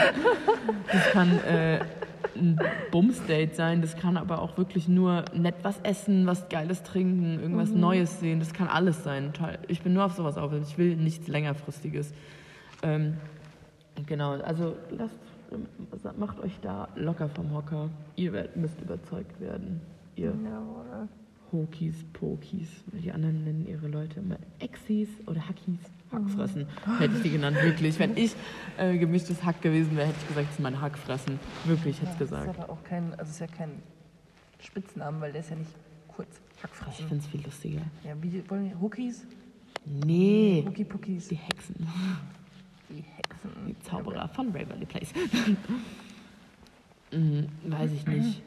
das 0.92 1.10
kann 1.12 1.38
äh, 1.44 1.80
ein 2.36 2.58
Bumsdate 2.90 3.54
sein, 3.54 3.82
das 3.82 3.96
kann 3.96 4.16
aber 4.16 4.42
auch 4.42 4.56
wirklich 4.56 4.88
nur 4.88 5.24
nett 5.34 5.56
was 5.62 5.80
essen, 5.80 6.26
was 6.26 6.48
Geiles 6.48 6.82
trinken, 6.82 7.40
irgendwas 7.40 7.70
Neues 7.70 8.20
sehen. 8.20 8.38
Das 8.38 8.52
kann 8.52 8.68
alles 8.68 9.02
sein. 9.04 9.32
Ich 9.68 9.82
bin 9.82 9.92
nur 9.94 10.04
auf 10.04 10.12
sowas 10.12 10.36
auf. 10.36 10.52
Ich 10.52 10.78
will 10.78 10.96
nichts 10.96 11.28
längerfristiges. 11.28 12.12
Ähm, 12.82 13.14
Genau, 14.06 14.32
also 14.32 14.76
lasst, 14.90 15.18
macht 16.16 16.40
euch 16.40 16.58
da 16.62 16.88
locker 16.94 17.28
vom 17.28 17.52
Hocker. 17.52 17.88
Ihr 18.16 18.48
müsst 18.54 18.80
überzeugt 18.80 19.40
werden. 19.40 19.80
Ihr 20.16 20.34
Jawohl. 20.44 21.08
Hokis, 21.52 22.04
Pokis. 22.12 22.68
Die 22.92 23.10
anderen 23.10 23.42
nennen 23.44 23.66
ihre 23.66 23.88
Leute 23.88 24.20
immer 24.20 24.36
Exis 24.60 25.08
oder 25.26 25.40
Hackis. 25.48 25.78
Hackfressen 26.12 26.66
hätte 26.98 27.14
ich 27.16 27.22
die 27.22 27.30
genannt, 27.30 27.56
wirklich. 27.62 27.98
Wenn 27.98 28.16
ich 28.16 28.34
äh, 28.78 28.96
gemischtes 28.98 29.44
Hack 29.44 29.60
gewesen 29.62 29.96
wäre, 29.96 30.08
hätte 30.08 30.18
ich 30.22 30.28
gesagt, 30.28 30.46
es 30.48 30.54
ist 30.54 30.60
mein 30.60 30.80
Hackfressen. 30.80 31.38
Wirklich, 31.64 31.96
hätte 32.00 32.10
ich 32.12 32.18
Das 32.18 32.28
gesagt. 32.30 32.50
ist 32.56 32.58
aber 32.62 32.72
auch 32.72 32.82
kein, 32.84 33.14
also 33.18 33.30
ist 33.30 33.38
ja 33.40 33.46
kein 33.48 33.70
Spitznamen, 34.60 35.20
weil 35.20 35.32
der 35.32 35.40
ist 35.40 35.50
ja 35.50 35.56
nicht 35.56 35.70
kurz. 36.08 36.40
Ich 36.56 36.62
Hackfressen. 36.62 37.08
finde 37.08 37.24
es 37.24 37.26
viel 37.30 37.42
lustiger. 37.44 37.80
Ja, 38.04 38.14
wie 38.20 38.48
wollen 38.50 38.64
wir? 38.70 38.80
Hookies? 38.80 39.24
Nee, 39.86 40.64
Hookie 40.66 40.84
Pookies. 40.84 41.28
die 41.28 41.36
Hexen. 41.36 41.74
Die 42.90 43.02
Hexen. 43.16 43.50
Die 43.68 43.78
Zauberer 43.80 44.28
von 44.28 44.52
Waverly 44.54 44.86
Place. 44.86 45.12
Hm, 47.12 47.48
weiß 47.66 47.90
ich 47.92 48.06
nicht. 48.06 48.40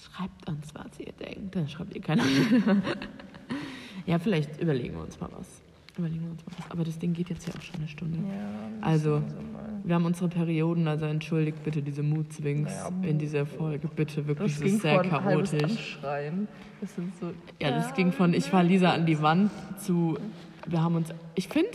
Schreibt 0.00 0.48
uns, 0.48 0.74
was 0.74 0.98
ihr 0.98 1.12
denkt. 1.12 1.54
Dann 1.56 1.68
schreibt 1.68 1.94
ihr 1.94 2.02
keine 2.02 2.22
Ja, 4.06 4.18
vielleicht 4.18 4.60
überlegen 4.60 4.94
wir 4.96 5.02
uns 5.02 5.18
mal 5.20 5.30
was. 5.36 5.62
Überlegen 5.96 6.22
wir 6.24 6.30
uns 6.32 6.44
mal 6.44 6.52
was. 6.58 6.70
Aber 6.70 6.84
das 6.84 6.98
Ding 6.98 7.12
geht 7.12 7.30
jetzt 7.30 7.46
ja 7.48 7.54
auch 7.56 7.62
schon 7.62 7.76
eine 7.76 7.88
Stunde. 7.88 8.18
Ja, 8.18 8.86
Also, 8.86 9.22
wir 9.84 9.94
haben 9.94 10.04
unsere 10.04 10.28
Perioden, 10.28 10.88
also 10.88 11.06
entschuldigt 11.06 11.62
bitte 11.64 11.80
diese 11.80 12.02
Mood 12.02 12.32
Swings 12.32 12.70
Ja, 12.72 12.90
in 13.08 13.18
dieser 13.18 13.46
Folge. 13.46 13.88
Bitte, 13.88 14.26
wirklich, 14.26 14.52
Das 14.54 14.60
ging 14.62 14.74
ist 14.74 14.82
sehr 14.82 15.02
chaotisch. 15.02 15.98
Das 16.80 16.94
sind 16.96 17.16
so. 17.18 17.30
Ja, 17.62 17.70
das 17.70 17.94
ging 17.94 18.12
von 18.12 18.34
ich 18.34 18.44
fahr 18.44 18.62
Lisa 18.64 18.90
an 18.92 19.06
die 19.06 19.22
Wand 19.22 19.50
zu 19.78 20.18
wir 20.66 20.82
haben 20.82 20.96
uns 20.96 21.10
ich 21.34 21.48
finde 21.48 21.70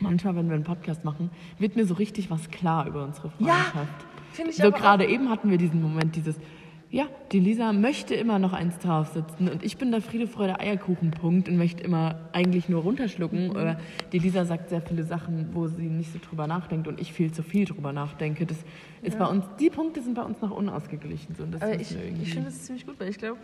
manchmal 0.00 0.34
wenn 0.36 0.48
wir 0.48 0.54
einen 0.54 0.64
Podcast 0.64 1.04
machen, 1.04 1.30
wird 1.58 1.76
mir 1.76 1.86
so 1.86 1.94
richtig 1.94 2.30
was 2.30 2.50
klar 2.50 2.86
über 2.86 3.04
unsere 3.04 3.28
Ja, 3.38 3.54
Freundschaft. 3.54 4.06
Finde 4.32 4.50
ich 4.50 4.56
so 4.56 4.68
auch- 4.68 4.74
gerade 4.74 5.06
eben 5.06 5.30
hatten 5.30 5.50
wir 5.50 5.56
diesen 5.58 5.80
Moment 5.80 6.14
dieses 6.16 6.36
ja, 6.90 7.06
die 7.32 7.40
Lisa 7.40 7.74
möchte 7.74 8.14
immer 8.14 8.38
noch 8.38 8.54
eins 8.54 8.78
drauf 8.78 9.08
sitzen 9.08 9.48
und 9.48 9.62
ich 9.62 9.76
bin 9.76 9.90
der 9.90 10.00
Friede, 10.00 10.26
Freude, 10.26 10.58
Eierkuchenpunkt 10.58 11.48
und 11.48 11.58
möchte 11.58 11.82
immer 11.82 12.30
eigentlich 12.32 12.70
nur 12.70 12.82
runterschlucken. 12.82 13.48
Mhm. 13.48 13.50
Oder 13.50 13.80
die 14.12 14.18
Lisa 14.18 14.46
sagt 14.46 14.70
sehr 14.70 14.80
viele 14.80 15.04
Sachen, 15.04 15.50
wo 15.52 15.66
sie 15.66 15.82
nicht 15.82 16.12
so 16.12 16.18
drüber 16.18 16.46
nachdenkt 16.46 16.88
und 16.88 16.98
ich 16.98 17.12
viel 17.12 17.30
zu 17.30 17.42
viel 17.42 17.66
drüber 17.66 17.92
nachdenke. 17.92 18.46
Das 18.46 18.56
ist 19.02 19.18
bei 19.18 19.26
uns, 19.26 19.44
die 19.60 19.68
Punkte 19.68 20.00
sind 20.00 20.14
bei 20.14 20.22
uns 20.22 20.40
noch 20.40 20.50
unausgeglichen. 20.50 21.34
So, 21.34 21.42
und 21.42 21.52
das 21.52 21.60
Aber 21.60 21.74
ich, 21.74 21.94
ich 22.22 22.32
finde 22.32 22.48
es 22.48 22.64
ziemlich 22.64 22.86
gut, 22.86 22.98
weil 22.98 23.10
ich 23.10 23.18
glaube, 23.18 23.38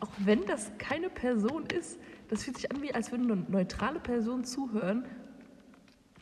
auch 0.00 0.10
wenn 0.24 0.44
das 0.46 0.72
keine 0.78 1.08
Person 1.08 1.64
ist, 1.66 2.00
das 2.28 2.42
fühlt 2.42 2.56
sich 2.56 2.72
an, 2.72 2.82
wie 2.82 2.92
als 2.92 3.12
würden 3.12 3.28
nur 3.28 3.38
neutrale 3.48 4.00
Personen 4.00 4.42
zuhören. 4.42 5.04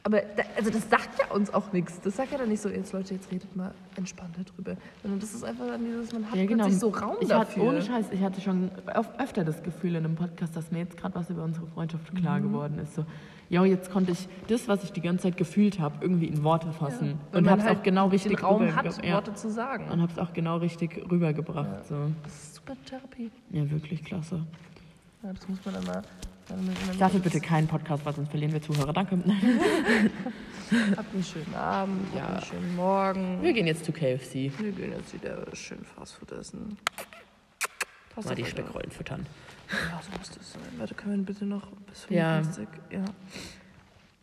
Aber 0.07 0.21
da, 0.21 0.45
also 0.57 0.71
das 0.71 0.89
sagt 0.89 1.19
ja 1.19 1.35
uns 1.35 1.53
auch 1.53 1.73
nichts. 1.73 2.01
Das 2.01 2.15
sagt 2.15 2.31
ja 2.31 2.39
dann 2.39 2.49
nicht 2.49 2.63
so, 2.63 2.69
jetzt 2.69 2.93
Leute, 2.93 3.13
jetzt 3.15 3.29
redet 3.33 3.57
mal 3.57 3.75
entspannter 3.97 4.43
drüber. 4.45 4.77
Sondern 5.03 5.19
das 5.19 5.35
ist 5.35 5.43
einfach 5.43 5.67
dann 5.67 5.85
dieses, 5.85 6.13
man 6.13 6.31
hat 6.31 6.37
Ja, 6.37 6.47
genau. 6.47 6.69
so 6.69 6.91
Raum 6.91 7.17
ich 7.21 7.27
dafür. 7.27 7.65
Hatte, 7.65 7.73
ohne 7.75 7.83
Scheiß, 7.83 8.07
ich 8.13 8.23
hatte 8.23 8.41
schon 8.41 8.71
öf- 8.87 9.19
öfter 9.19 9.43
das 9.43 9.65
Gefühl 9.65 9.97
in 9.97 10.05
einem 10.05 10.15
Podcast, 10.15 10.55
dass 10.55 10.71
mir 10.71 10.79
jetzt 10.79 10.97
gerade 10.97 11.17
was 11.17 11.29
über 11.29 11.43
unsere 11.43 11.67
Freundschaft 11.67 12.15
Mhm. 12.15 12.19
klar 12.19 12.41
geworden 12.41 12.79
ist. 12.79 12.95
So, 12.95 13.05
ja, 13.49 13.65
jetzt 13.65 13.91
konnte 13.91 14.13
ich 14.13 14.29
das, 14.47 14.69
was 14.69 14.85
ich 14.85 14.93
die 14.93 15.01
ganze 15.01 15.25
Zeit 15.25 15.37
gefühlt 15.37 15.81
habe, 15.81 15.97
irgendwie 16.03 16.27
in 16.27 16.45
Worte 16.45 16.71
fassen. 16.71 17.19
Weil 17.33 17.43
und 17.43 17.51
habe 17.51 17.61
es 17.63 17.67
halt 17.67 17.79
auch 17.79 17.83
genau 17.83 18.07
richtig 18.07 18.37
den 18.37 18.45
Raum 18.45 18.77
hat, 18.77 19.05
ja, 19.05 19.15
Worte 19.15 19.35
zu 19.35 19.51
sagen. 19.51 19.89
Und 19.91 20.01
habe 20.03 20.13
es 20.13 20.19
auch 20.21 20.33
genau 20.33 20.59
richtig 20.59 21.03
rübergebracht. 21.11 21.85
So. 21.89 21.97
Das 22.23 22.33
ist 22.33 22.55
super 22.55 22.75
Therapie. 22.89 23.33
Ja, 23.51 23.69
wirklich 23.69 24.05
klasse. 24.05 24.41
Ja, 25.25 25.33
das 25.33 25.49
muss 25.49 25.59
man 25.65 25.75
dann 25.75 25.85
Startet 26.95 27.23
bitte 27.25 27.41
keinen 27.41 27.67
Podcast, 27.67 28.05
weil 28.05 28.15
sonst 28.15 28.31
verlieren 28.31 28.53
wir 28.53 28.63
Zuhörer. 28.63 28.93
Danke. 28.93 29.17
Habt 30.97 31.15
einen 31.15 31.25
schönen 31.25 31.55
Abend, 31.57 32.15
Ja. 32.15 32.27
einen 32.27 32.43
schönen 32.45 32.77
Morgen. 32.77 33.43
Wir 33.43 33.53
gehen 33.53 33.67
jetzt 33.67 33.85
zu 33.85 33.93
KFC. 33.93 34.35
Wir 34.59 34.73
gehen 34.73 34.93
jetzt 34.93 35.13
wieder 35.13 35.45
schön 35.55 35.85
Fastfood 35.85 36.33
essen. 36.33 36.77
Passt 38.15 38.29
Mal 38.29 38.35
die. 38.35 38.45
Speckrollen 38.45 38.91
füttern. 38.91 39.27
Ja, 39.71 40.01
so 40.03 40.17
muss 40.19 40.31
das 40.31 40.53
sein. 40.53 40.63
Warte, 40.79 40.95
können 40.95 41.19
wir 41.19 41.25
bitte 41.35 41.45
noch 41.45 41.67
bis 41.89 42.07
Ja. 42.09 42.43
55? 42.43 42.69
Ja. 42.91 43.05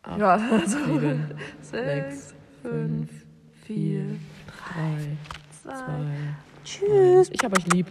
Acht, 0.03 0.19
Ja, 0.19 0.33
also 0.35 0.77
Sieben, 0.85 1.27
sechs, 1.61 1.69
sechs, 1.71 2.35
fünf, 2.61 3.09
vier, 3.65 4.05
drei, 4.47 5.17
zwei. 5.61 5.75
zwei. 5.75 6.35
Tschüss. 6.63 7.29
Ich 7.31 7.43
hab 7.43 7.57
euch 7.57 7.65
lieb. 7.73 7.87